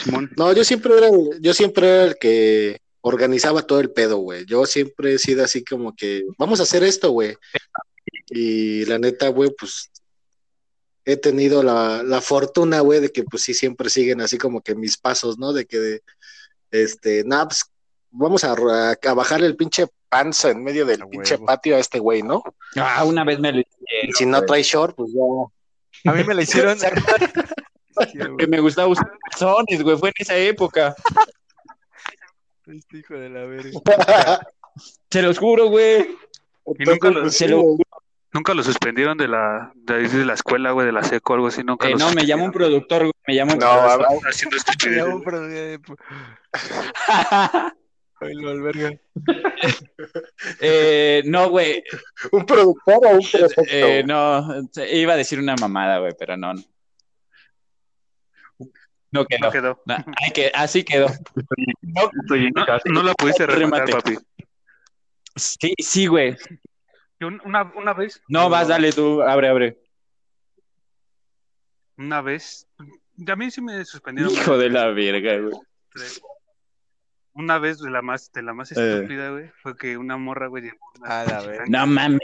Simón. 0.03 0.31
no, 0.37 0.53
yo 0.53 0.65
siempre 0.65 0.97
era, 0.97 1.09
el- 1.09 1.41
yo 1.41 1.53
siempre 1.55 1.87
era 1.89 2.05
el 2.05 2.17
que 2.17 2.81
organizaba 3.01 3.63
todo 3.63 3.81
el 3.81 3.91
pedo, 3.91 4.19
güey. 4.19 4.45
Yo 4.47 4.65
siempre 4.67 5.15
he 5.15 5.19
sido 5.19 5.45
así 5.45 5.63
como 5.65 5.95
que, 5.95 6.25
vamos 6.39 6.61
a 6.61 6.63
hacer 6.63 6.83
esto, 6.85 7.11
güey. 7.11 7.37
Y 8.29 8.85
la 8.87 8.99
neta, 8.99 9.29
güey, 9.29 9.51
pues 9.59 9.91
he 11.05 11.17
tenido 11.19 11.63
la, 11.63 12.03
la 12.03 12.21
fortuna, 12.23 12.81
güey, 12.81 13.01
de 13.01 13.11
que 13.13 13.25
pues 13.25 13.43
sí 13.43 13.53
siempre 13.53 13.91
siguen 13.91 14.21
así 14.23 14.39
como 14.39 14.63
que 14.63 14.75
mis 14.75 14.97
pasos, 14.97 15.37
¿no? 15.39 15.53
De 15.53 15.67
que, 15.67 16.01
este, 16.71 17.25
nah, 17.25 17.45
pues, 17.47 17.65
vamos 18.11 18.43
a, 18.45 18.53
a 18.55 19.15
bajarle 19.15 19.47
el 19.47 19.57
pinche 19.57 19.87
pants 20.15 20.45
en 20.45 20.63
medio 20.63 20.87
del 20.87 21.07
pinche 21.09 21.35
huevo. 21.35 21.47
patio 21.47 21.77
a 21.77 21.81
este 21.81 21.99
güey, 21.99 22.23
¿no? 22.23 22.43
Ah, 22.77 23.05
una 23.05 23.25
vez 23.25 23.39
me 23.41 23.51
lo 23.53 23.59
Y 23.59 23.63
hicieron, 23.63 24.13
si 24.17 24.27
no 24.27 24.43
trae 24.45 24.63
short, 24.63 24.95
pues 24.97 25.11
ya. 25.13 26.11
A 26.11 26.15
mí 26.15 26.23
me 26.25 26.35
la 26.35 26.43
hicieron. 26.43 26.79
Que 28.39 28.47
me 28.49 28.59
gustaba 28.59 28.89
usar 28.89 29.09
calzones, 29.31 29.81
güey. 29.83 29.97
Fue 29.97 30.09
en 30.09 30.15
esa 30.19 30.37
época. 30.37 30.95
Este 32.67 32.99
hijo 32.99 33.15
de 33.15 33.29
la 33.31 33.45
verga. 33.45 33.71
Se 35.11 35.23
los 35.23 35.39
juro, 35.39 35.67
güey. 35.69 36.01
Y 36.79 36.85
nunca 36.85 37.11
lo, 37.11 37.21
pues, 37.23 37.37
Se 37.37 37.47
lo 37.47 37.61
güey. 37.63 37.79
nunca 38.33 38.53
lo 38.53 38.65
suspendieron 38.65 39.17
de 39.17 39.29
la, 39.29 39.71
de, 39.77 40.09
de 40.09 40.25
la 40.25 40.35
escuela, 40.35 40.73
güey, 40.73 40.87
de 40.87 40.93
la 40.93 41.05
seco 41.05 41.35
o 41.35 41.37
algo 41.37 41.47
así. 41.49 41.63
Nunca 41.63 41.87
Eh, 41.87 41.93
lo 41.93 41.99
no, 41.99 42.13
me 42.15 42.27
llamó 42.27 42.47
un 42.47 42.53
productor, 42.53 43.03
güey. 43.03 43.13
Me 43.29 43.35
llamó 43.37 43.53
un 43.53 43.59
No, 43.61 43.67
a- 43.67 43.95
a- 43.95 44.09
Haciendo 44.29 44.57
este 44.57 44.73
Ya, 44.73 44.77
chido. 44.79 45.07
un 45.17 45.23
pro- 45.23 45.41
pu- 45.47 45.97
Ay, 47.09 47.71
lo 48.33 48.51
alberga. 48.51 48.93
eh, 50.61 51.23
no, 51.27 51.51
güey. 51.51 51.83
un 52.33 52.47
productor 52.47 53.07
o 53.07 53.11
un 53.11 53.27
prospecto. 53.31 53.63
Eh, 53.71 54.03
no, 54.07 54.47
iba 54.91 55.13
a 55.13 55.17
decir 55.17 55.39
una 55.39 55.55
mamada, 55.57 55.99
güey, 55.99 56.13
pero 56.19 56.37
no. 56.37 56.55
no. 59.11 59.25
Quedó. 59.27 59.41
No 59.41 59.51
quedó. 59.51 59.83
No, 59.87 59.95
ay, 59.95 60.31
que, 60.33 60.51
así 60.55 60.85
quedó. 60.85 61.09
No, 61.83 62.11
Estoy 62.23 62.47
en 62.47 62.53
No, 62.55 62.65
casa. 62.65 62.83
no 62.87 63.03
la 63.03 63.15
pudiste 63.15 63.47
rematar, 63.47 63.91
papi. 63.91 64.17
sí, 65.37 65.75
sí, 65.79 66.07
güey. 66.07 66.37
Una, 67.21 67.73
una 67.77 67.95
vez. 67.95 68.21
No, 68.29 68.49
vas, 68.49 68.69
dale 68.69 68.93
tú, 68.93 69.23
abre, 69.23 69.49
abre. 69.49 69.79
Una 71.97 72.21
vez. 72.23 72.67
A 73.27 73.37
mí 73.37 73.51
sí 73.51 73.61
me 73.61 73.85
suspendieron. 73.85 74.33
Hijo 74.33 74.59
de 74.59 74.69
la 74.69 74.89
verga, 74.89 75.39
güey. 75.39 75.55
Una 77.37 77.59
vez 77.59 77.81
de 77.81 77.91
la 77.91 78.01
más, 78.01 78.31
de 78.33 78.43
la 78.43 78.55
más 78.55 78.71
Eh. 78.71 78.75
estúpida, 78.95 79.31
güey, 79.31 79.51
fue 79.61 79.77
que 79.77 79.97
una 79.99 80.17
morra, 80.17 80.47
güey, 80.47 80.63
llevó 80.63 80.77
una, 81.01 81.21
A 81.21 81.25
la 81.25 81.41
verga. 81.45 81.65
No 81.67 81.85
mames. 81.89 82.21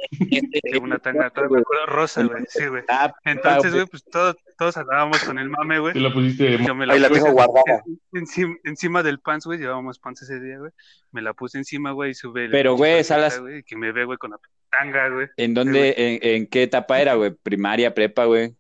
llevó 0.62 0.85
una 0.85 0.99
tanga 0.99 1.31
toda 1.35 1.49
me 1.49 1.59
acuerdo, 1.59 1.87
rosa, 1.87 2.23
güey. 2.23 2.44
Sí, 2.49 2.66
güey. 2.66 2.85
Ah, 2.88 3.12
Entonces, 3.25 3.75
güey, 3.75 3.87
pues 3.87 4.05
todos, 4.05 4.37
todos 4.57 4.77
andábamos 4.77 5.23
con 5.25 5.38
el 5.40 5.49
mame, 5.51 5.81
güey. 5.81 5.94
Te 5.94 6.01
la 6.01 6.12
pusiste 6.12 6.44
de 6.44 6.64
Yo 6.64 6.75
me 6.77 6.87
la 6.87 6.94
Ahí 6.94 7.01
la 7.01 7.09
puse 7.09 7.23
tengo 7.23 7.33
guardada. 7.33 7.83
Encima, 8.12 8.55
encima 8.62 9.03
del 9.03 9.18
pants, 9.18 9.46
güey, 9.46 9.59
llevábamos 9.59 9.99
pants 9.99 10.23
ese 10.23 10.38
día, 10.38 10.59
güey. 10.59 10.70
Me 11.11 11.23
la 11.23 11.35
puse 11.35 11.59
encima, 11.59 11.90
güey, 11.90 12.12
y 12.12 12.14
sube. 12.14 12.44
el 12.44 12.51
Pero, 12.53 12.77
güey, 12.77 13.03
Salas- 13.03 13.40
güey, 13.40 13.64
Que 13.64 13.77
me 13.77 13.90
ve, 13.90 14.05
güey, 14.05 14.16
con 14.16 14.31
la 14.31 14.38
tanga, 14.70 15.09
güey. 15.09 15.27
¿En 15.37 15.55
dónde, 15.55 15.92
en, 15.96 16.18
en 16.23 16.46
qué 16.46 16.62
etapa 16.62 17.01
era, 17.01 17.14
güey? 17.14 17.33
Primaria, 17.33 17.92
prepa, 17.94 18.27
güey. 18.27 18.55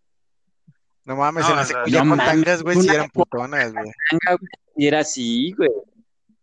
No 1.04 1.14
mames, 1.16 1.44
No, 1.44 1.50
en 1.50 1.56
la 1.56 1.64
secundaria 1.64 2.02
no 2.04 2.08
con 2.10 2.18
mames, 2.18 2.26
tangas, 2.26 2.62
güey, 2.64 2.76
una- 2.76 2.94
eran 2.94 3.08
putonas, 3.10 3.72
güey, 3.72 3.90
Y 4.76 4.86
era 4.88 4.98
así, 5.00 5.52
güey. 5.56 5.70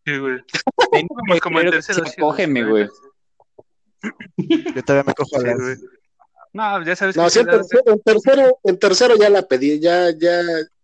Sí, 0.08 0.18
güey. 0.20 0.40
Pues 1.28 1.42
como 1.42 1.60
en 1.60 1.70
tercero. 1.70 2.06
sí, 2.06 2.16
Cógeme, 2.22 2.64
güey. 2.64 2.88
Yo 4.38 4.84
todavía 4.84 5.04
me 5.06 5.14
cojo 5.14 5.38
Sí, 5.40 5.46
las. 5.46 5.58
güey. 5.60 5.76
No, 6.54 6.86
ya 6.86 6.96
sabes 6.96 7.18
No, 7.18 7.26
que 7.26 7.30
sí, 7.32 7.40
en 7.40 7.46
tercero, 7.48 7.84
en 7.88 8.00
tercero, 8.00 8.60
en 8.64 8.80
tercero 8.80 9.16
ya 9.18 9.30
la 9.30 9.42
pedí, 9.42 9.80
ya, 9.82 10.10
ya, 10.12 10.42
ya, 10.42 10.42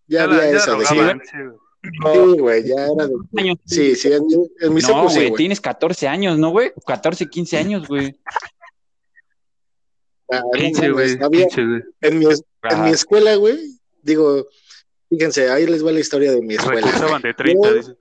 ya 0.08 0.24
había 0.26 0.38
la- 0.38 0.52
ya 0.52 0.58
esa 0.58 0.76
de 0.76 0.86
sí, 0.86 2.38
güey. 2.38 2.64
Ya 2.68 2.76
era 2.86 3.08
de. 3.08 3.14
Años. 3.38 3.58
Sí, 3.66 3.96
sí, 3.96 4.12
en, 4.12 4.24
en 4.60 4.74
mi 4.74 4.82
No, 4.82 5.08
güey, 5.10 5.34
tienes 5.36 5.62
14 5.62 6.08
años, 6.10 6.38
¿no, 6.38 6.50
güey? 6.50 6.74
14, 6.86 7.28
15 7.28 7.58
años, 7.58 7.88
güey. 7.88 8.20
Ah, 10.32 10.42
no 10.44 10.52
15, 10.52 10.90
mames, 10.90 10.94
güey. 11.18 11.24
había- 11.26 11.48
15, 11.48 11.64
güey. 11.66 11.82
en, 12.02 12.20
mi, 12.20 12.26
en 12.26 12.84
mi 12.84 12.90
escuela, 12.90 13.36
güey, 13.36 13.80
digo, 14.02 14.48
fíjense, 15.10 15.50
ahí 15.50 15.66
les 15.66 15.86
va 15.86 15.92
la 15.94 16.00
historia 16.00 16.32
de 16.34 16.42
mi 16.42 16.56
escuela. 16.56 16.82
Recursaban 16.82 17.22
de 17.22 17.34
30, 17.34 17.70
Yo- 17.70 17.76
dice. 17.76 17.96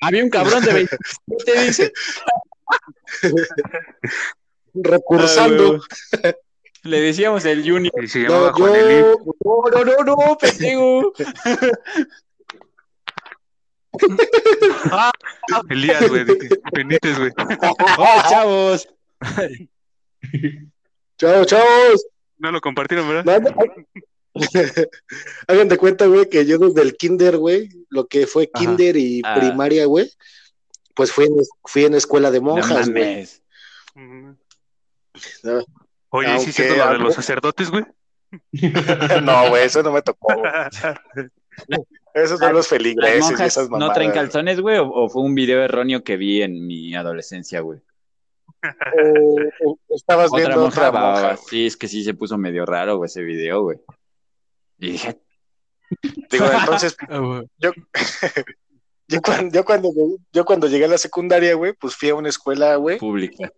Había 0.00 0.24
un 0.24 0.30
cabrón 0.30 0.64
de 0.64 0.72
27, 0.72 1.60
dice. 1.66 1.92
Recursando. 4.74 5.80
Ah, 6.24 6.34
Le 6.82 7.00
decíamos 7.00 7.44
el 7.46 7.68
Juni. 7.68 7.90
Y 8.02 8.06
se 8.08 8.20
No, 8.24 8.28
llamaba 8.30 8.52
Juanelín. 8.52 8.98
yo, 9.00 9.16
No, 9.44 9.84
no, 9.84 9.84
no, 9.84 10.16
no, 10.16 10.38
pendejo. 10.38 11.12
Elías, 15.70 16.08
güey. 16.08 16.24
Benítez, 16.72 17.18
güey. 17.18 17.30
Oh, 17.98 18.22
chavos. 18.28 18.88
chao, 21.18 21.44
chavos. 21.44 22.06
No 22.38 22.52
lo 22.52 22.60
compartieron, 22.60 23.08
¿verdad? 23.08 23.40
No, 23.40 23.50
no. 23.50 23.56
Hagan 25.48 25.68
de 25.68 25.78
cuenta, 25.78 26.06
güey, 26.06 26.28
que 26.28 26.44
yo 26.46 26.58
desde 26.58 26.82
el 26.82 26.96
kinder, 26.96 27.36
güey, 27.38 27.68
lo 27.88 28.06
que 28.06 28.26
fue 28.26 28.50
Ajá. 28.52 28.64
kinder 28.64 28.96
y 28.96 29.22
Ah. 29.24 29.34
primaria, 29.38 29.86
güey, 29.86 30.10
pues 30.94 31.12
fui 31.12 31.26
en, 31.26 31.34
fui 31.64 31.84
en 31.84 31.94
escuela 31.94 32.30
de 32.30 32.40
No 32.40 32.46
monjas, 32.46 32.88
güey. 32.90 33.28
Ujú. 33.94 34.36
No. 35.42 35.64
Oye, 36.10 36.28
Aunque 36.28 36.44
sí, 36.46 36.52
siendo 36.52 36.76
la 36.76 36.92
de 36.92 36.98
los 36.98 37.14
sacerdotes, 37.14 37.70
güey. 37.70 37.84
no, 39.22 39.48
güey, 39.50 39.64
eso 39.64 39.82
no 39.82 39.92
me 39.92 40.02
tocó. 40.02 40.34
güey. 40.34 40.50
Esos 42.14 42.38
son 42.38 42.48
los 42.54 42.60
¿Las 42.60 42.68
feligreses 42.68 43.38
y 43.38 43.42
esas 43.42 43.64
no 43.68 43.72
mamadas. 43.72 43.94
traen 43.94 44.10
calzones, 44.10 44.58
güey? 44.60 44.78
¿O, 44.78 44.88
o 44.88 45.08
fue 45.10 45.22
un 45.22 45.34
video 45.34 45.62
erróneo 45.62 46.02
que 46.02 46.16
vi 46.16 46.40
en 46.40 46.66
mi 46.66 46.94
adolescencia, 46.94 47.60
güey? 47.60 47.78
O- 48.64 49.78
o 49.88 49.94
estabas 49.94 50.28
Otra 50.32 50.38
viendo 50.46 50.60
monja, 50.62 50.88
otra 50.88 50.90
va, 50.90 51.00
va, 51.02 51.10
monja. 51.12 51.28
va. 51.28 51.36
Sí, 51.36 51.66
es 51.66 51.76
que 51.76 51.88
sí 51.88 52.02
se 52.04 52.14
puso 52.14 52.38
medio 52.38 52.64
raro, 52.64 52.96
güey, 52.96 53.06
ese 53.06 53.22
video, 53.22 53.62
güey. 53.64 53.78
Y 54.78 54.92
dije, 54.92 55.20
Digo, 56.30 56.46
entonces, 56.52 56.96
Ah, 57.08 57.42
yo, 57.58 57.70
yo, 59.08 59.22
cuando, 59.22 59.52
yo, 59.54 59.64
cuando, 59.64 59.90
yo 60.32 60.44
cuando 60.44 60.66
llegué 60.68 60.84
a 60.86 60.88
la 60.88 60.98
secundaria, 60.98 61.54
güey, 61.54 61.72
pues 61.72 61.94
fui 61.94 62.08
a 62.10 62.14
una 62.14 62.28
escuela, 62.28 62.76
güey. 62.76 62.98
pública. 62.98 63.50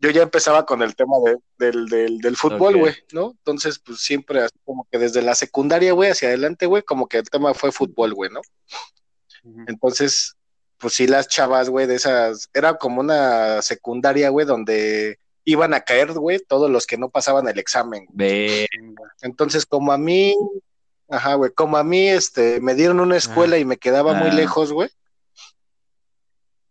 Yo 0.00 0.10
ya 0.10 0.22
empezaba 0.22 0.64
con 0.64 0.80
el 0.82 0.94
tema 0.94 1.16
de- 1.24 1.38
del, 1.58 1.86
del, 1.86 2.18
del 2.18 2.36
fútbol, 2.36 2.76
güey, 2.76 2.94
¿no? 3.12 3.32
Entonces, 3.32 3.80
pues 3.80 3.98
siempre, 4.00 4.40
así 4.42 4.54
como 4.64 4.86
que 4.90 4.98
desde 4.98 5.22
la 5.22 5.34
secundaria, 5.34 5.92
güey, 5.92 6.10
hacia 6.10 6.28
adelante, 6.28 6.66
güey, 6.66 6.84
como 6.84 7.08
que 7.08 7.18
el 7.18 7.28
tema 7.28 7.52
fue 7.52 7.72
fútbol, 7.72 8.14
güey, 8.14 8.30
¿no? 8.30 8.40
Entonces, 9.66 10.36
pues 10.78 10.94
sí, 10.94 11.06
las 11.08 11.26
chavas, 11.26 11.68
güey, 11.68 11.86
de 11.88 11.96
esas, 11.96 12.48
era 12.54 12.78
como 12.78 13.00
una 13.00 13.60
secundaria, 13.62 14.28
güey, 14.30 14.46
donde 14.46 15.18
iban 15.50 15.72
a 15.74 15.80
caer, 15.80 16.12
güey, 16.12 16.38
todos 16.46 16.70
los 16.70 16.86
que 16.86 16.96
no 16.98 17.08
pasaban 17.10 17.48
el 17.48 17.58
examen. 17.58 18.06
Ve, 18.12 18.66
Entonces, 19.22 19.64
como 19.66 19.92
a 19.92 19.98
mí, 19.98 20.34
ajá, 21.08 21.34
güey, 21.34 21.50
como 21.52 21.76
a 21.76 21.84
mí, 21.84 22.08
este, 22.08 22.60
me 22.60 22.74
dieron 22.74 23.00
una 23.00 23.16
escuela 23.16 23.56
y 23.58 23.64
me 23.64 23.76
quedaba 23.78 24.12
muy 24.14 24.28
Ah. 24.30 24.34
lejos, 24.34 24.72
güey. 24.72 24.90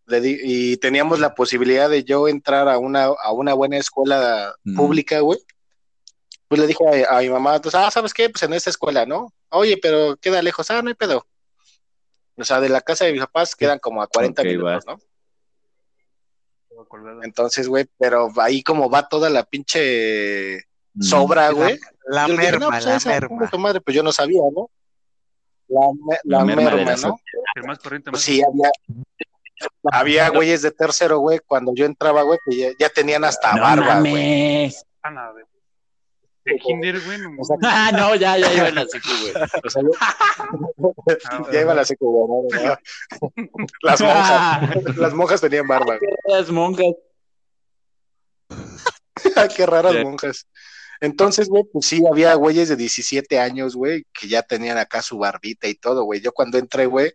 le 0.09 0.21
di- 0.21 0.39
y 0.41 0.77
teníamos 0.77 1.19
la 1.19 1.35
posibilidad 1.35 1.89
de 1.89 2.05
yo 2.05 2.29
entrar 2.29 2.69
a 2.69 2.77
una, 2.77 3.07
a 3.07 3.31
una 3.33 3.53
buena 3.53 3.75
escuela 3.77 4.55
Mm. 4.63 4.77
pública, 4.77 5.19
güey. 5.19 5.37
Pues 6.47 6.61
le 6.61 6.67
dije 6.67 6.81
a, 7.09 7.17
a 7.17 7.19
mi 7.19 7.29
mamá, 7.29 7.59
pues, 7.61 7.75
ah, 7.75 7.91
¿sabes 7.91 8.13
qué? 8.13 8.29
Pues 8.29 8.41
en 8.43 8.53
esta 8.53 8.69
escuela, 8.69 9.05
¿no? 9.05 9.33
Oye, 9.49 9.77
pero 9.81 10.15
queda 10.15 10.41
lejos, 10.41 10.71
ah, 10.71 10.81
no 10.81 10.87
hay 10.87 10.93
pedo. 10.95 11.27
O 12.37 12.43
sea, 12.45 12.61
de 12.61 12.69
la 12.69 12.79
casa 12.79 13.03
de 13.03 13.11
mis 13.11 13.19
papás 13.21 13.53
quedan 13.53 13.79
como 13.79 14.01
a 14.01 14.07
40 14.07 14.43
Ok, 14.43 14.47
minutos, 14.47 14.85
va. 14.87 14.93
¿no? 14.93 14.99
Entonces, 17.23 17.67
güey, 17.67 17.85
pero 17.97 18.29
ahí 18.37 18.63
como 18.63 18.89
va 18.89 19.07
toda 19.07 19.29
la 19.29 19.43
pinche 19.43 20.57
mm, 20.93 21.01
sobra, 21.01 21.49
güey. 21.51 21.79
La 22.07 22.25
dije, 22.25 22.35
no, 22.35 22.41
merma, 22.41 22.69
pues, 22.69 22.85
la 22.85 22.95
esa, 22.95 23.09
merma. 23.09 23.49
tu 23.49 23.59
madre, 23.59 23.81
pues 23.81 23.95
yo 23.95 24.03
no 24.03 24.11
sabía, 24.11 24.41
¿no? 24.55 24.69
La, 25.67 25.81
me- 25.93 26.19
la 26.23 26.37
La 26.39 26.45
merma 26.45 26.71
la 26.71 26.95
¿no? 26.95 27.19
El 27.55 27.63
más 27.63 27.79
corriente, 27.79 28.11
Pues 28.11 28.21
más 28.21 28.25
sí, 28.25 28.41
había, 28.41 28.69
había 29.91 30.29
güeyes 30.29 30.61
de 30.61 30.71
tercero, 30.71 31.19
güey, 31.19 31.39
cuando 31.45 31.73
yo 31.75 31.85
entraba, 31.85 32.21
güey, 32.23 32.39
que 32.47 32.55
ya, 32.57 32.67
ya 32.79 32.89
tenían 32.89 33.23
hasta 33.25 33.53
No 33.53 33.61
barba, 33.61 33.99
güey. 33.99 34.13
mames. 34.13 34.85
Ah, 35.01 35.09
no, 35.11 35.31
güey. 35.33 35.43
De 36.45 36.55
kinder, 36.59 36.97
güey, 37.05 37.17
no 37.19 37.31
O 37.41 37.43
sea, 37.43 37.57
Ah, 37.63 37.91
no, 37.91 38.15
ya, 38.15 38.37
ya 38.37 38.53
iba 38.53 38.69
en 38.69 38.75
la 38.75 38.85
secu, 38.85 39.09
güey. 39.21 39.33
o 39.65 39.69
sea, 39.69 39.81
yo- 39.81 39.89
Ah, 39.99 41.43
ya 41.51 41.61
iba 41.61 41.71
a 41.73 41.75
la 41.75 41.83
¿no? 42.27 42.43
Las 43.81 43.99
monjas, 44.01 44.61
las 44.97 45.13
monjas 45.13 45.41
tenían 45.41 45.67
barba, 45.67 45.97
güey. 45.97 46.11
Las 46.27 46.49
monjas. 46.51 46.93
Qué 49.55 49.65
raras 49.65 49.93
Sí. 49.93 50.03
monjas. 50.03 50.47
Entonces, 50.99 51.47
güey, 51.47 51.63
pues 51.71 51.85
sí, 51.85 52.01
había 52.09 52.33
güeyes 52.35 52.69
de 52.69 52.75
17 52.75 53.39
años, 53.39 53.75
güey, 53.75 54.05
que 54.13 54.27
ya 54.27 54.41
tenían 54.41 54.77
acá 54.77 55.01
su 55.01 55.17
barbita 55.19 55.67
y 55.67 55.75
todo, 55.75 56.03
güey. 56.03 56.21
Yo 56.21 56.31
cuando 56.31 56.57
entré, 56.57 56.87
güey, 56.87 57.13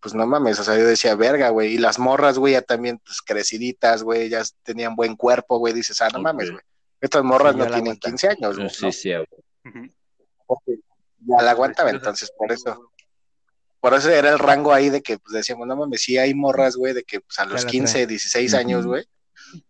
pues 0.00 0.14
no 0.14 0.26
mames, 0.26 0.58
o 0.60 0.64
sea, 0.64 0.76
yo 0.78 0.86
decía, 0.86 1.14
verga, 1.14 1.50
güey. 1.50 1.74
Y 1.74 1.78
las 1.78 1.98
morras, 1.98 2.38
güey, 2.38 2.54
ya 2.54 2.62
también, 2.62 2.98
pues 3.04 3.20
creciditas, 3.20 4.02
güey, 4.02 4.30
ya 4.30 4.42
tenían 4.62 4.96
buen 4.96 5.14
cuerpo, 5.14 5.58
güey. 5.58 5.74
Dices, 5.74 6.00
ah, 6.00 6.08
no 6.12 6.20
mames, 6.20 6.50
güey. 6.50 6.62
Estas 7.00 7.22
morras 7.22 7.52
Sí, 7.52 7.58
no 7.58 7.64
tienen 7.66 7.82
aguantan. 7.82 8.12
15 8.12 8.28
años, 8.28 8.56
güey. 8.56 8.70
Sí, 8.70 8.86
¿no? 8.86 8.92
sí, 8.92 9.10
güey. 9.12 10.80
Ya 11.26 11.42
la 11.42 11.50
aguantaba, 11.50 11.90
entonces, 11.90 12.32
por 12.36 12.50
eso. 12.50 12.92
Por 13.80 13.94
eso 13.94 14.10
era 14.10 14.30
el 14.30 14.38
rango 14.38 14.72
ahí 14.72 14.90
de 14.90 15.02
que, 15.02 15.18
pues 15.18 15.32
decíamos, 15.34 15.66
no 15.66 15.76
mames, 15.76 16.02
sí 16.02 16.18
hay 16.18 16.34
morras, 16.34 16.76
güey, 16.76 16.94
de 16.94 17.04
que 17.04 17.20
pues, 17.20 17.38
a 17.38 17.44
los 17.44 17.64
la 17.64 17.70
15, 17.70 18.06
16 18.06 18.52
Ujú. 18.52 18.60
años, 18.60 18.86
güey, 18.86 19.04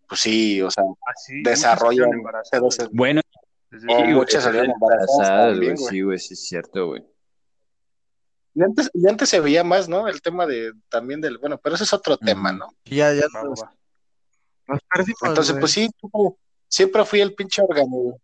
pues 0.07 0.21
sí, 0.21 0.61
o 0.61 0.71
sea, 0.71 0.83
Así, 1.05 1.43
desarrollan. 1.43 2.07
muchas 2.07 2.17
embarazadas, 2.17 2.75
se 2.75 2.81
des- 2.83 2.91
Bueno, 2.91 3.21
desde 3.69 3.87
o 3.87 3.89
chiquillos. 3.97 4.15
muchas 4.15 4.43
salieron 4.43 4.71
embarazadas 4.71 5.57
güey. 5.59 5.77
Sí, 5.77 6.01
güey, 6.01 6.19
sí 6.19 6.33
es 6.33 6.47
cierto, 6.47 6.87
güey. 6.87 7.03
Y 8.55 8.63
antes, 8.63 8.89
y 8.93 9.07
antes 9.07 9.29
se 9.29 9.39
veía 9.39 9.63
más, 9.63 9.87
¿no? 9.87 10.07
El 10.07 10.21
tema 10.23 10.47
de 10.47 10.73
también 10.89 11.21
del, 11.21 11.37
bueno, 11.37 11.59
pero 11.63 11.75
ese 11.75 11.83
es 11.83 11.93
otro 11.93 12.17
tema, 12.17 12.51
¿no? 12.51 12.67
Ya, 12.85 13.13
ya 13.13 13.25
Va, 13.33 13.43
no, 13.43 13.53
va. 13.55 13.73
Entonces, 15.23 15.55
pues 15.59 15.71
sí, 15.71 15.89
siempre 16.67 17.05
fui 17.05 17.21
el 17.21 17.35
pinche 17.35 17.61
organizador. 17.61 18.15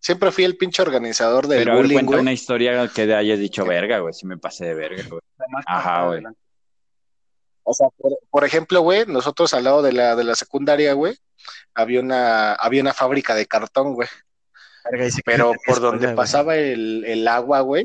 Siempre 0.00 0.32
fui 0.32 0.44
el 0.44 0.56
pinche 0.56 0.80
organizador 0.82 1.46
del 1.46 1.64
Pero 1.64 1.76
bullying, 1.76 1.94
cuenta 1.94 2.10
güey. 2.12 2.20
una 2.22 2.32
historia 2.32 2.88
que 2.88 3.06
te 3.06 3.14
hayas 3.14 3.38
dicho 3.38 3.64
verga, 3.66 3.98
güey. 3.98 4.14
Si 4.14 4.26
me 4.26 4.38
pasé 4.38 4.64
de 4.66 4.74
verga, 4.74 5.04
güey. 5.08 5.20
Ajá, 5.66 6.06
güey. 6.06 6.22
O 7.62 7.74
sea, 7.74 7.88
por, 7.96 8.18
por 8.30 8.44
ejemplo, 8.44 8.80
güey, 8.80 9.04
nosotros 9.06 9.52
al 9.52 9.64
lado 9.64 9.82
de 9.82 9.92
la, 9.92 10.16
de 10.16 10.24
la 10.24 10.34
secundaria, 10.34 10.94
güey, 10.94 11.16
había 11.74 12.00
una, 12.00 12.54
había 12.54 12.80
una 12.80 12.94
fábrica 12.94 13.34
de 13.34 13.46
cartón, 13.46 13.94
güey. 13.94 14.08
Verga, 14.90 15.06
y 15.06 15.10
se 15.10 15.22
Pero 15.22 15.52
por 15.66 15.80
donde 15.80 16.06
escuela, 16.06 16.16
pasaba 16.16 16.56
el, 16.56 17.04
el 17.04 17.28
agua, 17.28 17.60
güey. 17.60 17.84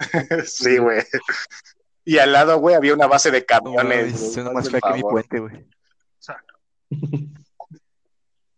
sí, 0.44 0.78
güey. 0.78 1.04
Y 2.04 2.18
al 2.18 2.32
lado, 2.32 2.58
güey, 2.58 2.74
había 2.74 2.94
una 2.94 3.06
base 3.06 3.30
de 3.30 3.40
No 3.40 3.46
camiones. 3.46 4.32
suena 4.34 4.50
hazme 4.50 4.54
más 4.54 4.70
fea 4.70 4.80
que 4.80 4.92
mi 4.94 5.02
puente, 5.02 5.38
güey. 5.38 5.66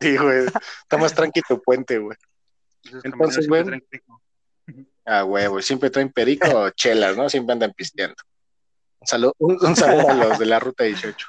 Sí, 0.01 0.17
güey. 0.17 0.47
Está 0.47 0.97
más 0.99 1.15
tranqui 1.15 1.41
tu 1.43 1.61
puente, 1.63 1.99
güey. 1.99 2.17
Entonces, 3.05 3.47
güey. 3.47 3.65
Ah, 5.05 5.23
güey, 5.23 5.47
güey. 5.47 5.63
Siempre 5.63 5.91
traen 5.91 6.11
perico 6.13 6.47
o 6.49 6.71
chelas, 6.71 7.17
¿no? 7.17 7.29
Siempre 7.29 7.53
andan 7.53 7.73
pisteando. 7.73 8.17
Un 9.01 9.07
saludo, 9.07 9.35
un, 9.39 9.59
un 9.61 9.77
saludo 9.77 10.09
a 10.11 10.15
los 10.15 10.39
de 10.39 10.47
la 10.47 10.61
ruta 10.61 10.85
18. 10.85 11.27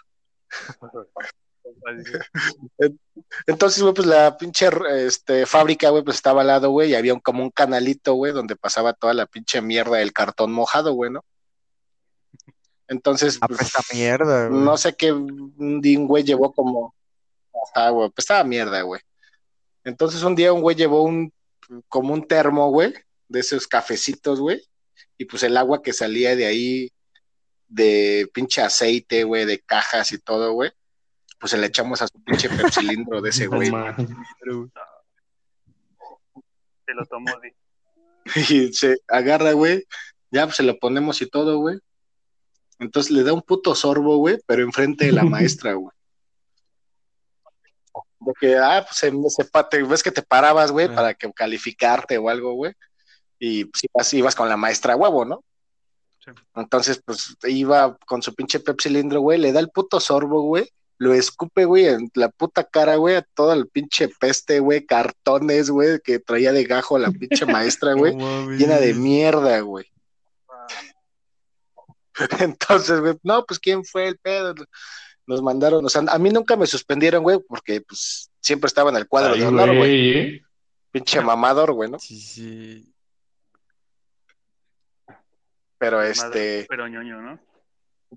Entonces, 3.47 3.81
güey, 3.81 3.93
pues 3.93 4.07
la 4.07 4.37
pinche 4.37 4.69
este, 5.05 5.45
fábrica, 5.45 5.89
güey, 5.89 6.03
pues 6.03 6.17
estaba 6.17 6.41
al 6.41 6.47
lado, 6.47 6.69
güey, 6.69 6.91
y 6.91 6.95
había 6.95 7.13
un, 7.13 7.19
como 7.19 7.43
un 7.43 7.49
canalito, 7.49 8.13
güey, 8.13 8.33
donde 8.33 8.55
pasaba 8.55 8.93
toda 8.93 9.13
la 9.13 9.25
pinche 9.25 9.61
mierda 9.61 9.97
del 9.97 10.13
cartón 10.13 10.51
mojado, 10.51 10.93
güey, 10.93 11.11
¿no? 11.11 11.23
Entonces, 12.87 13.37
Ah, 13.41 13.47
pues, 13.47 13.59
pues 13.59 13.75
esta 13.75 13.95
mierda, 13.95 14.47
güey. 14.47 14.61
no 14.61 14.77
sé 14.77 14.95
qué 14.95 15.13
un 15.13 16.07
güey 16.07 16.23
llevó 16.23 16.51
como. 16.51 16.93
Ajá, 17.75 17.89
güey, 17.89 18.09
pues 18.09 18.23
estaba 18.23 18.43
mierda, 18.43 18.81
güey. 18.81 19.01
Entonces 19.83 20.23
un 20.23 20.35
día 20.35 20.53
un 20.53 20.61
güey 20.61 20.75
llevó 20.75 21.03
un 21.03 21.33
como 21.87 22.13
un 22.13 22.27
termo, 22.27 22.69
güey, 22.69 22.93
de 23.27 23.39
esos 23.39 23.67
cafecitos, 23.67 24.39
güey, 24.39 24.61
y 25.17 25.25
pues 25.25 25.43
el 25.43 25.55
agua 25.57 25.81
que 25.81 25.93
salía 25.93 26.35
de 26.35 26.45
ahí, 26.45 26.91
de 27.67 28.29
pinche 28.33 28.61
aceite, 28.61 29.23
güey, 29.23 29.45
de 29.45 29.59
cajas 29.59 30.11
y 30.11 30.17
todo, 30.19 30.53
güey, 30.53 30.71
pues 31.39 31.51
se 31.51 31.57
le 31.57 31.67
echamos 31.67 32.01
a 32.01 32.07
su 32.07 32.21
pinche 32.23 32.49
pepsilindro 32.49 33.21
de 33.21 33.29
ese 33.29 33.47
güey. 33.47 33.71
Se 36.85 36.93
lo 36.93 37.05
tomó. 37.05 37.31
Y 38.49 38.71
se 38.73 38.99
agarra, 39.07 39.53
güey, 39.53 39.83
ya 40.29 40.45
pues 40.45 40.57
se 40.57 40.63
lo 40.63 40.77
ponemos 40.77 41.21
y 41.23 41.27
todo, 41.27 41.57
güey. 41.57 41.79
Entonces 42.77 43.11
le 43.11 43.23
da 43.23 43.33
un 43.33 43.41
puto 43.41 43.73
sorbo, 43.73 44.17
güey, 44.17 44.37
pero 44.45 44.63
enfrente 44.63 45.05
de 45.05 45.11
la 45.11 45.23
maestra, 45.23 45.73
güey. 45.73 45.95
De 48.23 48.33
que, 48.39 48.57
ah, 48.57 48.85
pues 48.87 48.97
se, 48.97 49.11
se 49.29 49.63
te- 49.69 49.83
ves 49.83 50.03
que 50.03 50.11
te 50.11 50.21
parabas, 50.21 50.71
güey, 50.71 50.87
para 50.93 51.13
que 51.15 51.31
calificarte 51.33 52.17
o 52.17 52.29
algo, 52.29 52.53
güey. 52.53 52.73
Y 53.39 53.65
pues 53.65 53.83
ibas, 53.83 54.13
ibas 54.13 54.35
con 54.35 54.47
la 54.47 54.57
maestra 54.57 54.95
huevo, 54.95 55.25
¿no? 55.25 55.43
Sí. 56.23 56.31
Entonces, 56.55 57.01
pues 57.03 57.35
iba 57.47 57.97
con 58.05 58.21
su 58.21 58.35
pinche 58.35 58.59
pepsilindro, 58.59 59.21
güey, 59.21 59.39
le 59.39 59.51
da 59.51 59.59
el 59.59 59.69
puto 59.71 59.99
sorbo, 59.99 60.43
güey, 60.43 60.69
lo 60.99 61.15
escupe, 61.15 61.65
güey, 61.65 61.87
en 61.87 62.11
la 62.13 62.29
puta 62.29 62.63
cara, 62.63 62.95
güey, 62.97 63.15
a 63.15 63.23
todo 63.33 63.53
el 63.53 63.67
pinche 63.67 64.07
peste, 64.07 64.59
güey, 64.59 64.85
cartones, 64.85 65.71
güey, 65.71 65.99
que 66.03 66.19
traía 66.19 66.51
de 66.51 66.63
gajo 66.63 66.99
la 66.99 67.09
pinche 67.09 67.47
maestra, 67.47 67.93
güey, 67.95 68.15
llena 68.55 68.77
de 68.77 68.93
mierda, 68.93 69.59
güey. 69.61 69.87
Entonces, 72.39 72.99
güey, 72.99 73.17
no, 73.23 73.43
pues 73.45 73.59
quién 73.59 73.83
fue 73.83 74.07
el 74.09 74.17
pedo. 74.19 74.53
Nos 75.27 75.41
mandaron, 75.41 75.85
o 75.85 75.89
sea, 75.89 76.03
a 76.07 76.17
mí 76.17 76.29
nunca 76.29 76.55
me 76.55 76.65
suspendieron, 76.65 77.23
güey, 77.23 77.39
porque 77.47 77.81
pues 77.81 78.29
siempre 78.39 78.67
estaba 78.67 78.89
en 78.89 78.97
el 78.97 79.07
cuadro 79.07 79.33
Ay, 79.33 79.41
de 79.41 79.47
honor, 79.47 79.67
güey. 79.67 79.77
güey, 79.77 80.17
¿eh? 80.17 80.41
Pinche 80.91 81.21
mamador, 81.21 81.71
güey, 81.73 81.89
¿no? 81.89 81.99
Sí, 81.99 82.19
sí. 82.19 82.93
Pero 85.77 86.01
este, 86.01 86.65
Pero 86.69 86.87
ñoño, 86.87 87.21
¿no? 87.21 87.39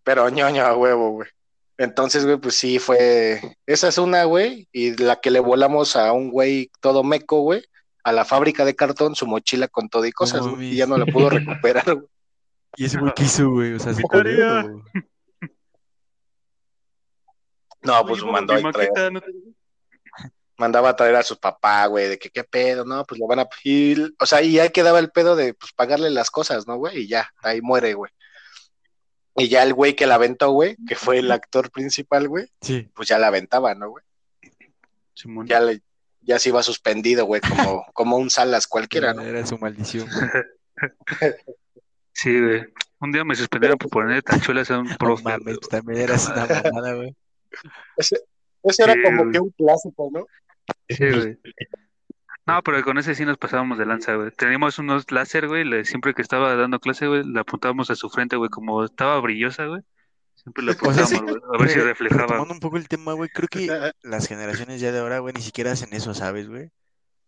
pero 0.03 0.29
ñoño 0.29 0.65
a 0.65 0.77
huevo, 0.77 1.11
güey. 1.11 1.29
Entonces, 1.77 2.25
güey, 2.25 2.37
pues 2.37 2.55
sí 2.55 2.79
fue. 2.79 3.57
Esa 3.67 3.89
es 3.89 3.99
una, 3.99 4.25
güey, 4.25 4.69
y 4.73 4.97
la 5.03 5.17
que 5.17 5.31
le 5.31 5.41
volamos 5.41 5.97
a 5.97 6.13
un 6.13 6.31
güey 6.31 6.71
todo 6.81 7.03
meco, 7.03 7.41
güey, 7.41 7.65
a 8.05 8.13
la 8.13 8.25
fábrica 8.25 8.65
de 8.65 8.77
cartón, 8.77 9.15
su 9.15 9.27
mochila 9.27 9.69
con 9.69 9.89
todo 9.89 10.05
y 10.05 10.13
cosas, 10.13 10.47
güey, 10.47 10.73
y 10.73 10.77
ya 10.77 10.87
no 10.87 10.99
la 10.99 11.07
pudo 11.07 11.31
recuperar, 11.31 11.95
güey. 11.95 12.09
Y 12.77 12.85
ese 12.87 12.99
güey 12.99 13.13
quiso, 13.15 13.51
güey. 13.51 13.75
O 13.75 13.79
sea, 13.79 13.93
se 13.93 13.99
Victoria. 13.99 14.67
No, 17.85 18.05
pues 18.07 18.23
mandó 18.25 18.55
a 18.55 18.73
traer. 18.73 19.13
¿no 19.13 19.21
te- 19.21 19.33
mandaba 20.57 20.91
a 20.91 20.97
traer 20.97 21.17
a 21.17 21.23
su 21.25 21.39
papá, 21.39 21.85
güey, 21.87 22.09
de 22.09 22.19
que 22.19 22.31
qué 22.31 22.45
pedo, 22.45 22.85
no, 22.85 23.05
pues 23.05 23.21
le 23.21 23.27
van 23.27 23.41
a, 23.41 23.49
y, 23.65 24.01
o 24.21 24.25
sea, 24.27 24.41
y 24.41 24.59
ahí 24.61 24.71
quedaba 24.71 25.01
el 25.01 25.11
pedo 25.11 25.35
de, 25.35 25.53
pues, 25.55 25.73
pagarle 25.73 26.11
las 26.11 26.31
cosas, 26.31 26.67
¿no, 26.69 26.77
güey? 26.77 27.01
Y 27.03 27.09
ya, 27.09 27.29
ahí 27.43 27.61
muere, 27.61 27.95
güey. 27.95 28.13
Y 29.37 29.49
ya 29.49 29.65
el 29.65 29.75
güey 29.75 29.97
que 29.97 30.07
la 30.07 30.15
aventó, 30.15 30.51
güey, 30.53 30.77
que 30.87 30.95
fue 30.95 31.19
el 31.19 31.33
actor 31.33 31.73
principal, 31.73 32.29
güey, 32.29 32.47
Sí. 32.61 32.89
pues 32.95 33.09
ya 33.09 33.19
la 33.19 33.27
aventaba, 33.27 33.75
¿no, 33.75 33.91
güey? 33.91 34.05
Simón. 35.13 35.49
Ya 35.49 35.59
le, 35.61 35.83
ya 36.21 36.39
se 36.39 36.51
iba 36.51 36.63
suspendido, 36.63 37.25
güey, 37.27 37.41
como, 37.41 37.85
como 37.93 38.17
un 38.17 38.31
Salas 38.31 38.69
cualquiera, 38.69 39.13
¿no? 39.13 39.23
Era 39.23 39.45
su 39.45 39.59
maldición, 39.59 40.09
güey. 40.09 40.31
Sí, 42.17 42.41
güey. 42.41 42.63
Un 43.01 43.11
día 43.11 43.25
me 43.25 43.35
suspendieron 43.35 43.77
por 43.77 43.91
poner 43.91 44.23
tachuelas 44.23 44.71
a 44.71 44.79
un 44.79 44.87
No 44.87 44.97
profe. 44.99 45.25
mames, 45.25 45.43
güey. 45.45 45.57
tú 45.59 45.69
también 45.69 46.01
eras 46.03 46.29
una 46.29 46.47
mamada, 46.47 46.95
güey. 46.95 47.17
Ese, 47.97 48.17
ese 48.63 48.83
era 48.85 48.93
Sí, 48.95 49.03
como 49.03 49.23
güey. 49.23 49.33
que 49.33 49.41
un 49.41 49.51
clásico, 49.51 50.11
¿no? 50.13 50.27
Sí, 50.89 51.11
güey. 51.11 51.39
No, 52.47 52.63
pero 52.63 52.83
con 52.83 52.99
ese 52.99 53.15
sí 53.15 53.25
nos 53.25 53.39
pasábamos 53.39 53.79
de 53.79 53.87
lanza, 53.87 54.15
güey. 54.17 54.31
Teníamos 54.33 54.79
unos 54.79 55.11
láser, 55.11 55.49
güey. 55.49 55.65
le- 55.65 55.85
Siempre 55.85 56.13
que 56.15 56.21
estaba 56.23 56.55
dando 56.57 56.79
clase, 56.79 57.07
güey, 57.07 57.25
le 57.25 57.41
apuntábamos 57.41 57.91
a 57.91 57.95
su 57.97 58.11
frente, 58.11 58.37
güey. 58.37 58.51
Como 58.51 58.85
estaba 58.85 59.19
brillosa, 59.21 59.65
güey. 59.67 59.81
Siempre 60.35 60.63
le 60.65 60.73
O 60.83 60.93
sea, 60.93 61.05
apuntábamos, 61.05 61.09
sí, 61.11 61.17
güey. 61.21 61.55
A 61.55 61.59
ver 61.63 61.69
si 61.71 61.79
Re- 61.79 61.85
reflejaba. 61.85 62.23
Retomando 62.23 62.55
un 62.55 62.61
poco 62.61 62.77
el 62.77 62.87
tema, 62.89 63.13
güey, 63.15 63.31
creo 63.31 63.49
que 63.49 63.67
las 64.03 64.27
generaciones 64.29 64.81
ya 64.81 64.93
de 64.93 64.99
ahora, 64.99 65.21
güey, 65.21 65.33
ni 65.35 65.41
siquiera 65.43 65.73
hacen 65.73 65.93
eso, 65.95 66.13
¿sabes, 66.13 66.49
güey? 66.49 66.67
O 66.67 66.71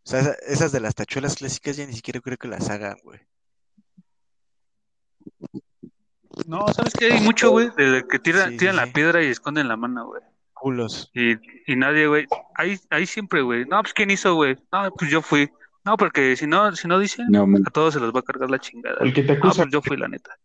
sea, 0.09 0.21
esa- 0.21 0.35
esas 0.47 0.73
de 0.73 0.81
las 0.81 0.95
tachuelas 0.95 1.37
clásicas 1.37 1.77
ya 1.79 1.87
ni 1.87 1.95
siquiera 1.95 2.21
creo 2.21 2.37
que 2.37 2.49
las 2.49 2.69
hagan, 2.69 2.97
güey. 3.03 3.21
No, 6.47 6.67
¿sabes 6.73 6.93
qué? 6.95 7.13
Hay 7.13 7.21
mucho, 7.23 7.51
güey, 7.51 7.71
de 7.77 8.05
que 8.09 8.19
Sí, 8.23 8.33
sí, 8.51 8.57
tiran 8.59 8.77
la 8.77 8.87
piedra 8.87 9.23
y 9.23 9.29
esconden 9.29 9.69
la 9.69 9.77
mano, 9.77 10.07
güey. 10.07 10.23
Culos. 10.53 11.11
Y, 11.15 11.33
y 11.71 11.77
nadie, 11.77 12.07
güey. 12.07 12.27
Ahí, 12.55 12.79
ahí 12.91 13.07
siempre, 13.07 13.43
güey. 13.43 13.65
No, 13.67 13.81
pues 13.83 13.93
¿quién 13.95 14.11
hizo, 14.11 14.35
güey? 14.35 14.57
No, 14.73 14.91
pues 14.93 15.11
yo 15.11 15.23
fui. 15.23 15.51
No, 15.85 15.97
porque 15.97 16.35
si 16.37 16.47
no, 16.47 16.75
si 16.75 16.89
no 16.89 16.99
dicen, 16.99 17.27
No, 17.29 17.47
a 17.67 17.71
todos 17.71 17.95
se 17.95 18.01
los 18.01 18.15
va 18.15 18.21
a 18.21 18.23
cargar 18.23 18.51
la 18.51 18.59
chingada. 18.59 18.97
El 19.01 19.13
que 19.15 19.23
te 19.23 19.33
No, 19.35 19.39
acusa. 19.39 19.63
pues 19.63 19.73
yo 19.73 19.83
fui, 19.83 19.97
la 19.97 20.09
neta. 20.09 20.37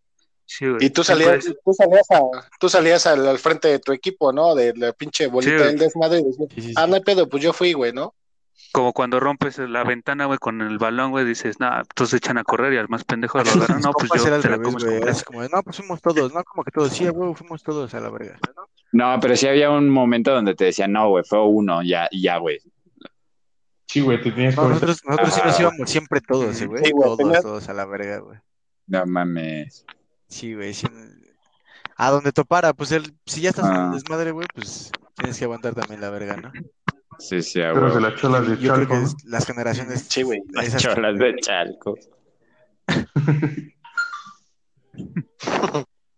Sí, 0.45 0.67
güey. 0.67 0.85
Y 0.85 0.89
tú 0.89 1.03
salías, 1.03 1.45
tú 1.63 1.73
salías, 1.73 2.11
a, 2.11 2.21
tú 2.59 2.67
salías 2.69 3.07
al, 3.07 3.25
al 3.27 3.39
frente 3.39 3.69
de 3.69 3.79
tu 3.79 3.93
equipo, 3.93 4.33
¿no? 4.33 4.53
De 4.53 4.73
la 4.75 4.91
pinche 4.93 5.27
bolita 5.27 5.57
Sí, 5.57 5.63
del 5.63 5.77
desmadre 5.77 6.19
y 6.19 6.23
decías, 6.25 6.49
Sí, 6.53 6.61
sí, 6.61 6.67
sí. 6.69 6.73
ah, 6.75 6.87
no 6.87 6.95
hay 6.95 7.01
pedo, 7.01 7.27
pues 7.29 7.41
yo 7.41 7.53
fui, 7.53 7.71
güey, 7.73 7.93
¿no? 7.93 8.13
Como 8.73 8.93
cuando 8.93 9.19
rompes 9.19 9.57
la 9.59 9.83
ventana, 9.83 10.25
güey, 10.25 10.37
con 10.39 10.61
el 10.61 10.77
balón, 10.77 11.11
güey, 11.11 11.25
dices, 11.25 11.59
nah, 11.59 11.83
todos 11.93 12.11
se 12.11 12.17
echan 12.17 12.37
a 12.37 12.43
correr 12.43 12.71
y 12.73 12.77
al 12.77 12.87
más 12.87 13.03
pendejo 13.03 13.37
lo 13.39 13.43
agarran. 13.75 13.81
No, 13.81 13.91
pues 13.91 14.09
yo 14.15 14.23
te 14.39 14.49
la 14.49 14.57
revés, 14.57 15.23
como 15.23 15.41
no, 15.43 15.63
pues 15.63 15.77
fuimos 15.77 16.01
todos, 16.01 16.33
no, 16.33 16.43
como 16.43 16.63
que 16.63 16.71
todos, 16.71 16.91
sí, 16.93 17.07
güey, 17.09 17.33
fuimos 17.35 17.63
todos 17.63 17.93
a 17.93 17.99
la 17.99 18.09
verga. 18.09 18.39
No, 18.93 19.17
pero 19.21 19.35
sí 19.35 19.47
había 19.47 19.71
un 19.71 19.89
momento 19.89 20.31
donde 20.33 20.55
te 20.55 20.65
decían, 20.65 20.91
no, 20.93 21.09
güey, 21.09 21.23
fue 21.27 21.45
uno, 21.45 21.81
ya, 21.83 22.07
ya, 22.11 22.37
güey. 22.37 22.59
Sí, 23.87 23.99
güey, 23.99 24.21
te 24.21 24.31
tenías 24.31 24.55
que 24.55 24.61
No, 24.61 24.69
nosotros, 24.69 25.01
nosotros 25.05 25.33
sí 25.33 25.41
nos 25.43 25.55
Ah. 25.55 25.61
íbamos 25.61 25.89
siempre 25.89 26.21
todos, 26.21 26.63
güey. 26.65 26.83
Sí, 26.85 26.91
güey, 26.91 27.17
todos, 27.17 27.41
todos 27.41 27.69
a 27.69 27.73
la 27.73 27.85
verga, 27.85 28.19
güey. 28.19 28.39
No 28.87 29.05
mames. 29.05 29.85
Sí, 30.29 30.53
güey, 30.55 30.73
sí. 30.73 30.87
A 31.97 32.09
donde 32.09 32.31
topara, 32.31 32.73
pues 32.73 32.93
el, 32.93 33.13
si 33.25 33.41
ya 33.41 33.49
estás 33.49 33.65
en 33.69 33.75
Ah. 33.75 33.85
el 33.87 33.91
desmadre, 33.99 34.31
güey, 34.31 34.47
pues 34.55 34.91
tienes 35.15 35.37
que 35.37 35.43
aguantar 35.43 35.75
también 35.75 35.99
la 35.99 36.09
verga, 36.09 36.37
¿no? 36.37 36.51
Sí, 37.19 37.41
sí, 37.41 37.59
Pero 37.59 37.93
de 37.93 38.01
las 38.01 38.15
cholas 38.15 38.47
de 38.47 38.57
Yo 38.57 38.73
creo 38.73 38.75
Chalco, 38.75 38.93
que 38.93 38.99
¿no? 38.99 39.05
es- 39.05 39.15
las 39.25 39.45
generaciones. 39.45 40.05
Sí, 40.09 40.23
güey. 40.23 40.41
Las 40.49 40.67
esas- 40.67 40.81
cholas 40.81 41.17
de 41.19 41.35
Chalco. 41.39 41.95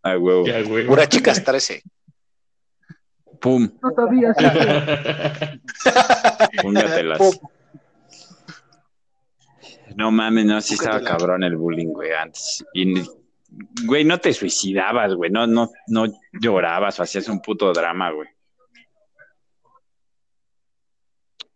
A 0.03 0.17
huevo. 0.17 0.45
Ya, 0.45 0.61
güey. 0.63 0.85
Pura 0.85 1.07
chicas 1.07 1.43
13. 1.43 1.81
Pum. 3.39 3.69
Póngatelas. 6.61 7.17
Pum. 7.19 7.31
No 9.95 10.11
mames, 10.11 10.45
no, 10.45 10.59
sí 10.61 10.73
estaba 10.73 10.97
Póngatela. 10.97 11.17
cabrón 11.17 11.43
el 11.43 11.55
bullying, 11.57 11.87
güey, 11.93 12.11
antes. 12.13 12.65
Y, 12.73 12.85
ni- 12.85 13.07
güey, 13.85 14.03
no 14.05 14.17
te 14.19 14.33
suicidabas, 14.33 15.13
güey, 15.13 15.29
no, 15.29 15.45
no, 15.45 15.69
no 15.87 16.05
llorabas 16.33 16.99
o 16.99 17.03
hacías 17.03 17.27
un 17.29 17.41
puto 17.41 17.71
drama, 17.73 18.11
güey. 18.11 18.27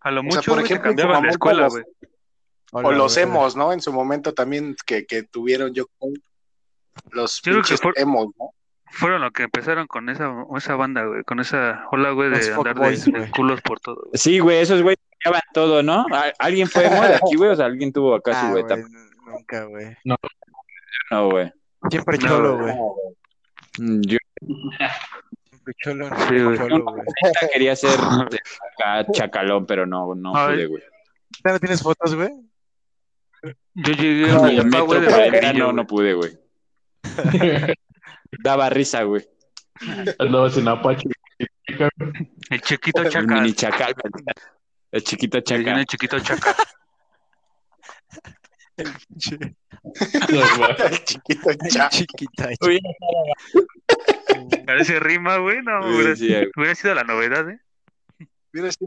A 0.07 0.11
lo 0.11 0.21
O 0.21 0.23
sea, 0.23 0.37
mucho, 0.37 0.51
por 0.51 0.63
ejemplo, 0.63 0.91
en 0.91 0.97
su 0.97 1.03
cambiaban 1.03 1.11
la 1.11 1.15
momento 1.19 1.33
escuela, 1.33 1.61
los- 1.63 1.73
güey. 1.73 1.83
O 2.71 2.91
los 2.91 3.17
emos, 3.17 3.55
¿no? 3.55 3.71
En 3.73 3.81
su 3.81 3.93
momento 3.93 4.33
también 4.33 4.75
que, 4.85 5.05
que 5.05 5.23
tuvieron 5.23 5.73
yo 5.73 5.85
con 5.97 6.13
los 7.11 7.41
Yo 7.41 7.61
que 7.61 8.01
emos, 8.01 8.27
¿no? 8.37 8.51
fueron 8.89 9.21
los 9.21 9.31
que 9.31 9.43
empezaron 9.43 9.85
con 9.87 10.09
esa, 10.09 10.33
esa 10.55 10.75
banda, 10.75 11.03
güey, 11.05 11.23
con 11.23 11.39
esa 11.39 11.85
ola, 11.91 12.11
güey, 12.11 12.29
de 12.29 12.53
andar 12.53 12.75
de, 12.75 12.97
de 12.97 13.31
culos 13.31 13.61
por 13.61 13.79
todo, 13.79 13.95
güey. 13.95 14.11
Sí, 14.15 14.39
güey, 14.39 14.59
esos 14.59 14.81
güey 14.81 14.95
cambiaban 15.19 15.41
todo, 15.53 15.83
¿no? 15.83 16.05
¿Al- 16.11 16.33
¿Alguien 16.39 16.67
fue 16.67 16.85
emo 16.87 17.01
de 17.03 17.15
aquí, 17.15 17.35
güey? 17.35 17.51
O 17.51 17.55
sea, 17.55 17.65
alguien 17.65 17.91
tuvo 17.93 18.15
acá 18.15 18.31
Ah, 18.33 18.41
su 18.45 18.51
güey, 18.51 18.63
etapa. 18.63 18.81
nunca, 19.25 19.63
güey. 19.65 19.97
No, 20.03 21.29
güey. 21.29 21.51
Siempre 21.89 22.17
No, 22.17 22.27
cholo, 22.27 22.57
güey. 22.57 22.75
güey. 22.75 22.95
Mm, 23.79 24.01
Yo 24.01 24.17
Sí, 26.29 26.43
güey. 26.43 26.57
cholo, 26.57 26.83
güey. 26.83 27.03
quería 27.53 27.75
ser 27.75 27.97
de 27.99 28.39
acá 28.79 29.05
chacalón, 29.11 29.65
pero 29.65 29.85
no, 29.85 30.13
no 30.15 30.33
pude, 30.33 30.65
güey. 30.67 30.83
¿No 31.43 31.59
tienes 31.59 31.81
fotos, 31.81 32.15
güey? 32.15 32.29
Yo 33.75 33.93
llegué 33.93 34.31
a 34.31 34.39
mi 34.41 34.57
el 34.57 34.81
güey, 34.81 35.01
de 35.01 35.53
no, 35.53 35.71
no 35.71 35.85
pude, 35.85 36.13
güey. 36.13 36.37
Daba 38.43 38.69
risa, 38.69 39.03
güey. 39.03 39.27
Apache. 40.67 41.09
El 42.49 42.61
chiquito 42.61 43.03
El 43.03 43.09
chaca. 43.09 43.35
mini 43.35 43.53
chacal. 43.53 43.93
El 44.91 45.03
chiquito 45.03 45.37
Le 45.43 45.43
dicen 45.43 45.65
chacal. 45.65 45.79
El 45.79 45.85
chiquito 45.85 46.19
chaca. 46.19 46.55
El 48.77 48.93
chiquito 51.03 51.49
cha. 51.69 51.89
Parece 54.65 54.99
rima, 54.99 55.37
güey. 55.37 55.61
No, 55.61 55.81
Sí, 55.83 55.89
hubiera, 55.95 56.15
sí, 56.15 56.27
güey. 56.29 56.51
hubiera 56.55 56.75
sido 56.75 56.93
la 56.95 57.03
novedad, 57.03 57.49
¿eh? 57.49 57.59
Mira, 58.53 58.71
sí, 58.71 58.85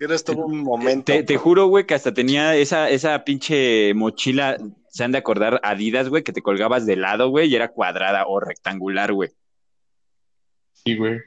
Mira, 0.00 0.14
estuvo 0.14 0.46
un 0.46 0.62
momento. 0.62 1.12
Te, 1.12 1.22
te 1.22 1.36
juro, 1.36 1.66
güey, 1.66 1.84
que 1.86 1.94
hasta 1.94 2.14
tenía 2.14 2.56
esa, 2.56 2.88
esa 2.90 3.22
pinche 3.24 3.92
mochila, 3.94 4.56
se 4.88 5.04
han 5.04 5.12
de 5.12 5.18
acordar, 5.18 5.60
Adidas, 5.62 6.08
güey, 6.08 6.22
que 6.22 6.32
te 6.32 6.40
colgabas 6.42 6.86
de 6.86 6.96
lado, 6.96 7.28
güey, 7.28 7.48
y 7.50 7.54
era 7.56 7.68
cuadrada 7.68 8.24
o 8.26 8.40
rectangular, 8.40 9.12
güey. 9.12 9.30
Sí, 10.72 10.96
güey. 10.96 11.20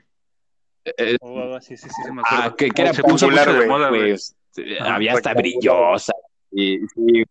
Eh, 0.98 1.18
Oh, 1.22 1.60
sí, 1.62 1.78
sí, 1.78 1.88
sí, 1.88 2.02
sí, 2.06 2.12
me 2.12 2.22
acuerdo. 2.22 2.44
ah, 2.46 2.56
que, 2.58 2.70
que 2.70 2.82
era 2.82 2.94
popular, 2.94 3.56
güey, 3.56 3.68
moda, 3.68 3.90
güey. 3.90 4.10
pues, 4.12 4.36
Ajá, 4.80 4.96
había 4.96 5.14
hasta 5.14 5.34
brillosa. 5.34 6.14
Y, 6.52 6.80
sí, 6.88 7.24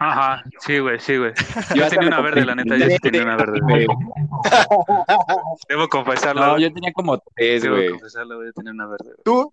Ajá, 0.00 0.42
sí, 0.60 0.78
güey, 0.80 0.98
sí, 0.98 1.16
güey. 1.16 1.32
Yo 1.74 1.88
tenía 1.88 2.08
una 2.08 2.20
verde, 2.20 2.44
la 2.44 2.54
neta, 2.56 2.76
yo 2.76 2.86
sí 2.88 2.98
tenía 2.98 3.22
una 3.22 3.36
verde. 3.36 3.60
güey. 3.60 3.86
Debo 5.68 5.88
confesarlo. 5.88 6.44
No, 6.46 6.58
yo 6.58 6.72
tenía 6.72 6.92
como 6.92 7.22
tres, 7.34 7.62
Debo 7.62 7.76
güey. 7.76 7.90
confesarlo, 7.90 8.36
güey, 8.36 8.48
yo 8.48 8.52
tenía 8.52 8.72
una 8.72 8.86
verde. 8.86 9.04
güey. 9.04 9.16
Tú, 9.24 9.52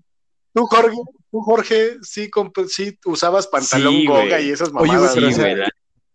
tú, 0.53 0.65
Jorge, 0.65 0.97
tú, 1.31 1.41
Jorge, 1.41 1.97
sí, 2.01 2.29
sí 2.67 2.99
usabas 3.05 3.47
pantalón 3.47 3.93
Sí, 3.93 4.05
goga 4.07 4.23
güey. 4.25 4.47
y 4.47 4.51
esas 4.51 4.69
Oye, 4.73 4.87
mamadas. 4.91 5.11
pero 5.15 5.31
Sí, 5.31 5.39
güey. 5.39 5.55
la- 5.55 5.67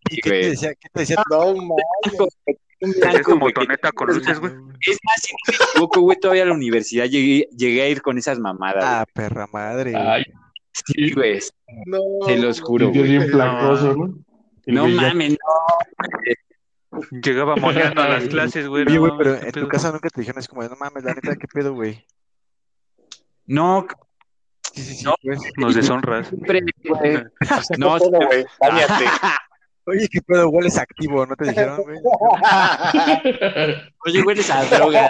¿Y 0.09 0.15
sí, 0.15 0.21
qué 0.21 0.29
te 0.29 0.35
decía? 0.49 0.69
¿Qué 0.75 0.89
te 0.93 0.99
decía? 1.01 1.23
No, 1.29 1.53
mames. 1.55 2.37
Es 2.81 3.21
como 3.23 3.51
toneta 3.51 3.91
con 3.91 4.07
luces, 4.07 4.39
güey. 4.39 4.53
Es 4.87 4.97
más, 5.03 5.15
si 5.21 5.33
no 5.33 5.39
me 5.57 5.65
equivoco, 5.71 6.01
güey, 6.01 6.17
todavía 6.19 6.43
a 6.43 6.45
la 6.47 6.53
universidad 6.53 7.05
llegué, 7.05 7.47
llegué 7.55 7.81
a 7.83 7.89
ir 7.89 8.01
con 8.01 8.17
esas 8.17 8.39
mamadas. 8.39 8.83
Ah, 8.85 9.05
perra 9.13 9.47
madre. 9.51 9.93
Ay. 9.95 10.23
Sí, 10.85 11.11
güey. 11.13 11.39
No. 11.85 11.99
Se 12.25 12.37
los 12.37 12.61
juro, 12.61 12.91
bien 12.91 13.27
flacoso, 13.29 13.95
¿no? 13.95 14.13
Mames, 14.67 15.31
no. 15.31 16.99
Llegaba 17.23 17.55
moneando 17.55 18.01
a 18.01 18.09
las 18.09 18.23
clases, 18.29 18.67
güey. 18.67 18.85
Oye, 18.97 19.13
pero 19.17 19.35
en 19.35 19.51
tu 19.51 19.67
casa 19.67 19.91
nunca 19.91 20.09
te 20.09 20.21
dijeron 20.21 20.39
así 20.39 20.47
como, 20.47 20.63
no 20.63 20.75
mames, 20.75 21.03
la 21.03 21.13
neta, 21.13 21.35
¿qué 21.35 21.47
pedo, 21.47 21.73
güey? 21.73 22.05
No, 23.45 23.87
Sí, 24.73 24.83
sí, 24.83 24.95
sí, 24.95 25.05
No. 25.05 25.15
pues. 25.23 25.39
Nos 25.57 25.75
deshonras. 25.75 26.27
siempre, 26.27 26.61
güey. 26.87 27.23
No, 27.77 27.97
No, 27.97 28.09
güey, 28.27 28.45
cállate. 28.59 29.05
Oye, 29.89 30.07
¿qué 30.09 30.21
pedo? 30.21 30.49
Hueles 30.49 30.77
activo, 30.77 31.25
¿no 31.25 31.35
te 31.35 31.45
dijeron, 31.45 31.81
güey? 31.83 31.97
Oye, 34.05 34.21
güey, 34.21 34.39
esa 34.39 34.63
droga. 34.65 35.09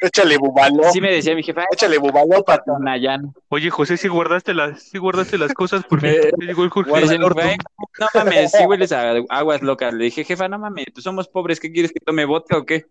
Échale 0.00 0.36
bubaló. 0.38 0.84
Sí 0.92 1.00
me 1.00 1.10
decía 1.12 1.34
mi 1.34 1.42
jefa, 1.42 1.64
Échale 1.72 1.98
bubaló 1.98 2.44
para 2.44 2.62
Nayan. 2.80 3.32
Oye, 3.48 3.68
José, 3.70 3.96
si 3.96 4.06
guardaste 4.06 4.54
las, 4.54 4.80
sí 4.80 4.98
guardaste 4.98 5.38
las 5.38 5.52
cosas 5.52 5.82
porque 5.88 6.30
Me- 6.38 6.46
llegó 6.46 6.62
el 6.62 6.70
Jorge. 6.70 6.92
El. 6.96 7.20
No 7.20 8.06
mames, 8.14 8.52
sí 8.52 8.64
hueles 8.64 8.92
a 8.92 9.10
aguas 9.30 9.62
locas. 9.62 9.92
Le 9.92 10.04
dije, 10.04 10.22
jefa, 10.24 10.46
no 10.48 10.58
mames, 10.60 10.86
pues 10.94 11.02
somos 11.02 11.26
pobres, 11.28 11.58
¿qué 11.58 11.72
quieres 11.72 11.90
que 11.92 11.98
tome 11.98 12.24
vodka 12.24 12.58
o 12.58 12.64
qué? 12.64 12.86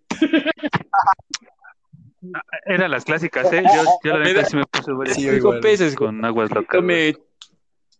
Eran 2.65 2.91
las 2.91 3.05
clásicas, 3.05 3.51
¿eh? 3.53 3.63
Yo, 3.63 3.84
yo 4.03 4.17
la 4.17 4.25
neta 4.25 4.43
sí 4.43 4.57
me 4.57 4.65
puse 4.65 4.91
Cinco 5.13 5.53
pesos, 5.61 5.95
con 5.95 6.25
aguas 6.25 6.49
locas. 6.51 6.75
tome 6.78 7.15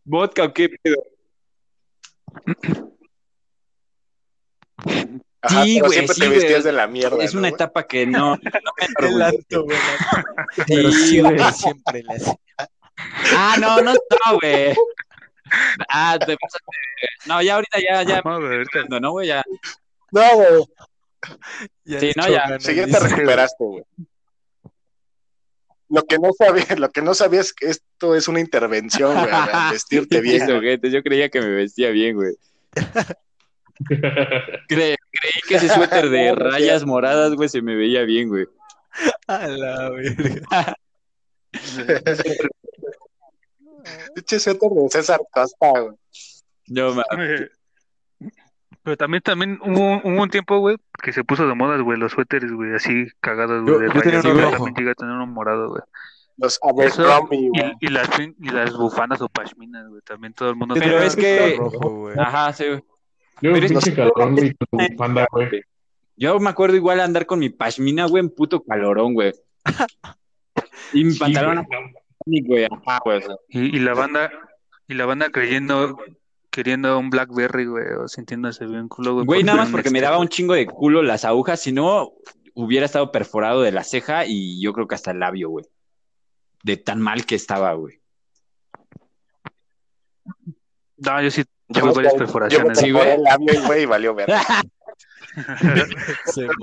vodka 0.04 0.44
o 0.44 0.54
qué 0.54 0.68
pedo. 0.84 0.98
Ajá, 5.42 5.64
Sí, 5.64 5.76
pero 5.76 5.86
güey, 5.88 5.94
siempre 5.94 6.16
sí, 6.16 6.22
te 6.22 6.30
vestías 6.30 6.64
de 6.64 6.72
la 6.72 6.88
mierda. 6.88 7.24
Es 7.24 7.34
una 7.34 7.50
¿no? 7.50 7.56
etapa 7.56 7.88
que 7.88 8.06
no, 8.06 8.36
no 8.36 9.08
me 9.16 9.24
alto, 9.26 9.64
güey. 9.64 9.78
Sí, 10.68 11.22
güey. 11.22 11.40
siempre, 11.54 12.04
hace. 12.10 12.40
Ah, 13.36 13.56
no, 13.60 13.82
no, 13.82 13.94
no, 13.94 14.40
güey. 14.42 14.76
Ah, 15.90 16.18
te 16.20 16.36
pasaste. 16.38 16.66
No, 17.26 17.42
ya 17.42 17.56
ahorita 17.56 17.80
ya, 17.80 18.04
ya, 18.04 18.22
No, 18.24 18.40
güey, 18.40 18.58
ahorita- 18.58 19.00
no, 19.00 19.12
güey, 19.12 19.28
ya. 19.28 19.44
No, 20.12 20.22
güey. 20.36 20.64
Sí, 21.86 22.12
no, 22.16 22.28
ya. 22.28 22.60
Sí, 22.60 22.76
ya 22.76 22.88
te 22.88 23.00
recuperaste, 23.00 23.64
güey. 23.64 23.84
Lo 25.90 26.04
que 26.04 26.18
no 26.20 26.32
sabías, 26.38 26.78
lo 26.80 26.90
que 26.92 27.02
no 27.02 27.14
sabías 27.14 27.54
es 27.62 27.80
que 27.80 27.87
esto 27.98 28.14
es 28.16 28.28
una 28.28 28.40
intervención, 28.40 29.12
güey, 29.16 29.28
al 29.34 29.72
vestirte 29.72 30.22
bien. 30.22 30.48
Yo 30.48 31.02
creía 31.02 31.30
que 31.30 31.42
me 31.42 31.48
vestía 31.50 31.90
bien, 31.90 32.16
güey. 32.16 32.36
Cre- 34.70 34.96
creí 35.12 35.42
que 35.48 35.56
ese 35.56 35.68
suéter 35.70 36.10
de 36.10 36.36
rayas 36.36 36.86
moradas, 36.86 37.34
güey, 37.34 37.50
se 37.50 37.64
me 37.64 37.76
veía 37.76 38.04
bien, 38.04 38.30
güey. 38.30 38.46
A 39.28 39.48
la 39.48 39.90
verga. 39.90 40.76
Pinche 44.14 44.40
suéter 44.40 44.70
de 44.70 44.90
César 44.92 45.20
Costa, 45.32 45.70
güey. 45.72 45.96
No, 46.68 46.94
ma- 46.94 47.04
Pero 48.84 48.96
también, 48.98 49.24
también 49.24 49.60
hubo, 49.64 50.02
hubo 50.04 50.22
un 50.22 50.30
tiempo, 50.30 50.60
güey, 50.60 50.78
que 51.02 51.14
se 51.14 51.24
puso 51.24 51.48
de 51.48 51.56
moda, 51.56 51.78
güey, 51.82 51.98
los 51.98 52.12
suéteres, 52.12 52.52
güey, 52.52 52.76
así 52.76 53.08
cagados, 53.22 53.66
Yo- 53.68 53.76
güey, 53.78 53.88
de 53.90 53.94
yo 53.96 54.02
tenía 54.02 54.20
uno 54.20 54.34
güey, 54.34 54.44
rojo. 54.44 54.56
también 54.58 54.76
llegué 54.76 54.92
a 54.92 54.96
tener 54.96 55.14
uno 55.14 55.26
morado, 55.26 55.70
güey. 55.70 55.82
Los 56.38 56.60
Abercrombie. 56.62 57.50
Y, 57.82 57.88
y 57.88 57.90
las, 57.90 58.10
y 58.20 58.50
las 58.50 58.76
bufandas 58.78 59.22
o 59.22 59.30
pashminas, 59.30 59.88
güey, 59.90 60.02
también 60.04 60.34
todo 60.34 60.50
el 60.50 60.56
mundo 60.56 60.76
Pero 60.78 61.00
es 61.00 61.16
que- 61.16 61.56
rojo, 61.58 61.90
güey. 61.90 62.16
Ajá, 62.18 62.54
sí, 62.54 62.66
güey. 62.68 62.84
Yo, 63.42 63.54
Pero 63.54 63.68
pinche 63.68 63.94
calorón, 63.94 64.36
güey, 64.36 64.54
con 64.56 64.68
tu 64.80 64.88
bufanda, 64.94 65.28
güey. 65.32 65.50
Yo 66.16 66.40
me 66.40 66.50
acuerdo 66.50 66.76
igual 66.76 67.00
andar 67.00 67.26
con 67.28 67.38
mi 67.40 67.50
pashmina, 67.50 68.06
güey, 68.08 68.24
en 68.24 68.30
puto 68.30 68.64
calorón, 68.64 69.14
güey. 69.14 69.34
Y 70.94 71.04
mi 71.04 71.12
Sí, 71.12 71.20
pantalón 71.20 71.66
güey. 72.26 72.42
güey, 72.44 72.66
ajá, 72.66 73.00
güey. 73.04 73.18
o 73.18 73.22
sea. 73.22 73.36
Y, 73.50 73.76
y 73.76 73.80
la 73.80 73.94
banda, 73.94 74.32
y 74.88 74.94
la 74.96 75.06
banda 75.06 75.30
creyendo, 75.30 75.98
queriendo 76.50 76.98
un 76.98 77.10
Blackberry, 77.10 77.66
güey, 77.66 77.86
o 78.04 78.08
sintiéndose 78.08 78.66
bien 78.66 78.88
culo, 78.88 79.14
güey. 79.16 79.26
Güey, 79.26 79.44
nada 79.44 79.60
más 79.60 79.70
porque 79.70 79.90
me 79.92 80.02
daba 80.02 80.18
un 80.18 80.30
chingo 80.30 80.54
de 80.54 80.66
culo 80.66 81.04
las 81.04 81.26
agujas, 81.26 81.60
si 81.62 81.72
no, 81.72 82.14
hubiera 82.56 82.86
estado 82.86 83.12
perforado 83.12 83.62
de 83.62 83.72
la 83.72 83.84
ceja 83.84 84.26
y 84.26 84.62
yo 84.62 84.74
creo 84.74 84.88
que 84.88 84.96
hasta 84.96 85.12
el 85.12 85.20
labio, 85.20 85.50
güey. 85.50 85.66
De 86.68 86.76
tan 86.76 87.00
mal 87.00 87.26
que 87.26 87.36
estaba, 87.36 87.72
güey. 87.76 88.02
No, 90.98 91.22
yo 91.22 91.32
sí 91.32 91.46
Yo 91.70 91.80
tuve 91.82 91.94
varias 91.94 92.14
per- 92.14 92.24
perforaciones. 92.24 92.82
Yo 92.82 92.94
me 92.94 93.04
Sí, 93.04 93.10
el 93.10 93.24
labio 93.24 93.54
y, 93.54 93.66
güey, 93.66 93.84
y 93.84 93.86
valió 93.86 94.14
ver. 94.14 94.30
Se. 96.26 96.46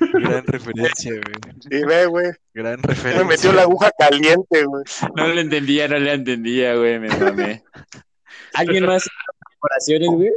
Gran 0.00 0.46
referencia, 0.46 1.12
güey. 1.12 1.24
Y 1.70 1.84
ve, 1.84 2.06
güey. 2.06 2.32
Gran 2.54 2.82
referencia. 2.82 3.22
Me 3.24 3.30
metió 3.30 3.52
la 3.52 3.62
aguja 3.62 3.92
caliente, 3.96 4.64
güey. 4.64 4.82
No 5.16 5.28
le 5.28 5.40
entendía, 5.42 5.86
no 5.86 5.98
le 5.98 6.12
entendía, 6.12 6.74
güey, 6.74 6.98
me 6.98 7.08
mamé. 7.10 7.62
¿Alguien 8.54 8.86
más 8.86 9.08
perforaciones, 9.50 10.08
güey? 10.10 10.30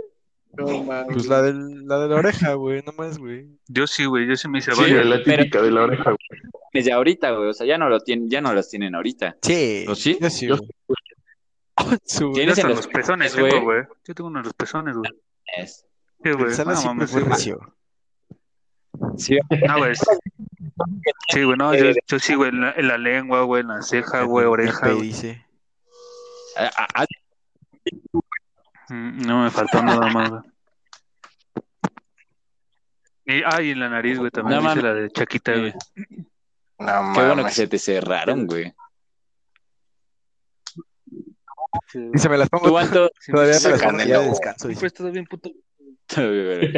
No. 0.56 1.06
Pues 1.12 1.26
la, 1.28 1.41
del, 1.41 1.88
la 1.88 1.99
de 1.99 2.08
la 2.10 2.16
oreja, 2.16 2.54
güey, 2.54 2.84
nomás, 2.84 3.18
güey. 3.18 3.47
Yo 3.68 3.88
sí, 3.88 4.06
güey, 4.06 4.28
yo 4.28 4.36
sí 4.36 4.47
me 4.47 4.60
hice 4.60 4.72
Sí, 4.74 4.82
varias. 4.82 5.06
la 5.06 5.24
típica 5.24 5.62
de 5.62 5.72
la 5.72 5.84
oreja, 5.84 6.04
güey. 6.04 6.41
Desde 6.74 6.91
ahorita, 6.91 7.32
güey, 7.32 7.49
o 7.49 7.54
sea, 7.54 7.66
ya 7.66 7.78
no 7.78 7.89
lo 7.89 7.99
tienen, 7.99 8.30
ya 8.30 8.39
no 8.41 8.54
los 8.54 8.70
tienen 8.70 8.93
ahorita. 8.95 9.36
Sí. 9.41 9.86
¿O 9.88 9.95
sí? 9.95 10.18
Yo 10.22 10.30
sí, 10.30 10.47
Yo- 10.47 10.58
güey. 10.58 10.97
Su- 12.06 12.32
¿Tienes 12.34 12.58
en 12.60 12.68
los 12.68 12.78
los 12.78 12.88
pezones 12.88 13.36
güey? 13.36 13.51
Yo 14.06 14.14
tengo 14.14 14.28
uno 14.28 14.39
en 14.39 14.45
los 14.45 14.54
pezones, 14.54 14.95
güey. 14.95 15.10
Es- 15.58 15.86
Sí, 16.24 16.32
güey. 16.32 16.56
No, 16.58 16.84
mames, 16.84 17.12
güey. 17.12 17.26
recio. 17.26 17.76
Sí, 19.18 19.38
No, 19.68 19.78
güey. 19.80 19.93
Sí, 21.30 21.43
güey, 21.43 21.58
no, 21.58 21.76
yo, 21.76 21.86
yo 22.08 22.20
sí, 22.20 22.36
güey, 22.36 22.49
en 22.51 22.62
la, 22.62 22.72
en 22.72 22.88
la 22.88 22.97
lengua, 22.97 23.41
güey, 23.43 23.62
en 23.62 23.68
la 23.70 23.82
ceja, 23.82 24.24
güey, 24.24 24.45
oreja, 24.45 24.91
güey. 24.91 25.01
dice. 25.08 25.45
No 28.94 29.44
me 29.44 29.50
faltó 29.50 29.82
nada 29.84 30.08
más. 30.08 30.32
Y, 33.26 33.41
ah, 33.46 33.62
y 33.62 33.72
en 33.72 33.80
la 33.80 33.88
nariz, 33.88 34.20
güey, 34.20 34.30
también 34.32 34.62
No 34.62 34.70
hice 34.70 34.82
la 34.82 34.94
de 34.94 35.10
Chaquita, 35.10 35.54
güey. 35.54 35.74
No 36.78 37.14
qué 37.16 37.26
bueno 37.26 37.46
que 37.46 37.52
se 37.52 37.70
te 37.70 37.80
cerraron, 37.80 38.46
güey. 38.46 38.74
Y 41.94 42.18
se 42.20 42.28
me 42.28 42.38
las 42.38 42.50
pongo. 42.50 42.68
¿Tú, 42.68 42.78
Anto? 42.78 43.10
Todavía 43.32 43.56
me 43.64 43.70
las 43.70 43.82
pongo 43.82 43.91
Canelo, 43.98 44.10
ya 44.10 44.20
de 44.20 44.28
descanso. 44.28 44.68
dice. 44.68 44.80
Pues 44.82 44.94
todo 44.94 45.10
bien, 45.12 45.26
puto. 45.26 45.50
Sí, 46.10 46.22
güey. 46.22 46.74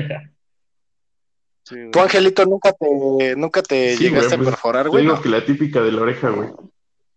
¿Tú, 1.92 2.00
Angelito, 2.00 2.46
nunca 2.46 2.72
te, 2.74 3.36
nunca 3.36 3.64
te 3.64 3.96
Sí, 3.98 4.04
llegaste 4.04 4.28
güey, 4.28 4.34
a 4.36 4.38
pues, 4.38 4.50
perforar, 4.50 4.90
güey? 4.90 5.02
digo 5.04 5.16
¿no? 5.16 5.22
que 5.24 5.30
la 5.30 5.44
típica 5.44 5.82
de 5.82 5.92
la 5.92 6.02
oreja, 6.04 6.30
güey. 6.30 6.50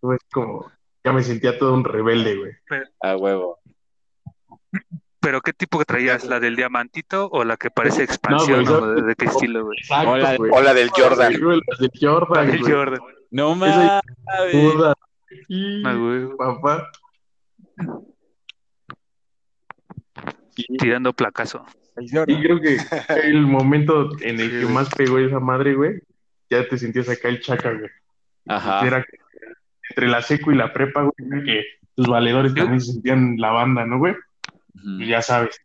Fue 0.01 0.17
como, 0.31 0.71
ya 1.03 1.13
me 1.13 1.21
sentía 1.21 1.59
todo 1.59 1.75
un 1.75 1.83
rebelde, 1.83 2.35
güey. 2.35 2.51
A 3.01 3.15
huevo. 3.15 3.59
¿Pero 5.21 5.41
qué 5.41 5.51
tipo 5.51 5.77
que 5.79 5.85
traías? 5.85 6.25
¿La 6.25 6.39
del 6.39 6.55
diamantito 6.55 7.27
o 7.31 7.43
la 7.43 7.57
que 7.57 7.69
parece 7.69 8.03
expansión? 8.03 8.63
güey, 8.63 8.73
o 8.75 8.95
de, 9.01 9.15
qué 9.15 9.25
estilo, 9.25 9.65
güey? 9.65 9.77
Exacto, 9.81 10.11
Hola, 10.11 10.35
güey. 10.37 10.51
O 10.53 10.61
la 10.61 10.73
del 10.73 10.89
Jordan. 10.91 11.33
Sí, 11.33 11.41
güey, 11.41 11.59
las 11.67 11.79
de 11.79 11.89
Jordan, 11.99 12.45
La 12.47 12.51
del. 12.51 12.61
Jordan. 12.61 12.99
No 13.31 13.55
mames. 13.55 14.01
Y, 15.49 15.83
Ah, 15.85 15.93
güey. 15.93 16.27
papá. 16.37 16.89
Tirando 20.79 21.13
placazo. 21.13 21.65
Y 22.27 22.41
creo 22.41 22.59
que 22.61 22.77
el 23.23 23.41
momento 23.45 24.09
en 24.21 24.39
el 24.39 24.49
que 24.61 24.65
más 24.73 24.89
pegó 24.95 25.19
esa 25.19 25.39
madre, 25.39 25.73
güey, 25.75 25.99
ya 26.49 26.67
te 26.67 26.77
sentías 26.77 27.09
acá 27.09 27.27
el 27.27 27.41
chaca, 27.41 27.71
güey. 27.73 27.89
Ajá. 28.47 28.85
Era 28.87 29.05
entre 29.89 30.07
la 30.07 30.21
seco 30.21 30.51
y 30.51 30.55
la 30.55 30.71
prepa, 30.71 31.01
güey, 31.03 31.43
que 31.43 31.63
los 31.97 32.07
valedores 32.07 32.53
Yo- 32.53 32.63
también 32.63 32.81
se 32.81 32.93
sentían 32.93 33.35
la 33.37 33.51
banda, 33.51 33.85
¿no, 33.85 33.99
güey? 33.99 34.15
Pues 34.97 35.07
ya 35.07 35.21
sabes. 35.21 35.57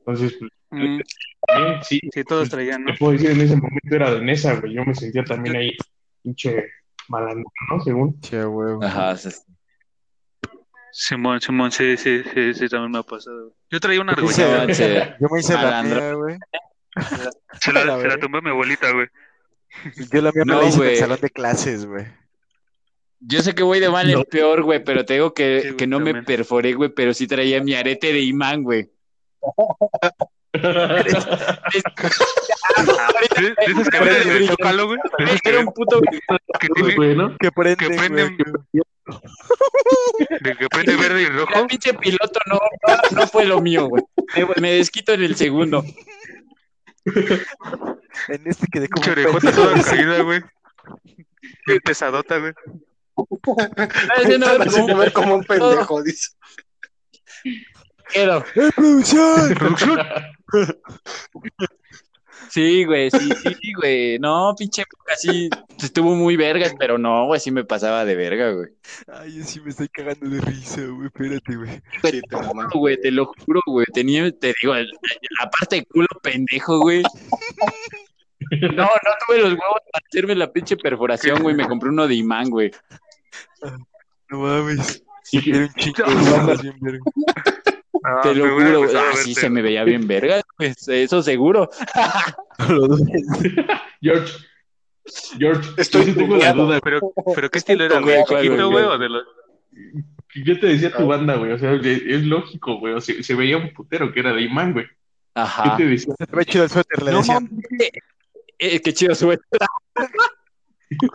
Entonces, 0.00 0.36
pues, 0.38 0.50
Mm, 0.72 1.00
también, 1.48 1.82
sí, 1.82 2.00
sí, 2.12 2.22
todos 2.22 2.48
traían, 2.48 2.84
¿no? 2.84 2.92
te 2.92 2.98
puedo 2.98 3.12
decir, 3.12 3.30
en 3.32 3.40
ese 3.40 3.56
momento 3.56 3.80
era 3.90 4.14
de 4.14 4.20
Nesa, 4.22 4.54
güey. 4.54 4.72
Yo 4.74 4.84
me 4.84 4.94
sentía 4.94 5.24
también 5.24 5.56
ahí, 5.56 5.76
pinche 6.22 6.64
malandro, 7.08 7.50
¿no? 7.70 7.80
Según. 7.80 8.20
Che, 8.20 8.46
huevo. 8.46 8.84
Ajá. 8.84 9.16
sí. 9.16 9.30
Simón, 10.92 11.40
Simón, 11.40 11.70
sí, 11.72 11.96
sí, 11.96 12.22
sí, 12.34 12.54
sí, 12.54 12.68
también 12.68 12.90
me 12.92 12.98
ha 12.98 13.02
pasado. 13.02 13.54
Yo 13.70 13.80
traía 13.80 14.00
una 14.00 14.14
Yo 14.16 14.22
me 14.22 14.28
hice- 14.30 14.44
argolla. 14.44 14.66
No, 14.66 14.74
che. 14.74 15.14
Yo 15.20 15.28
me 15.30 15.40
hice 15.40 15.54
la 15.54 15.82
mía, 15.82 16.12
güey. 16.14 16.38
Se 17.60 17.72
la, 17.72 17.84
la 17.84 18.00
se 18.00 18.08
la 18.08 18.18
tumbé 18.18 18.38
a 18.38 18.40
mi 18.42 18.50
abuelita, 18.50 18.92
güey. 18.92 19.06
Yo 20.12 20.20
la 20.22 20.32
mía 20.32 20.42
me 20.44 20.52
No, 20.52 20.62
la 20.62 20.68
hice 20.68 20.82
en 20.82 20.88
el 20.90 20.96
salón 20.96 21.20
de 21.20 21.30
clases, 21.30 21.86
güey. 21.86 22.06
Yo 23.20 23.42
sé 23.42 23.54
que 23.54 23.62
voy 23.62 23.80
de 23.80 23.90
mal 23.90 24.08
en 24.08 24.18
No. 24.18 24.24
peor, 24.24 24.62
güey, 24.62 24.82
pero 24.82 25.04
te 25.04 25.14
digo 25.14 25.34
que, 25.34 25.60
Sí, 25.60 25.66
güey, 25.68 25.76
que 25.76 25.86
no 25.86 26.00
me 26.00 26.22
perforé, 26.22 26.72
güey, 26.72 26.90
pero 26.90 27.12
sí 27.12 27.26
traía 27.26 27.62
mi 27.62 27.74
arete 27.74 28.12
de 28.12 28.20
imán, 28.20 28.62
güey. 28.62 28.90
¿Dices 33.66 33.88
que 33.90 34.46
Zócalo, 34.46 34.86
güey? 34.86 34.98
¿Dices 35.18 35.40
que, 35.42 35.48
Era 35.50 35.60
un 35.60 35.72
puto 35.72 36.00
que 36.00 36.68
tiene-. 36.68 37.36
Que 37.38 37.52
prende, 37.52 37.76
que 37.76 37.88
prende, 37.88 38.36
de 40.40 40.56
que 40.56 40.68
prende 40.68 40.96
verde 40.96 41.22
y 41.22 41.26
rojo? 41.26 41.58
El 41.60 41.66
pinche 41.66 41.94
piloto 41.94 42.40
no, 42.46 42.58
no, 42.86 43.20
no 43.20 43.26
fue 43.26 43.44
lo 43.44 43.60
mío, 43.60 43.88
güey. 43.88 44.02
Me, 44.60 44.72
desquito 44.72 45.12
en 45.12 45.22
el 45.22 45.36
segundo. 45.36 45.84
En 47.04 48.42
este 48.44 48.66
quedé 48.70 48.88
como 48.88 49.04
Pinche 49.04 49.20
un 49.20 49.26
orejota 49.26 49.50
pendejo. 49.50 49.62
toda 49.62 49.82
caída, 49.82 50.22
güey. 50.22 50.42
Qué 51.66 51.80
pesadota, 51.80 52.38
güey. 52.38 52.52
Haciendo 54.16 54.96
ver 54.96 55.12
como 55.12 55.36
un 55.36 55.44
pendejo, 55.44 56.02
dice. 56.02 56.28
quedo. 58.12 58.44
¡Eh, 58.54 58.70
producción! 58.74 59.54
Producción. 59.54 59.98
Sí, 62.50 62.84
güey, 62.84 63.10
sí, 63.12 63.28
sí, 63.42 63.72
güey. 63.74 64.18
No, 64.18 64.52
pinche 64.58 64.82
época 64.82 65.14
sí 65.16 65.48
estuvo 65.80 66.16
muy 66.16 66.34
vergas, 66.36 66.74
pero 66.76 66.98
no, 66.98 67.26
güey, 67.26 67.38
sí 67.38 67.52
me 67.52 67.62
pasaba 67.64 68.04
de 68.04 68.16
verga, 68.16 68.50
güey. 68.50 68.70
Ay, 69.06 69.36
yo 69.36 69.44
sí 69.44 69.60
me 69.60 69.70
estoy 69.70 69.88
cagando 69.88 70.28
de 70.28 70.40
risa, 70.40 70.80
güey. 70.84 71.06
Espérate, 71.06 71.54
güey. 71.56 71.80
Sí, 72.02 72.20
te 72.22 72.36
mamá. 72.36 72.64
No, 72.64 72.70
güey, 72.80 73.00
te 73.00 73.12
lo 73.12 73.26
juro, 73.26 73.60
güey. 73.66 73.86
Tenía, 73.94 74.36
te 74.36 74.52
digo, 74.60 74.74
el- 74.74 74.90
aparte 75.40 75.76
de 75.76 75.84
culo 75.86 76.08
pendejo, 76.22 76.80
güey. 76.80 77.02
No, 78.62 78.82
no 78.84 79.10
tuve 79.26 79.38
los 79.38 79.50
huevos 79.50 79.80
para 79.92 80.04
hacerme 80.08 80.34
la 80.34 80.50
pinche 80.50 80.76
perforación, 80.76 81.42
güey. 81.42 81.54
Me 81.54 81.68
compré 81.68 81.90
uno 81.90 82.08
de 82.08 82.14
imán, 82.16 82.48
güey. 82.50 82.72
No 84.30 84.38
mames. 84.40 85.02
Sí, 85.24 85.42
Era 85.46 85.58
un 85.60 85.74
chingo 85.74 86.04
bien 86.62 86.76
verga. 86.80 87.00
Ah, 88.04 88.20
Te 88.22 88.34
lo 88.34 88.44
juro, 88.54 88.54
güey. 88.70 88.82
gustado 88.82 89.04
Ah, 89.12 89.16
sí, 89.16 89.34
se 89.34 89.50
me 89.50 89.62
veía 89.62 89.84
bien 89.84 90.06
verga, 90.06 90.40
güey. 90.58 90.72
Eso 90.86 91.22
seguro. 91.22 91.68
George. 94.00 94.32
George, 95.38 95.68
Estoy 95.76 96.06
yo 96.06 96.12
sí 96.12 96.18
tengo 96.18 96.36
la 96.36 96.52
duda. 96.52 96.80
Pero, 96.80 97.12
pero 97.34 97.50
¿qué 97.50 97.58
estilo 97.58 97.84
era, 97.84 98.00
güey? 98.00 98.24
¿Chiquito, 98.24 98.70
güey? 98.70 98.98
de 98.98 99.08
los...? 99.08 99.24
¿Qué 100.32 100.54
te 100.54 100.66
decía 100.68 100.92
tu 100.92 101.06
banda, 101.06 101.34
güey? 101.36 101.52
O 101.52 101.58
sea, 101.58 101.72
es 101.74 102.22
lógico, 102.24 102.78
güey. 102.78 102.94
O 102.94 103.00
sea, 103.00 103.20
se 103.22 103.34
veía 103.34 103.56
un 103.56 103.72
putero 103.72 104.12
que 104.12 104.20
era 104.20 104.32
de 104.32 104.42
imán, 104.42 104.72
güey. 104.72 104.86
¿Qué 104.86 104.94
Ajá. 105.34 105.76
te 105.76 105.84
decía? 105.86 106.14
Se 106.18 106.26
ve 106.36 106.44
chido 106.44 106.64
el 106.64 106.70
suéter, 106.70 107.02
le 107.02 107.12
No, 107.12 107.22
mames. 107.22 107.50
Eh, 108.58 108.80
qué 108.80 108.92
chido 108.92 109.14
suéter. 109.14 109.44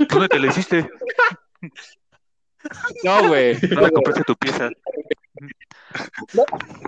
¿Dónde 0.09 0.27
te 0.27 0.39
lo 0.39 0.47
hiciste? 0.47 0.89
No, 3.03 3.27
güey. 3.27 3.55
¿Dónde 3.61 3.91
compraste 3.91 4.23
tu 4.23 4.35
pieza? 4.35 4.69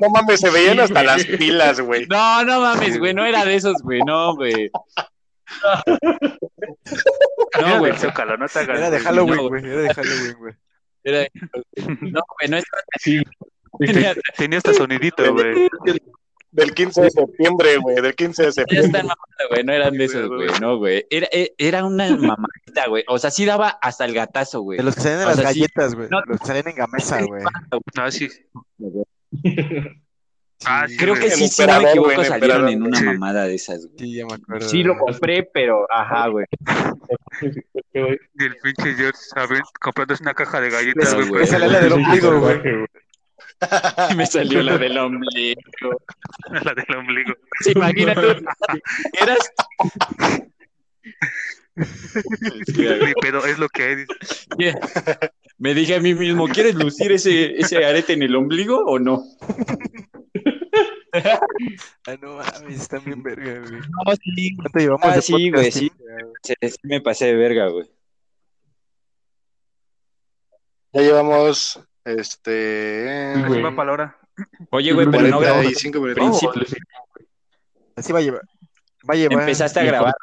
No 0.01 0.09
mames, 0.09 0.39
se 0.39 0.49
veían 0.49 0.79
hasta 0.79 1.03
las 1.03 1.25
pilas, 1.25 1.79
güey. 1.79 2.05
No, 2.07 2.43
no 2.43 2.59
mames, 2.61 2.97
güey. 2.99 3.13
No 3.13 3.25
era 3.25 3.45
de 3.45 3.55
esos, 3.55 3.81
güey. 3.81 4.01
No, 4.01 4.35
güey. 4.35 4.69
No, 7.61 7.79
güey. 7.79 7.97
Zócalo, 7.97 8.37
no 8.37 8.47
te 8.47 8.59
hagas, 8.59 8.77
Era 8.77 8.89
de 8.89 8.97
güey. 8.97 9.03
Halloween, 9.05 9.35
no, 9.37 9.49
güey. 9.49 9.65
Era 9.65 9.81
de 9.81 9.93
Halloween, 9.93 10.35
güey. 10.39 10.53
Era- 11.03 11.27
No, 12.01 12.21
güey, 12.39 12.49
no 12.49 12.57
es 12.57 12.65
Sí. 12.99 13.21
tenía- 13.79 14.15
Tenía 14.35 14.57
hasta 14.57 14.73
sonidito, 14.73 15.33
güey. 15.33 15.69
Del 16.57 16.73
15 16.73 17.01
de 17.03 17.11
septiembre, 17.11 17.77
güey. 17.77 18.01
Del 18.01 18.15
15 18.15 18.41
de 18.41 18.47
Ya 18.47 18.51
septiembre. 18.51 19.03
güey, 19.49 19.63
no 19.63 19.73
eran 19.73 19.93
de 19.93 20.03
esos, 20.05 20.27
güey, 20.27 20.49
no, 20.59 20.77
güey. 20.77 21.05
Era, 21.09 21.27
e- 21.31 21.53
era 21.57 21.85
una 21.85 22.09
mamadita, 22.09 22.87
güey. 22.89 23.03
O 23.07 23.17
sea, 23.19 23.29
sí 23.31 23.45
daba 23.45 23.69
hasta 23.69 24.05
el 24.05 24.13
gatazo, 24.13 24.61
güey. 24.61 24.77
De 24.79 24.83
los 24.83 24.95
que 24.95 25.01
salen 25.01 25.19
en 25.19 25.23
O 25.25 25.27
las 25.27 25.35
sea, 25.37 25.53
sí. 25.53 25.59
galletas, 25.59 25.95
güey. 25.95 26.07
No. 26.09 26.19
Los 26.25 26.39
que 26.41 26.47
salen 26.47 26.67
en 26.67 26.75
Gamesa, 26.75 27.21
güey. 27.23 27.43
Ah, 27.97 28.11
sí. 28.11 28.27
Sí, 28.29 28.41
Ah, 30.65 30.87
sí, 30.87 30.97
Creo 30.97 31.13
que 31.13 31.29
sí, 31.29 31.47
si 31.49 31.67
no 31.67 31.79
me 31.79 31.89
equivoco, 31.91 32.11
el 32.19 32.25
salieron 32.25 32.67
en 32.67 32.81
una 32.81 32.97
Sí. 32.97 33.05
mamada 33.05 33.43
de 33.43 33.53
esas, 33.53 33.85
güey. 33.85 33.99
Sí, 33.99 34.15
ya 34.15 34.25
me 34.25 34.33
acuerdo. 34.33 34.67
Sí 34.67 34.81
lo 34.81 34.97
compré, 34.97 35.43
pero, 35.53 35.85
ajá, 35.91 36.27
güey. 36.29 36.47
Y 37.93 38.43
el 38.43 38.55
pinche 38.63 38.95
George, 38.95 39.19
¿saben? 39.35 39.61
Comprándose 39.79 40.23
una 40.23 40.33
caja 40.33 40.59
de 40.59 40.71
galletas, 40.71 41.09
Sí, 41.09 41.15
güey. 41.29 41.41
Me 41.41 41.45
sale 41.45 41.67
la 41.67 41.79
del 41.79 41.93
ombligo, 41.93 42.39
güey. 42.39 42.59
Me 44.15 44.25
salió 44.25 44.61
la 44.61 44.77
del 44.77 44.97
ombligo. 44.97 45.61
La 46.63 46.73
del 46.73 46.95
ombligo. 46.97 47.33
¿Se 47.61 47.71
imagina 47.71 48.13
tú? 48.13 48.27
¿Eras? 49.21 49.51
Pedo, 53.21 53.45
es 53.45 53.57
lo 53.59 53.67
que 53.69 53.83
hay. 53.83 53.95
dice. 53.95 54.79
Me 55.57 55.73
dije 55.73 55.95
a 55.95 55.99
mí 55.99 56.13
mismo, 56.13 56.47
¿quieres 56.47 56.75
lucir 56.75 57.11
ese, 57.11 57.57
ese 57.59 57.83
arete 57.83 58.13
en 58.13 58.23
el 58.23 58.35
ombligo 58.35 58.83
o 58.85 58.99
no? 58.99 59.23
Ah, 62.05 62.15
no 62.21 62.35
mames, 62.37 62.81
están 62.81 63.03
bien 63.03 63.23
verga, 63.23 63.59
güey. 63.59 63.81
No, 63.81 64.15
sí, 64.21 64.55
¿Cuánto 64.55 64.79
llevamos 64.79 65.05
Ah, 65.07 65.15
de 65.15 65.21
sí, 65.21 65.49
güey, 65.49 65.71
sí. 65.71 65.91
sí? 66.43 66.53
sí 66.61 66.77
me 66.83 67.01
pasé 67.01 67.25
de 67.27 67.35
verga, 67.35 67.67
güey. 67.69 67.89
Ya 70.93 71.01
llevamos, 71.01 71.79
este... 72.07 73.33
Sí, 73.35 73.43
güey. 73.43 73.61
va 73.61 73.75
para 73.75 73.87
la 73.87 73.93
hora. 73.93 74.17
Oye, 74.71 74.93
güey, 74.93 75.07
pero 75.09 75.27
no 75.27 75.39
grabó. 75.39 75.57
45 75.57 75.99
minutos. 75.99 76.39
Principio. 76.39 76.85
Así 77.95 78.13
va 78.13 78.19
a 78.19 78.21
llevar. 78.21 78.41
Va 79.09 79.13
a 79.13 79.17
llevar. 79.17 79.39
Empezaste 79.39 79.79
a 79.79 79.83
grabar. 79.83 80.13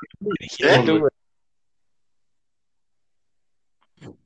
Dijiste 0.41 0.75
¿Eh? 0.75 0.83
tú, 0.87 0.99
güey. 1.01 1.11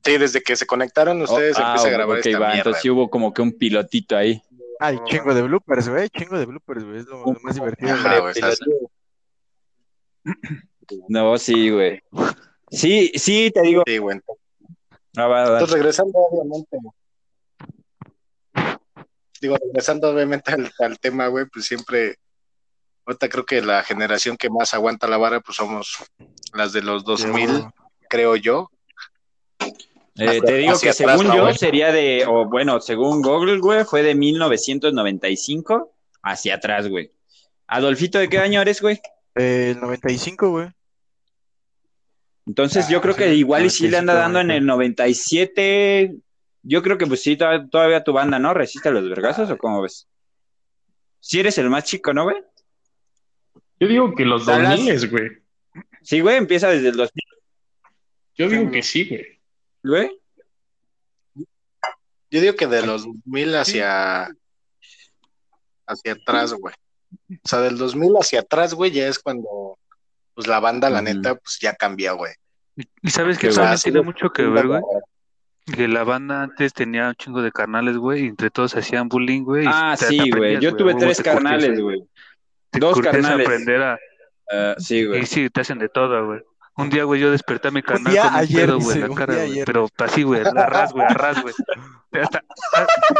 Sí, 0.03 0.17
desde 0.17 0.41
que 0.41 0.55
se 0.55 0.65
conectaron 0.65 1.21
ustedes 1.21 1.57
Oh, 1.57 1.61
ah, 1.61 1.67
empieza 1.67 1.87
a 1.87 1.91
grabar 1.91 2.17
ok, 2.19 2.25
esta 2.25 2.39
va, 2.39 2.47
mierda. 2.47 2.57
entonces 2.57 2.81
sí 2.81 2.89
hubo 2.89 3.09
como 3.09 3.33
que 3.33 3.41
un 3.41 3.57
pilotito 3.57 4.17
ahí. 4.17 4.41
Ay, 4.79 4.97
chingo 5.05 5.33
de 5.33 5.41
bloopers, 5.41 5.89
güey. 5.89 6.09
Chingo 6.09 6.37
de 6.37 6.45
bloopers, 6.45 6.83
güey. 6.83 6.99
Es 6.99 7.05
lo, 7.05 7.25
lo 7.25 7.39
más 7.41 7.55
divertido. 7.55 7.93
Ajá, 7.93 8.19
güey. 8.19 8.33
No, 11.07 11.37
sí, 11.37 11.69
güey. 11.69 12.01
Sí, 12.71 13.11
sí, 13.13 13.51
te 13.53 13.61
digo. 13.61 13.83
Sí, 13.85 13.99
güey. 13.99 14.19
Ah, 15.15 15.27
va, 15.27 15.43
va. 15.43 15.53
Entonces, 15.53 15.73
regresando, 15.75 16.17
obviamente. 16.17 16.77
Digo, 19.41 19.57
regresando, 19.57 20.09
obviamente, 20.09 20.51
al, 20.51 20.71
al 20.79 20.99
tema, 20.99 21.27
güey, 21.27 21.45
pues 21.45 21.65
siempre. 21.65 22.17
Ahorita 23.05 23.29
creo 23.29 23.45
que 23.45 23.61
la 23.61 23.83
generación 23.83 24.37
que 24.37 24.49
más 24.49 24.73
aguanta 24.73 25.07
la 25.07 25.17
vara, 25.17 25.39
pues 25.39 25.55
somos 25.57 25.97
las 26.53 26.73
de 26.73 26.81
los 26.81 27.03
2000, 27.03 27.65
creo 28.07 28.35
yo. 28.35 28.69
Eh, 30.15 30.41
te 30.45 30.57
digo 30.57 30.77
que 30.79 30.89
atrás, 30.89 31.17
según 31.17 31.27
¿no, 31.27 31.35
yo 31.35 31.43
güey? 31.43 31.57
sería 31.57 31.91
de, 31.91 32.25
o 32.27 32.47
bueno, 32.47 32.81
según 32.81 33.21
Google, 33.21 33.59
güey, 33.59 33.85
fue 33.85 34.03
de 34.03 34.13
1995 34.15 35.91
hacia 36.21 36.55
atrás, 36.55 36.87
güey. 36.87 37.11
Adolfito, 37.67 38.19
¿de 38.19 38.27
qué 38.27 38.39
año 38.39 38.61
eres, 38.61 38.81
güey? 38.81 38.99
Eh, 39.35 39.71
el 39.71 39.79
95, 39.79 40.49
güey. 40.49 40.67
Entonces 42.45 42.89
yo 42.89 42.99
creo 42.99 43.15
que 43.15 43.33
igual 43.35 43.65
y 43.65 43.69
sí 43.69 43.87
le 43.87 43.97
anda 43.97 44.15
dando 44.15 44.39
en 44.39 44.49
el 44.49 44.65
97, 44.65 46.15
yo 46.63 46.81
creo 46.81 46.97
que 46.97 47.07
pues 47.07 47.21
sí, 47.21 47.37
todavía, 47.37 48.03
tu 48.03 48.13
banda, 48.13 48.39
¿no? 48.39 48.53
¿Resiste 48.53 48.89
a 48.89 48.91
los 48.91 49.07
vergazos 49.07 49.49
o 49.49 49.57
cómo 49.57 49.81
ves? 49.81 50.07
Si 51.19 51.39
eres 51.39 51.57
el 51.57 51.69
más 51.69 51.83
chico, 51.85 52.13
¿no, 52.13 52.23
güey? 52.23 52.37
Yo 53.79 53.87
digo 53.87 54.13
que 54.15 54.25
los 54.25 54.45
2000, 54.45 55.09
güey. 55.09 55.29
Sí, 56.01 56.21
güey, 56.21 56.37
empieza 56.37 56.69
desde 56.69 56.89
el 56.89 56.97
2000. 56.97 57.23
Yo 58.35 58.49
digo 58.49 58.71
que 58.71 58.83
sí, 58.83 59.07
güey. 59.07 59.39
¿Güey? 59.83 60.21
Yo 62.31 62.41
digo 62.41 62.55
que 62.55 62.67
de 62.67 62.85
los 62.85 63.05
2000 63.05 63.55
hacia 63.55 64.29
hacia 65.87 66.13
atrás, 66.13 66.53
güey. 66.53 66.75
O 67.43 67.47
sea, 67.47 67.59
del 67.61 67.77
2000 67.77 68.13
hacia 68.19 68.41
atrás, 68.41 68.73
güey, 68.73 68.91
ya 68.91 69.07
es 69.07 69.19
cuando 69.19 69.77
pues 70.35 70.47
la 70.47 70.59
banda, 70.59 70.89
la 70.89 71.01
neta, 71.01 71.35
pues 71.35 71.57
ya 71.59 71.73
cambió, 71.73 72.15
güey. 72.15 72.33
Y 73.01 73.09
sabes 73.09 73.37
que 73.37 73.49
también 73.49 73.77
tiene 73.79 74.01
mucho 74.01 74.29
que 74.29 74.43
ver, 74.43 74.67
güey. 74.67 74.81
Que 75.73 75.87
la 75.87 76.03
banda 76.03 76.43
antes 76.43 76.73
tenía 76.73 77.09
un 77.09 77.15
chingo 77.15 77.41
de 77.41 77.51
carnales, 77.51 77.97
güey, 77.97 78.25
y 78.25 78.27
entre 78.27 78.49
todos 78.49 78.75
hacían 78.75 79.09
bullying, 79.09 79.43
güey. 79.43 79.65
Ah, 79.67 79.95
sí, 79.97 80.29
güey. 80.31 80.59
Yo 80.59 80.75
tuve 80.75 80.95
tres 80.95 81.21
carnales, 81.21 81.79
güey. 81.79 82.03
Dos 82.71 82.99
carnales. 83.01 83.47
aprender 83.47 83.81
a... 83.81 83.99
Uh, 84.51 84.79
sí, 84.79 85.05
güey. 85.05 85.21
Y 85.21 85.25
sí, 85.25 85.49
te 85.49 85.61
hacen 85.61 85.79
de 85.79 85.89
todo, 85.89 86.25
güey. 86.25 86.41
Un 86.79 86.89
día, 86.89 87.03
güey, 87.03 87.19
yo 87.19 87.29
desperté 87.29 87.67
a 87.67 87.71
mi 87.71 87.83
canal 87.83 88.15
con 88.15 88.27
un 88.27 88.35
ayer, 88.35 88.65
pedo, 88.67 88.79
güey, 88.79 88.99
la 88.99 89.09
cara, 89.09 89.35
güey. 89.45 89.65
Pero 89.65 89.89
así, 89.97 90.23
güey, 90.23 90.41
a 90.41 90.65
ras, 90.65 90.93
güey, 90.93 91.05
a 91.05 91.09
ras, 91.09 91.41
güey. 91.41 91.53
Hasta, 92.13 92.41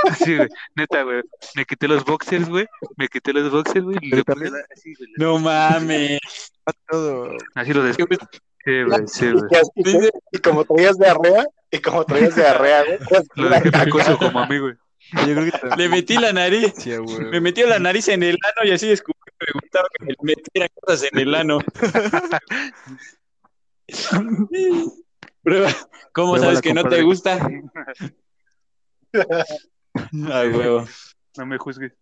así, 0.09 0.37
güey, 0.37 0.47
neta, 0.75 1.03
güey. 1.03 1.21
Me 1.55 1.65
quité 1.65 1.89
los 1.89 2.05
boxers, 2.05 2.47
güey. 2.47 2.65
Me 2.95 3.09
quité 3.09 3.33
los 3.33 3.51
boxers, 3.51 3.83
güey. 3.83 3.97
Y 4.01 4.23
también... 4.23 4.53
así, 4.73 4.93
güey. 4.95 5.09
No 5.17 5.39
mames. 5.39 6.19
Todo. 6.89 7.35
Así 7.53 7.73
lo 7.73 7.83
descubrí. 7.83 8.17
Sí, 8.63 8.83
güey, 8.83 9.07
sí, 9.07 9.31
güey. 9.31 10.09
Y 10.31 10.37
como 10.37 10.63
traías 10.63 10.97
diarrea, 10.97 11.45
y 11.71 11.79
como 11.79 12.05
traías 12.05 12.35
diarrea, 12.35 12.83
güey. 12.83 12.99
Pues, 13.09 13.23
lo 13.35 13.49
dejé 13.49 13.71
picoso 13.71 14.17
como 14.17 14.39
a 14.39 14.47
mí, 14.47 14.59
güey. 14.59 14.75
Yo 15.11 15.33
creo 15.33 15.51
que 15.51 15.59
Le 15.77 15.89
metí 15.89 16.17
la 16.17 16.33
nariz. 16.33 16.73
Sí, 16.77 16.91
me 17.31 17.41
metió 17.41 17.67
la 17.67 17.79
nariz 17.79 18.07
en 18.09 18.23
el 18.23 18.37
ano 18.43 18.69
y 18.69 18.71
así 18.71 18.87
descubrí 18.87 19.19
que 19.25 19.47
me 19.47 19.59
gustaba 19.59 19.87
que 19.97 20.05
me 20.05 20.15
metiera 20.21 20.69
cosas 20.69 21.09
en 21.11 21.19
el 21.19 21.35
ano. 21.35 21.59
¿Cómo 26.13 26.37
sabes 26.37 26.61
que 26.61 26.73
no 26.73 26.83
te 26.83 27.01
gusta? 27.01 27.39
Ay, 30.31 30.49
huevo. 30.49 30.85
No 31.37 31.45
me 31.45 31.57
juzgues. 31.57 31.93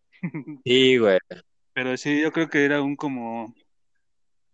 Sí, 0.65 0.97
güey. 0.97 1.19
Pero 1.73 1.95
sí, 1.95 2.21
yo 2.21 2.31
creo 2.31 2.49
que 2.49 2.65
era 2.65 2.81
un 2.81 2.95
como 2.95 3.55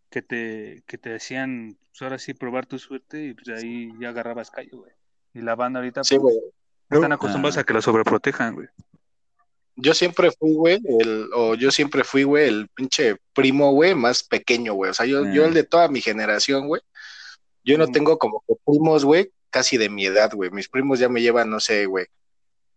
que 0.09 0.21
te, 0.21 0.83
que 0.85 0.97
te 0.97 1.15
hacían, 1.15 1.77
pues 1.89 2.01
ahora 2.01 2.19
sí, 2.19 2.33
probar 2.33 2.65
tu 2.65 2.77
suerte 2.77 3.25
y 3.25 3.33
pues 3.33 3.47
ahí 3.49 3.91
ya 3.99 4.09
agarrabas 4.09 4.51
callo, 4.51 4.79
güey. 4.79 4.91
Y 5.33 5.41
la 5.41 5.55
banda 5.55 5.79
ahorita 5.79 6.03
sí, 6.03 6.17
pues, 6.19 6.35
están 6.89 7.11
acostumbrados 7.11 7.57
a 7.57 7.63
que 7.63 7.73
lo 7.73 7.81
sobreprotejan, 7.81 8.55
güey. 8.55 8.67
Yo 9.75 9.95
siempre 9.95 10.31
fui, 10.31 10.53
güey, 10.53 10.79
el, 10.99 11.29
o 11.33 11.55
yo 11.55 11.71
siempre 11.71 12.03
fui, 12.03 12.23
güey, 12.23 12.47
el 12.47 12.67
pinche 12.69 13.17
primo, 13.33 13.71
güey, 13.71 13.95
más 13.95 14.23
pequeño, 14.23 14.73
güey. 14.75 14.91
O 14.91 14.93
sea, 14.93 15.07
yo, 15.07 15.25
yo 15.31 15.45
el 15.45 15.53
de 15.55 15.63
toda 15.63 15.87
mi 15.87 15.99
generación, 15.99 16.67
güey, 16.67 16.81
yo 17.63 17.77
no 17.79 17.87
tengo 17.87 18.19
como 18.19 18.43
que 18.47 18.53
primos, 18.63 19.03
güey, 19.03 19.31
casi 19.49 19.77
de 19.77 19.89
mi 19.89 20.05
edad, 20.05 20.31
güey. 20.33 20.51
Mis 20.51 20.69
primos 20.69 20.99
ya 20.99 21.09
me 21.09 21.21
llevan, 21.21 21.49
no 21.49 21.59
sé, 21.59 21.87
güey, 21.87 22.05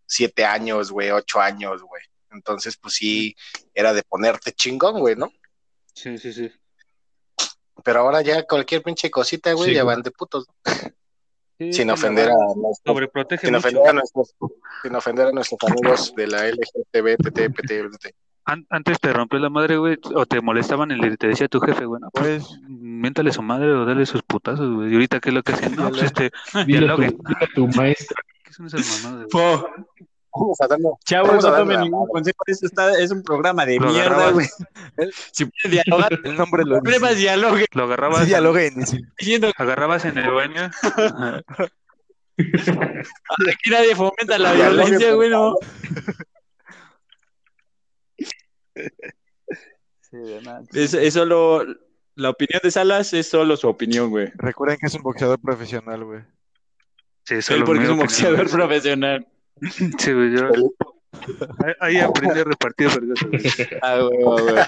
siete 0.07 0.45
años, 0.45 0.91
güey, 0.91 1.11
ocho 1.11 1.39
años, 1.39 1.83
güey. 1.83 2.01
Entonces, 2.31 2.77
pues 2.77 2.95
sí, 2.95 3.35
era 3.73 3.93
de 3.93 4.03
ponerte 4.03 4.51
chingón, 4.51 4.99
güey, 4.99 5.15
¿no? 5.15 5.31
Sí, 5.93 6.17
sí, 6.17 6.33
sí. 6.33 6.51
Pero 7.83 7.99
ahora 7.99 8.21
ya 8.21 8.43
cualquier 8.43 8.81
pinche 8.81 9.11
cosita, 9.11 9.53
güey, 9.53 9.75
ya 9.75 9.83
van 9.83 10.01
de 10.01 10.11
putos. 10.11 10.47
Sin 11.59 11.89
ofender 11.89 12.29
a 12.29 12.35
nuestros, 12.55 13.39
sin 13.41 13.55
ofender 13.55 13.87
a 13.87 13.93
nuestros, 13.93 14.35
sin 14.83 14.95
ofender 14.95 15.27
a 15.27 15.31
nuestros 15.31 15.59
amigos 15.63 16.13
de 16.15 16.27
la 16.27 16.47
LGTB, 16.47 17.17
antes 18.69 18.99
te 19.01 19.11
rompió 19.11 19.39
la 19.39 19.49
madre, 19.49 19.77
güey, 19.77 19.97
o 20.15 20.25
te 20.25 20.39
molestaban 20.39 20.91
y 20.91 21.17
te 21.17 21.27
decía 21.27 21.49
tu 21.49 21.59
jefe, 21.59 21.85
güey, 21.85 22.01
pues, 22.13 22.45
pues 22.45 22.61
miéntale 22.69 23.33
su 23.33 23.41
madre 23.41 23.73
o 23.73 23.85
dale 23.85 24.05
sus 24.05 24.23
putazos, 24.23 24.73
güey. 24.73 24.91
Y 24.91 24.93
ahorita, 24.93 25.19
¿qué 25.19 25.29
es 25.29 25.35
lo 25.35 25.43
que 25.43 25.51
hacen? 25.51 25.75
No, 25.77 25.89
pues 25.89 26.03
este, 26.03 26.31
dialoguen. 26.65 27.17
Tu, 27.17 27.33
tu 27.53 27.67
maestra. 27.75 28.23
¿Qué 28.43 28.53
son 28.53 28.67
esas 28.67 29.03
mamadas? 29.03 29.27
Chavos, 31.05 31.43
no 31.43 31.55
tomen 31.55 31.81
ningún 31.81 32.07
consejo. 32.07 32.37
Esto 32.47 32.65
está, 32.67 32.97
es 32.99 33.11
un 33.11 33.23
programa 33.23 33.65
de 33.65 33.79
mierda, 33.79 34.31
güey. 34.31 34.47
Si 35.31 35.45
puedes 35.45 35.71
dialogar, 35.71 36.19
el 36.23 36.35
nombre 36.35 36.63
lo 36.63 36.79
dice. 36.81 37.15
dialogue. 37.15 37.65
Lo 37.73 37.83
agarrabas. 37.83 38.21
Sí, 38.21 38.27
dialoguen. 38.27 38.73
Diciendo... 39.19 39.51
Agarrabas 39.57 40.05
en 40.05 40.17
el 40.17 40.31
baño. 40.31 40.71
Aquí 42.37 43.69
nadie 43.69 43.95
fomenta 43.95 44.37
la 44.37 44.53
violencia, 44.53 45.13
güey, 45.13 45.29
no. 45.29 45.55
Sí, 50.01 50.17
es, 50.73 50.93
es, 50.93 51.13
solo 51.13 51.65
la 52.17 52.31
opinión 52.31 52.59
de 52.63 52.71
Salas 52.71 53.13
es 53.13 53.29
solo 53.29 53.55
su 53.57 53.67
opinión, 53.67 54.09
güey. 54.09 54.31
Recuerden 54.35 54.77
que 54.79 54.87
es 54.87 54.95
un 54.95 55.03
boxeador 55.03 55.39
profesional, 55.39 56.03
güey. 56.03 56.21
Sí, 57.25 57.41
solo 57.41 57.65
porque 57.65 57.83
es 57.83 57.89
un 57.89 57.97
boxeador 57.97 58.49
profesional. 58.51 59.27
Sí, 59.99 60.13
güey, 60.13 60.35
yo 60.35 60.49
ahí, 61.79 61.97
aprendí 61.97 62.39
a 62.39 62.43
repartir 62.43 62.89
güey. 62.89 63.41
Ah, 63.81 63.99
güey, 63.99 64.23
güey. 64.23 64.63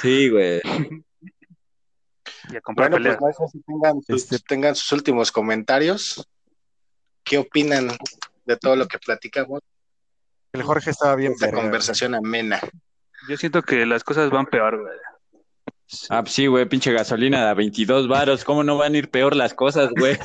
Sí, 0.00 0.28
güey. 0.28 0.60
Y 2.50 2.56
a 2.56 2.60
comprar 2.60 2.90
bueno, 2.90 3.16
pues 3.18 3.36
no 3.40 3.48
sé 3.48 3.58
si 3.58 3.62
tengan 3.62 4.02
sus, 4.02 4.32
este... 4.32 4.38
tengan 4.46 4.74
sus 4.74 4.92
últimos 4.92 5.32
comentarios. 5.32 6.28
¿Qué 7.22 7.38
opinan 7.38 7.90
de 8.44 8.56
todo 8.56 8.76
lo 8.76 8.86
que 8.86 8.98
platicamos? 8.98 9.60
El 10.52 10.62
Jorge 10.62 10.90
estaba 10.90 11.16
bien. 11.16 11.32
Esta 11.32 11.50
conversación 11.50 12.14
amena. 12.14 12.60
Yo 13.28 13.36
siento 13.38 13.62
que 13.62 13.86
las 13.86 14.04
cosas 14.04 14.30
van 14.30 14.46
peor, 14.46 14.82
güey. 14.82 14.98
Ah, 16.10 16.22
pues 16.22 16.34
sí, 16.34 16.46
güey, 16.46 16.66
pinche 16.66 16.92
gasolina 16.92 17.48
a 17.50 17.54
22 17.54 18.08
varos. 18.08 18.44
¿Cómo 18.44 18.62
no 18.62 18.76
van 18.76 18.94
a 18.94 18.98
ir 18.98 19.10
peor 19.10 19.36
las 19.36 19.54
cosas, 19.54 19.90
güey? 19.96 20.18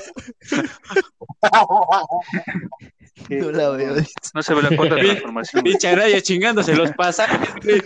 No 3.29 3.51
la 3.51 3.69
veo. 3.71 3.95
No 4.33 4.43
se 4.43 4.53
ve 4.53 4.61
la 4.61 4.75
cuota 4.75 4.95
de 4.95 5.03
la 5.03 5.13
información. 5.13 5.63
Pinche 5.63 5.91
graya 5.91 6.21
chingándose 6.21 6.75
los 6.75 6.91
pasajes, 6.93 7.53
güey. 7.63 7.81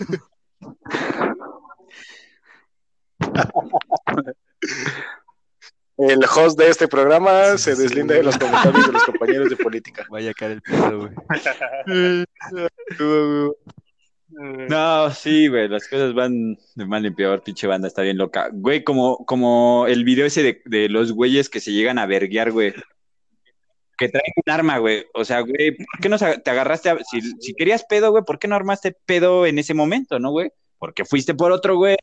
El 5.96 6.24
host 6.24 6.58
de 6.58 6.68
este 6.68 6.88
programa 6.88 7.56
se 7.56 7.76
deslinda 7.76 8.14
de 8.14 8.24
los 8.24 8.36
comentarios 8.36 8.86
de 8.86 8.92
los 8.92 9.04
compañeros 9.04 9.50
de 9.50 9.56
política. 9.56 10.04
Vaya 10.10 10.30
a 10.30 10.34
caer 10.34 10.52
el 10.52 10.62
pedo, 10.62 10.98
güey. 10.98 11.12
No, 14.36 15.12
sí, 15.12 15.46
güey, 15.46 15.68
las 15.68 15.86
cosas 15.86 16.12
van 16.12 16.58
de 16.74 16.86
mal 16.86 17.06
en 17.06 17.14
peor, 17.14 17.44
pinche 17.44 17.68
banda, 17.68 17.86
está 17.86 18.02
bien 18.02 18.18
loca. 18.18 18.50
Güey, 18.52 18.82
como, 18.82 19.24
como 19.26 19.86
el 19.86 20.02
video 20.02 20.26
ese 20.26 20.42
de, 20.42 20.60
de 20.64 20.88
los 20.88 21.12
güeyes 21.12 21.48
que 21.48 21.60
se 21.60 21.70
llegan 21.70 22.00
a 22.00 22.06
verguear, 22.06 22.50
güey. 22.50 22.74
Que 23.96 24.08
traen 24.08 24.32
un 24.44 24.52
arma, 24.52 24.78
güey. 24.78 25.06
O 25.14 25.24
sea, 25.24 25.40
güey, 25.40 25.76
¿por 25.76 26.00
qué 26.00 26.08
no 26.08 26.18
te 26.18 26.50
agarraste? 26.50 26.90
A, 26.90 26.98
si, 27.04 27.20
si 27.40 27.54
querías 27.54 27.84
pedo, 27.88 28.10
güey, 28.10 28.24
¿por 28.24 28.38
qué 28.38 28.48
no 28.48 28.56
armaste 28.56 28.96
pedo 29.06 29.46
en 29.46 29.58
ese 29.58 29.74
momento, 29.74 30.18
no, 30.18 30.30
güey? 30.30 30.50
Porque 30.78 31.04
fuiste 31.04 31.34
por 31.34 31.52
otro 31.52 31.76
güey. 31.76 31.96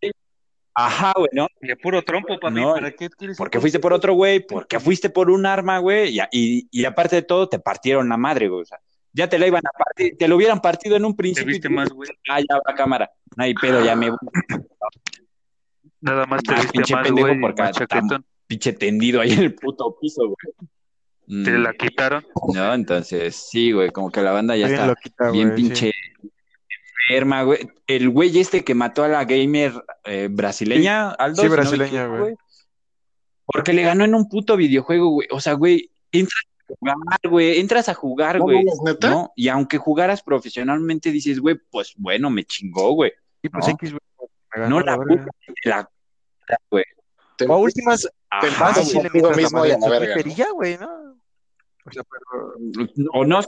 Ajá, 0.73 1.11
güey, 1.17 1.29
¿no? 1.33 1.47
Y 1.61 1.75
puro 1.75 2.01
trompo 2.01 2.39
para 2.39 2.55
no, 2.55 2.73
¿Para 2.73 2.91
qué 2.91 3.09
quieres 3.09 3.37
Porque 3.37 3.59
fuiste 3.59 3.79
por 3.79 3.91
otro 3.91 4.13
güey, 4.13 4.39
porque 4.39 4.79
fuiste 4.79 5.09
por 5.09 5.29
un 5.29 5.45
arma, 5.45 5.79
güey, 5.79 6.17
y, 6.17 6.21
y, 6.31 6.67
y 6.71 6.85
aparte 6.85 7.17
de 7.17 7.21
todo, 7.23 7.49
te 7.49 7.59
partieron 7.59 8.07
la 8.07 8.17
madre, 8.17 8.47
güey. 8.47 8.61
O 8.61 8.65
sea, 8.65 8.79
ya 9.13 9.27
te 9.27 9.37
la 9.37 9.47
iban 9.47 9.63
a 9.65 9.77
partir, 9.77 10.17
te 10.17 10.27
lo 10.27 10.37
hubieran 10.37 10.61
partido 10.61 10.95
en 10.95 11.05
un 11.05 11.15
principio. 11.15 11.45
Te 11.45 11.51
viste 11.51 11.69
más, 11.69 11.89
güey. 11.89 12.09
Ah, 12.29 12.39
ya 12.39 12.55
va 12.55 12.75
cámara. 12.75 13.11
No 13.35 13.43
hay 13.43 13.53
pedo, 13.53 13.83
ya 13.83 13.95
me 13.95 14.11
Nada 15.99 16.25
más 16.25 16.41
te 16.41 16.53
ah, 16.53 16.55
viste 16.55 16.71
pinche 16.71 16.95
más, 16.95 17.05
pendejo 17.05 17.27
güey, 17.27 17.41
porque 17.41 17.63
pinche 18.47 18.73
tendido 18.73 19.21
ahí 19.21 19.33
en 19.33 19.39
el 19.39 19.55
puto 19.55 19.97
piso, 19.99 20.23
güey. 20.25 20.69
Te 21.31 21.57
la 21.57 21.73
quitaron. 21.73 22.25
No, 22.53 22.73
entonces, 22.73 23.35
sí, 23.35 23.71
güey, 23.71 23.89
como 23.91 24.11
que 24.11 24.21
la 24.21 24.31
banda 24.31 24.57
ya 24.57 24.67
está 24.67 25.31
bien 25.31 25.55
pinche 25.55 25.93
enferma, 27.07 27.43
güey. 27.43 27.69
El 27.87 28.09
güey 28.09 28.37
este 28.37 28.65
que 28.65 28.75
mató 28.75 29.05
a 29.05 29.07
la 29.07 29.23
gamer 29.23 29.71
eh, 30.03 30.27
brasileña, 30.29 31.11
Aldo. 31.11 31.41
Sí, 31.41 31.47
brasileña, 31.47 32.07
güey. 32.07 32.35
Porque 33.45 33.71
le 33.71 33.83
ganó 33.83 34.03
en 34.03 34.13
un 34.13 34.27
puto 34.27 34.57
videojuego, 34.57 35.09
güey. 35.09 35.29
O 35.31 35.39
sea, 35.39 35.53
güey, 35.53 35.89
entra 36.11 36.35
jugar, 36.67 37.19
güey, 37.29 37.59
entras 37.59 37.87
a 37.87 37.93
jugar, 37.93 38.39
güey. 38.39 38.65
¿No? 39.01 39.31
Y 39.37 39.47
aunque 39.47 39.77
jugaras 39.77 40.21
profesionalmente, 40.21 41.11
dices, 41.11 41.39
güey, 41.39 41.57
pues 41.69 41.93
bueno, 41.95 42.29
me 42.29 42.43
chingó, 42.43 42.91
güey. 42.91 43.13
Y 43.41 43.47
pues 43.47 43.67
¿no? 43.67 43.73
X, 43.73 43.91
güey. 43.91 44.69
No 44.69 44.81
la 44.81 44.97
la 45.63 45.89
güey. 46.69 46.83
O 47.47 47.57
últimas, 47.57 48.07
te 48.41 48.49
vas 48.59 48.87
sí 48.87 48.99
le 49.01 49.09
mismo 49.35 49.65
y 49.65 49.71
a 49.71 49.77
la 49.79 49.89
verga. 49.89 50.15
Güey, 50.53 50.77
¿no? 50.77 51.00
O 51.85 51.91
sea, 51.91 52.03
pero... 52.03 52.53
O 53.13 53.25
no 53.25 53.39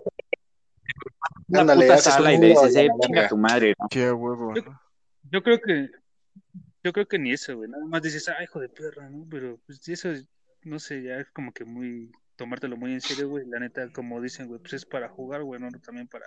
Ándale, 1.53 1.85
puta 1.85 1.97
sala 1.97 2.33
y 2.33 2.37
le 2.37 2.47
dices, 2.47 2.75
eh, 2.75 2.87
chinga 3.01 3.27
tu 3.27 3.37
madre, 3.37 3.73
¿no? 3.79 3.87
Qué 3.89 4.11
huevo. 4.11 4.53
Yo, 4.55 4.63
yo 5.31 5.43
creo 5.43 5.59
que 5.59 5.89
yo 6.83 6.91
creo 6.91 7.07
que 7.07 7.17
ni 7.17 7.31
eso, 7.31 7.55
güey. 7.55 7.69
Nada 7.69 7.85
más 7.85 8.01
dices, 8.01 8.27
ay, 8.27 8.43
hijo 8.43 8.59
de 8.59 8.69
perra, 8.69 9.09
¿no? 9.09 9.25
Pero 9.29 9.57
pues 9.65 9.87
eso, 9.87 10.09
no 10.63 10.79
sé, 10.79 11.01
ya 11.01 11.15
es 11.17 11.31
como 11.31 11.53
que 11.53 11.63
muy 11.63 12.11
tomártelo 12.35 12.75
muy 12.75 12.93
en 12.93 13.01
serio, 13.01 13.29
güey. 13.29 13.45
La 13.47 13.59
neta, 13.59 13.89
como 13.93 14.19
dicen, 14.21 14.47
güey, 14.47 14.59
pues 14.59 14.73
es 14.73 14.85
para 14.85 15.07
jugar, 15.07 15.43
güey, 15.43 15.61
no 15.61 15.69
también 15.79 16.07
para 16.07 16.25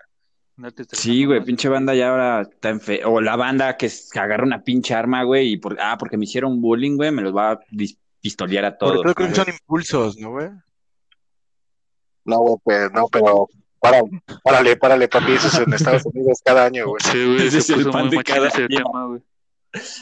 Sí, 0.92 1.26
güey, 1.26 1.44
pinche 1.44 1.68
banda 1.68 1.94
ya 1.94 2.08
ahora 2.08 2.40
está 2.40 2.70
en 2.70 2.80
fe... 2.80 3.04
O 3.04 3.20
la 3.20 3.36
banda 3.36 3.76
que, 3.76 3.90
agarra 4.14 4.44
una 4.44 4.64
pinche 4.64 4.94
arma, 4.94 5.22
güey, 5.22 5.52
y 5.52 5.56
por... 5.58 5.76
ah, 5.78 5.96
porque 5.98 6.16
me 6.16 6.24
hicieron 6.24 6.62
bullying, 6.62 6.96
güey, 6.96 7.12
me 7.12 7.20
los 7.20 7.36
va 7.36 7.52
a 7.52 7.60
pistolear 8.22 8.64
a 8.64 8.78
todos. 8.78 9.02
Pero 9.02 9.14
creo 9.14 9.28
que 9.28 9.34
son 9.34 9.48
impulsos, 9.50 10.16
¿no, 10.16 10.30
güey? 10.30 10.48
No, 12.26 12.38
güey, 12.38 12.56
pues, 12.64 12.92
no, 12.92 13.08
pero 13.08 13.48
párale, 13.78 14.22
párale, 14.42 14.76
párale, 14.76 15.08
papi, 15.08 15.32
eso 15.32 15.48
es 15.48 15.58
en 15.58 15.72
Estados 15.72 16.04
Unidos 16.12 16.40
cada 16.44 16.66
año, 16.66 16.88
güey. 16.88 17.00
Sí, 17.04 17.24
güey, 17.24 17.46
ese 17.46 17.58
es 17.58 17.70
el 17.70 17.90
pan 17.90 18.10
de 18.10 18.22
cada 18.22 18.48
ese 18.48 18.66
tema, 18.66 19.06
güey. 19.06 19.22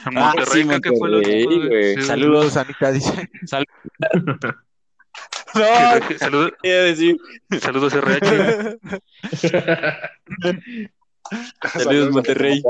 En 0.07 0.19
ah, 0.19 0.33
Monterrey, 0.35 0.63
sí, 0.63 0.69
Monterrey, 0.69 0.99
fue 0.99 1.11
lo 1.11 1.19
último, 1.19 1.69
güey. 1.69 2.03
Saludos, 2.03 2.57
Anita, 2.57 2.93
dice. 2.93 3.31
Saludos. 3.47 4.39
No, 5.55 6.19
saludos. 6.19 6.53
decir. 6.63 7.17
Saludos 7.61 7.95
RH. 7.95 8.79
Saludos 11.73 12.11
Monterrey. 12.11 12.63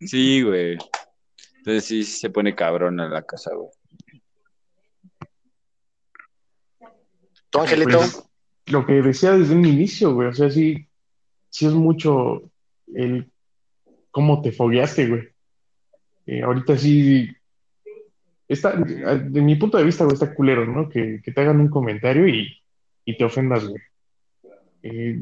Sí, 0.00 0.42
güey. 0.42 0.78
Entonces 1.58 1.84
sí 1.84 2.04
se 2.04 2.30
pone 2.30 2.54
cabrón 2.54 2.98
en 2.98 3.12
la 3.12 3.22
casa, 3.22 3.52
güey. 3.54 3.68
¿Tu 7.50 7.60
Angelito? 7.60 8.27
Lo 8.70 8.86
que 8.86 9.02
decía 9.02 9.32
desde 9.32 9.54
un 9.54 9.64
inicio, 9.64 10.14
güey. 10.14 10.28
O 10.28 10.34
sea, 10.34 10.50
sí, 10.50 10.86
sí 11.48 11.66
es 11.66 11.72
mucho 11.72 12.50
el 12.94 13.30
cómo 14.10 14.42
te 14.42 14.52
fogueaste, 14.52 15.06
güey. 15.06 15.28
Eh, 16.26 16.42
ahorita 16.42 16.76
sí 16.76 17.30
está, 18.46 18.72
de 18.76 19.40
mi 19.40 19.56
punto 19.56 19.78
de 19.78 19.84
vista, 19.84 20.04
güey, 20.04 20.14
está 20.14 20.34
culero, 20.34 20.66
¿no? 20.66 20.88
Que, 20.88 21.20
te 21.22 21.40
hagan 21.40 21.60
un 21.60 21.68
comentario 21.68 22.26
y, 22.26 22.48
te 23.16 23.24
ofendas, 23.24 23.66
güey. 23.66 23.82
Eh, 24.82 25.20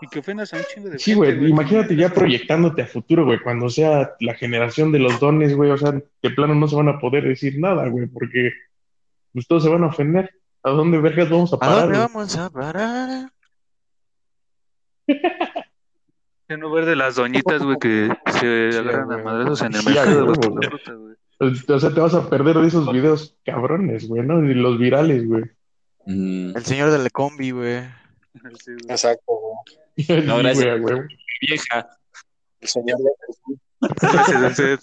y 0.00 0.08
que 0.08 0.18
ofendas 0.18 0.52
a 0.52 0.58
un 0.58 0.64
chingo 0.64 0.90
de 0.90 0.98
Sí, 0.98 1.14
güey, 1.14 1.48
imagínate 1.48 1.96
ya 1.96 2.12
proyectándote 2.12 2.82
a 2.82 2.86
futuro, 2.86 3.24
güey, 3.24 3.40
cuando 3.40 3.70
sea 3.70 4.14
la 4.20 4.34
generación 4.34 4.92
de 4.92 4.98
los 4.98 5.18
dones, 5.18 5.56
güey, 5.56 5.70
o 5.70 5.78
sea, 5.78 5.92
de 5.92 6.30
plano 6.30 6.54
no 6.54 6.68
se 6.68 6.76
van 6.76 6.88
a 6.88 6.98
poder 6.98 7.24
decir 7.24 7.58
nada, 7.58 7.88
güey, 7.88 8.06
porque 8.06 8.52
pues 9.32 9.46
todos 9.46 9.62
se 9.62 9.68
van 9.70 9.84
a 9.84 9.88
ofender. 9.88 10.30
¿A 10.66 10.70
dónde 10.70 10.98
vergas 10.98 11.30
vamos 11.30 11.52
a 11.52 11.58
parar? 11.58 11.78
¿A 11.78 11.82
dónde 11.82 11.98
vamos 11.98 12.36
a 12.36 12.50
parar? 12.50 13.32
Que 15.06 16.56
no 16.58 16.72
ver 16.72 16.86
de 16.86 16.96
las 16.96 17.14
doñitas, 17.14 17.62
güey, 17.62 17.76
que 17.78 18.10
se 18.40 18.76
agarran 18.76 19.12
a 19.12 19.18
madrazos 19.18 19.62
en 19.62 19.76
el 19.76 19.84
mercado, 19.84 20.34
güey. 20.34 21.16
O 21.38 21.78
sea, 21.78 21.94
te 21.94 22.00
vas 22.00 22.14
a 22.14 22.28
perder 22.28 22.56
de 22.56 22.66
esos 22.66 22.92
videos 22.92 23.36
cabrones, 23.44 24.08
güey, 24.08 24.24
¿no? 24.24 24.44
Y 24.44 24.54
los 24.54 24.76
virales, 24.76 25.24
güey. 25.28 25.44
El 26.04 26.64
señor 26.64 26.90
de 26.90 26.98
la 26.98 27.10
combi, 27.10 27.52
güey. 27.52 27.84
Exacto, 28.88 29.22
güey. 29.96 30.24
No, 30.26 30.38
gracias, 30.38 30.80
güey. 30.80 30.96
Vieja. 31.42 31.88
El 32.60 32.68
señor 32.68 32.98
de 32.98 33.10
Gracias 34.00 34.42
a 34.42 34.46
usted. 34.48 34.80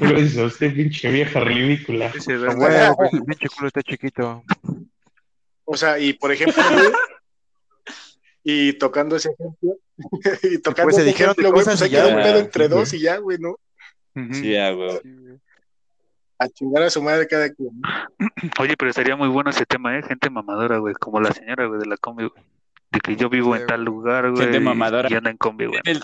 Gracias 0.00 0.38
a 0.38 0.44
usted, 0.44 0.74
pinche 0.74 1.10
vieja 1.10 1.40
ridícula. 1.40 2.10
Güey, 2.56 2.74
el 3.12 3.24
pinche 3.26 3.48
culo 3.54 3.66
está 3.68 3.82
chiquito. 3.82 4.42
O 5.66 5.76
sea, 5.76 5.98
y 5.98 6.14
por 6.14 6.32
ejemplo, 6.32 6.62
y 8.42 8.72
tocando 8.74 9.16
ese 9.16 9.30
ejemplo, 9.32 9.76
y 10.42 10.58
tocando 10.58 10.84
pues 10.84 10.96
se 10.96 11.04
dijeron 11.04 11.32
ejemplo, 11.32 11.52
güey, 11.52 11.64
pues 11.64 11.82
hay 11.82 11.90
que 11.90 12.00
un 12.00 12.14
pedo 12.16 12.38
entre 12.38 12.68
dos 12.68 12.92
y 12.94 13.00
ya, 13.00 13.18
güey, 13.18 13.38
¿no? 13.38 13.58
Sí, 14.32 14.52
ya, 14.52 14.70
güey 14.70 15.00
a 16.38 16.48
chingar 16.48 16.82
a 16.82 16.90
su 16.90 17.02
madre 17.02 17.26
cada 17.26 17.52
quien. 17.52 17.70
Oye, 18.60 18.76
pero 18.76 18.90
estaría 18.90 19.16
muy 19.16 19.28
bueno 19.28 19.50
ese 19.50 19.66
tema, 19.66 19.98
¿eh? 19.98 20.02
Gente 20.02 20.30
mamadora, 20.30 20.78
güey, 20.78 20.94
como 20.94 21.20
la 21.20 21.32
señora, 21.32 21.66
güey, 21.66 21.80
de 21.80 21.86
la 21.86 21.96
combi, 21.96 22.26
güey. 22.26 22.44
De 22.90 23.00
que 23.00 23.16
yo 23.16 23.28
vivo 23.28 23.56
en 23.56 23.66
tal 23.66 23.84
lugar, 23.84 24.30
güey. 24.30 24.44
Gente 24.44 24.60
mamadora. 24.60 25.08
Y 25.10 25.14
anda 25.14 25.30
en 25.30 25.36
combi, 25.36 25.66
güey. 25.66 25.80
el 25.84 26.00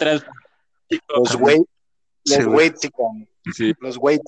Los 1.09 1.37
güey, 1.37 1.65
los 2.25 2.47
güey 2.47 2.73
sí, 3.53 3.75
Los 3.81 3.99
güey 3.99 4.21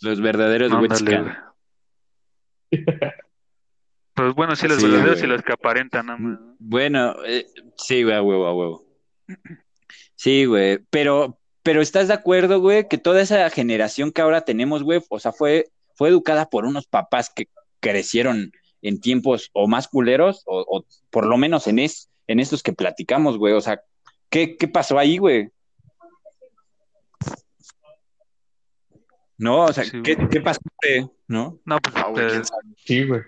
Los 0.00 0.20
verdaderos 0.20 0.72
güey 0.72 0.90
Pues 4.14 4.32
bueno, 4.34 4.54
sí, 4.54 4.68
los 4.68 4.82
verdaderos 4.82 5.22
y 5.22 5.26
los 5.26 5.42
que 5.42 5.52
aparentan, 5.52 6.06
nada 6.06 6.18
más. 6.18 6.38
Bueno, 6.58 7.16
eh, 7.26 7.46
sí, 7.76 8.04
güey, 8.04 8.14
a 8.14 8.22
huevo, 8.22 8.46
a 8.46 8.54
huevo. 8.54 8.86
Sí, 10.14 10.44
güey, 10.44 10.78
pero, 10.90 11.38
pero 11.62 11.82
¿estás 11.82 12.08
de 12.08 12.14
acuerdo, 12.14 12.60
güey, 12.60 12.86
que 12.88 12.98
toda 12.98 13.20
esa 13.20 13.50
generación 13.50 14.12
que 14.12 14.22
ahora 14.22 14.42
tenemos, 14.42 14.84
güey, 14.84 15.02
o 15.08 15.18
sea, 15.18 15.32
fue, 15.32 15.70
fue 15.96 16.10
educada 16.10 16.48
por 16.48 16.64
unos 16.64 16.86
papás 16.86 17.30
que 17.34 17.48
crecieron 17.80 18.52
en 18.82 19.00
tiempos 19.00 19.50
o 19.52 19.66
más 19.66 19.88
culeros, 19.88 20.42
o, 20.46 20.84
por 21.10 21.26
lo 21.26 21.36
menos 21.36 21.66
en, 21.66 21.80
es, 21.80 22.08
en 22.28 22.38
estos 22.38 22.62
que 22.62 22.72
platicamos, 22.72 23.36
güey? 23.36 23.54
O 23.54 23.60
sea, 23.60 23.82
¿qué, 24.30 24.56
qué 24.56 24.68
pasó 24.68 24.98
ahí, 24.98 25.18
güey? 25.18 25.50
No, 29.36 29.64
o 29.64 29.72
sea, 29.72 29.84
¿qué, 30.04 30.16
¿qué, 30.30 30.40
pasó, 30.40 30.60
¿No? 31.26 31.58
No, 31.64 31.78
pues, 31.80 31.94
ah, 31.96 32.12
sí, 32.76 33.04
güey. 33.04 33.22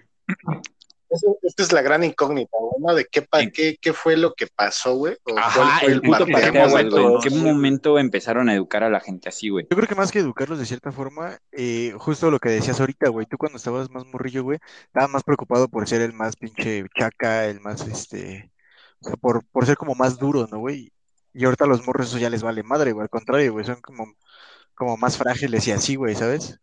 Esta 1.42 1.62
es 1.62 1.72
la 1.72 1.82
gran 1.82 2.04
incógnita, 2.04 2.56
¿no? 2.78 2.94
De 2.94 3.04
qué, 3.04 3.26
qué, 3.52 3.76
qué 3.80 3.92
fue 3.92 4.16
lo 4.16 4.34
que 4.34 4.46
pasó, 4.46 4.96
güey. 4.96 5.16
Ajá, 5.36 5.84
el, 5.86 6.00
puto 6.00 6.26
¿En 6.26 7.20
qué 7.20 7.30
momento 7.30 7.98
empezaron 7.98 8.48
a 8.48 8.54
educar 8.54 8.82
a 8.82 8.90
la 8.90 9.00
gente 9.00 9.28
así, 9.28 9.48
güey? 9.48 9.66
Yo 9.70 9.76
creo 9.76 9.88
que 9.88 9.94
más 9.94 10.12
que 10.12 10.18
educarlos 10.18 10.58
de 10.58 10.66
cierta 10.66 10.92
forma, 10.92 11.38
eh, 11.52 11.94
justo 11.98 12.30
lo 12.30 12.38
que 12.38 12.50
decías 12.50 12.80
ahorita, 12.80 13.08
güey. 13.08 13.26
Tú 13.26 13.36
cuando 13.38 13.58
estabas 13.58 13.90
más 13.90 14.04
morrillo, 14.06 14.42
güey, 14.42 14.58
estabas 14.86 15.10
más 15.10 15.22
preocupado 15.22 15.68
por 15.68 15.88
ser 15.88 16.02
el 16.02 16.12
más 16.12 16.36
pinche 16.36 16.84
chaca, 16.96 17.46
el 17.46 17.60
más, 17.60 17.86
este, 17.86 18.50
o 19.00 19.08
sea, 19.08 19.16
por, 19.16 19.44
por 19.46 19.66
ser 19.66 19.76
como 19.76 19.94
más 19.94 20.18
duro, 20.18 20.46
¿no, 20.50 20.58
güey? 20.58 20.92
Y 21.32 21.44
ahorita 21.44 21.64
a 21.64 21.68
los 21.68 21.86
morros 21.86 22.08
eso 22.08 22.18
ya 22.18 22.30
les 22.30 22.42
vale 22.42 22.62
madre, 22.62 22.92
güey. 22.92 23.02
Al 23.04 23.10
contrario, 23.10 23.52
güey, 23.52 23.64
son 23.64 23.80
como, 23.80 24.14
como 24.74 24.96
más 24.96 25.16
frágiles 25.18 25.66
y 25.68 25.72
así, 25.72 25.96
güey, 25.96 26.14
¿sabes? 26.14 26.58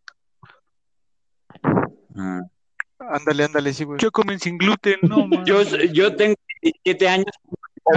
Ah. 2.15 2.41
Ándale, 3.09 3.43
ándale, 3.45 3.73
sí, 3.73 3.83
güey. 3.83 3.99
Yo 3.99 4.11
comen 4.11 4.39
sin 4.39 4.57
gluten, 4.57 4.97
no, 5.01 5.27
man. 5.27 5.43
Yo, 5.45 5.61
yo 5.63 6.15
tengo 6.15 6.35
siete 6.83 7.07
años. 7.07 7.27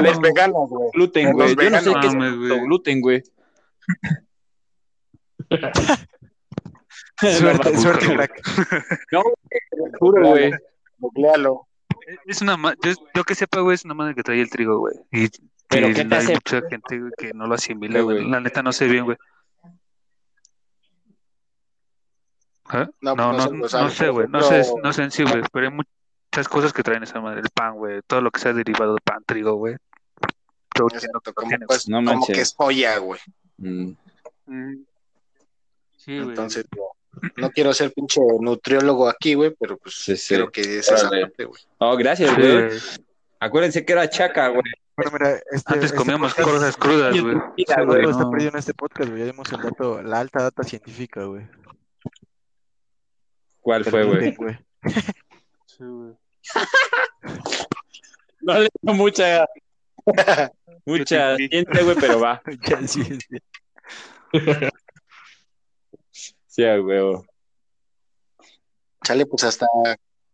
Los 0.03 0.21
veganos, 0.21 0.69
güey. 0.69 0.91
Gluten, 0.95 1.33
güey. 1.33 1.55
Yo 1.55 1.71
no 1.71 1.81
sé 1.81 1.93
qué 2.01 2.07
es 2.07 2.15
gluten, 2.65 3.01
güey. 3.01 3.23
suerte, 7.21 7.77
suerte, 7.79 8.07
crack. 8.07 8.43
No, 9.13 9.23
juro, 9.99 10.29
güey. 10.29 10.51
Nuclealo. 10.99 11.67
Es 12.27 12.43
una 12.43 12.57
yo, 12.85 12.93
yo, 13.15 13.25
que 13.25 13.35
sepa, 13.35 13.61
güey, 13.61 13.75
es 13.75 13.85
una 13.85 13.95
madre 13.95 14.15
que 14.15 14.23
trae 14.23 14.41
el 14.41 14.51
trigo, 14.51 14.79
güey. 14.79 14.95
Y 15.13 15.29
pero 15.69 15.89
¿qué 15.89 16.05
te 16.05 16.15
hay 16.15 16.27
mucha 16.29 16.63
gente 16.69 17.01
güey, 17.01 17.13
que 17.19 17.35
no 17.35 17.47
lo 17.47 17.55
asimila, 17.55 18.01
güey. 18.01 18.29
La 18.29 18.41
neta 18.41 18.63
no 18.63 18.73
sé 18.73 18.87
bien, 18.87 19.05
güey. 19.05 19.17
¿Eh? 22.73 22.87
No, 23.01 23.15
no, 23.15 23.33
no, 23.33 23.49
no, 23.49 23.91
sé, 23.91 24.09
güey. 24.09 24.27
No, 24.29 24.43
sé, 24.43 24.63
no 24.83 24.93
sé 24.93 25.03
en 25.05 25.11
sí, 25.11 25.23
güey. 25.23 25.43
Pero 25.53 25.69
hay 25.69 25.73
muchas 25.73 26.49
cosas 26.49 26.73
que 26.73 26.83
traen 26.83 27.03
esa 27.03 27.21
madre. 27.21 27.41
El 27.41 27.51
pan, 27.51 27.77
güey. 27.77 28.01
Todo 28.07 28.21
lo 28.21 28.31
que 28.31 28.41
sea 28.41 28.53
derivado 28.53 28.95
de 28.95 29.01
pan, 29.03 29.23
trigo, 29.25 29.55
güey. 29.55 29.77
Pero 30.75 30.89
como, 31.35 31.51
pues, 31.67 31.89
no 31.89 32.05
como 32.05 32.27
que 32.27 32.41
es 32.41 32.55
soya, 32.57 32.99
güey. 32.99 33.21
Mm. 33.57 33.93
Mm. 34.47 34.85
Sí, 35.97 36.17
Entonces, 36.17 36.67
no, 37.37 37.51
quiero 37.51 37.73
ser 37.73 37.93
pinche 37.93 38.21
nutriólogo 38.41 39.09
aquí, 39.09 39.35
güey, 39.35 39.55
pero 39.59 39.77
pues 39.79 39.95
sí, 39.95 40.17
sí. 40.17 40.35
creo 40.35 40.51
que 40.51 40.61
es 40.61 40.91
esa 40.91 41.09
parte, 41.09 41.45
güey. 41.45 41.61
Oh, 41.79 41.97
gracias, 41.97 42.37
güey. 42.37 42.69
Acuérdense 43.41 43.85
que 43.85 43.93
era 43.93 44.09
chaca, 44.09 44.49
güey. 44.49 44.63
Bueno, 44.97 45.11
mira, 45.13 45.41
este, 45.51 45.75
Antes 45.75 45.87
este 45.87 45.97
comíamos 45.97 46.35
cosas 46.35 46.77
crudas, 46.77 47.21
güey. 47.21 47.37
Está 47.57 47.77
perdido 48.31 48.51
en 48.51 48.57
este 48.57 48.75
podcast, 48.75 49.11
güey. 49.11 49.21
Ya 49.21 49.27
dimos 49.27 49.51
el 49.53 49.61
dato, 49.61 50.03
la 50.03 50.21
alta 50.21 50.43
data 50.43 50.63
científica, 50.63 51.25
güey. 51.25 51.47
¿Cuál 53.67 53.85
fue, 53.85 54.05
güey? 54.05 54.31
Sí, 54.31 54.37
güey. 55.83 56.15
no 58.43 58.61
le 58.61 58.69
dio 58.81 58.95
mucha, 58.95 59.45
mucha 60.87 61.35
ciencia, 61.35 61.83
güey, 61.83 61.97
pero 62.01 62.21
va. 62.21 62.41
Sí, 66.47 66.63
güey. 66.63 67.17
Chale, 69.03 69.27
pues 69.27 69.43
hasta 69.43 69.67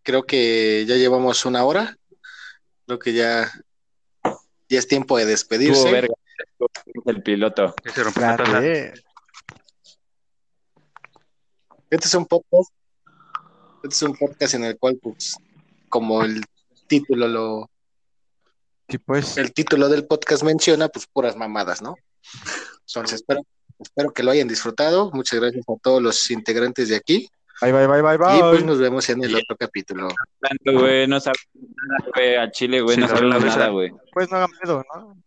creo 0.03 0.24
que 0.24 0.85
ya 0.87 0.97
llevamos 0.97 1.47
una 1.47 1.64
hora. 1.64 1.97
Creo 2.85 2.99
que 2.99 3.14
ya, 3.14 3.51
ya 4.68 4.78
es 4.78 4.87
tiempo 4.87 5.16
de 5.16 5.24
despedirse. 5.24 5.91
verga. 5.91 6.12
El 7.07 7.22
piloto. 7.22 7.74
Este 11.89 12.07
es 12.07 12.14
un 12.14 12.26
podcast 12.26 12.70
este 13.83 13.89
es 13.95 14.03
un 14.03 14.16
podcast 14.16 14.55
en 14.55 14.64
el 14.64 14.78
cual, 14.78 14.99
pues, 15.03 15.37
como 15.89 16.24
el 16.24 16.43
título 16.87 17.28
lo. 17.28 17.70
Sí, 18.89 18.99
pues. 18.99 19.37
El 19.39 19.53
título 19.53 19.89
del 19.89 20.07
podcast 20.07 20.43
menciona, 20.43 20.89
pues, 20.89 21.07
puras 21.07 21.37
mamadas, 21.37 21.83
¿no? 21.83 21.95
Entonces, 22.87 23.16
espero, 23.20 23.41
espero 23.78 24.12
que 24.12 24.22
lo 24.22 24.30
hayan 24.30 24.49
disfrutado. 24.49 25.11
Muchas 25.12 25.41
gracias 25.41 25.64
a 25.68 25.72
todos 25.83 26.03
los 26.03 26.30
integrantes 26.30 26.89
de 26.89 26.97
aquí. 26.97 27.28
Bye, 27.61 27.72
bye, 27.72 27.87
bye, 27.87 28.03
bye, 28.03 28.16
bye. 28.18 28.39
Y 28.39 28.41
pues 28.41 28.64
nos 28.64 28.78
vemos 28.80 29.09
en 29.09 29.22
el 29.22 29.37
otro 29.37 29.57
capítulo. 29.57 30.09
Tanto, 30.41 30.80
güey, 30.80 31.07
no 31.07 31.20
sabemos 31.20 31.47
nada, 31.55 32.11
güey. 32.14 32.35
A 32.37 32.51
Chile, 32.51 32.80
güey, 32.80 32.97
Sí, 32.97 33.03
no 33.03 33.09
sabemos 33.09 33.37
esa- 33.45 33.57
nada, 33.57 33.68
güey. 33.68 33.93
Pues 34.12 34.30
no 34.30 34.37
hagan 34.39 34.51
pedo, 34.61 34.85
¿no? 34.95 35.22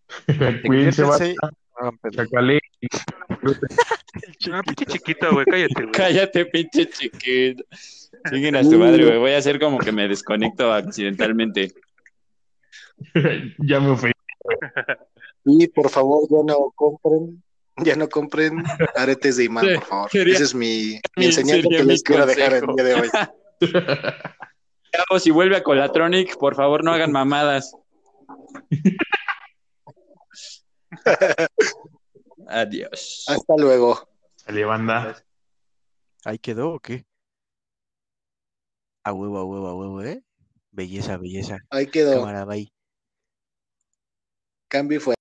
Cuídense, 0.65 1.03
va. 1.03 1.17
No 1.17 1.25
hagan 1.75 1.97
pedo. 1.99 2.11
Chacalé. 2.25 2.59
Ah, 4.51 4.61
pinche 4.65 4.85
chiquito, 4.85 5.31
güey, 5.31 5.45
cállate, 5.45 5.81
güey. 5.81 5.91
Cállate, 5.91 6.45
pinche 6.47 6.89
chiquito. 6.89 7.63
Siguen 8.29 8.55
a 8.55 8.63
su 8.63 8.77
madre, 8.79 9.05
güey. 9.05 9.17
Voy 9.17 9.31
a 9.31 9.37
hacer 9.37 9.59
como 9.59 9.79
que 9.79 9.91
me 9.91 10.07
desconecto 10.07 10.71
accidentalmente. 10.73 11.73
ya 13.59 13.79
me 13.79 13.89
ofendí. 13.91 14.13
Y 15.45 15.67
por 15.67 15.89
favor, 15.89 16.27
ya 16.29 16.37
no 16.45 16.71
compren, 16.75 17.43
ya 17.77 17.95
no 17.95 18.09
compren 18.09 18.63
aretes 18.95 19.37
de 19.37 19.45
imán, 19.45 19.65
Sí, 19.65 19.73
por 19.75 19.83
favor. 19.85 20.11
sería- 20.11 20.33
Esa 20.35 20.43
es 20.43 20.55
mi, 20.55 20.99
mi 21.15 21.25
enseñanza 21.25 21.67
que 21.69 21.83
mi 21.83 21.91
les 21.91 22.03
quiero 22.03 22.25
dejar 22.25 22.53
el 22.53 22.65
día 22.75 22.83
de 22.83 22.93
hoy. 22.95 23.09
Chavos, 24.91 25.23
si 25.23 25.31
vuelve 25.31 25.57
a 25.57 25.63
Colatronic, 25.63 26.37
por 26.37 26.55
favor, 26.55 26.83
no 26.83 26.91
hagan 26.93 27.11
mamadas. 27.11 27.75
Adiós. 32.47 33.25
Hasta 33.27 33.55
luego. 33.57 34.07
Sale, 34.35 34.65
banda. 34.65 35.15
¿Ahí 36.23 36.39
quedó 36.39 36.73
o 36.73 36.79
qué? 36.79 37.05
A 39.05 39.13
huevo, 39.13 39.37
a 39.37 39.45
huevo, 39.45 39.67
a 39.67 39.75
huevo, 39.75 40.01
¿eh? 40.01 40.23
Belleza, 40.71 41.17
belleza. 41.17 41.59
Ahí 41.69 41.85
quedó. 41.85 42.15
Cámara, 42.15 42.43
bye. 42.43 42.73
Cambio 44.67 44.97
y 44.97 44.99
fuera. 44.99 45.14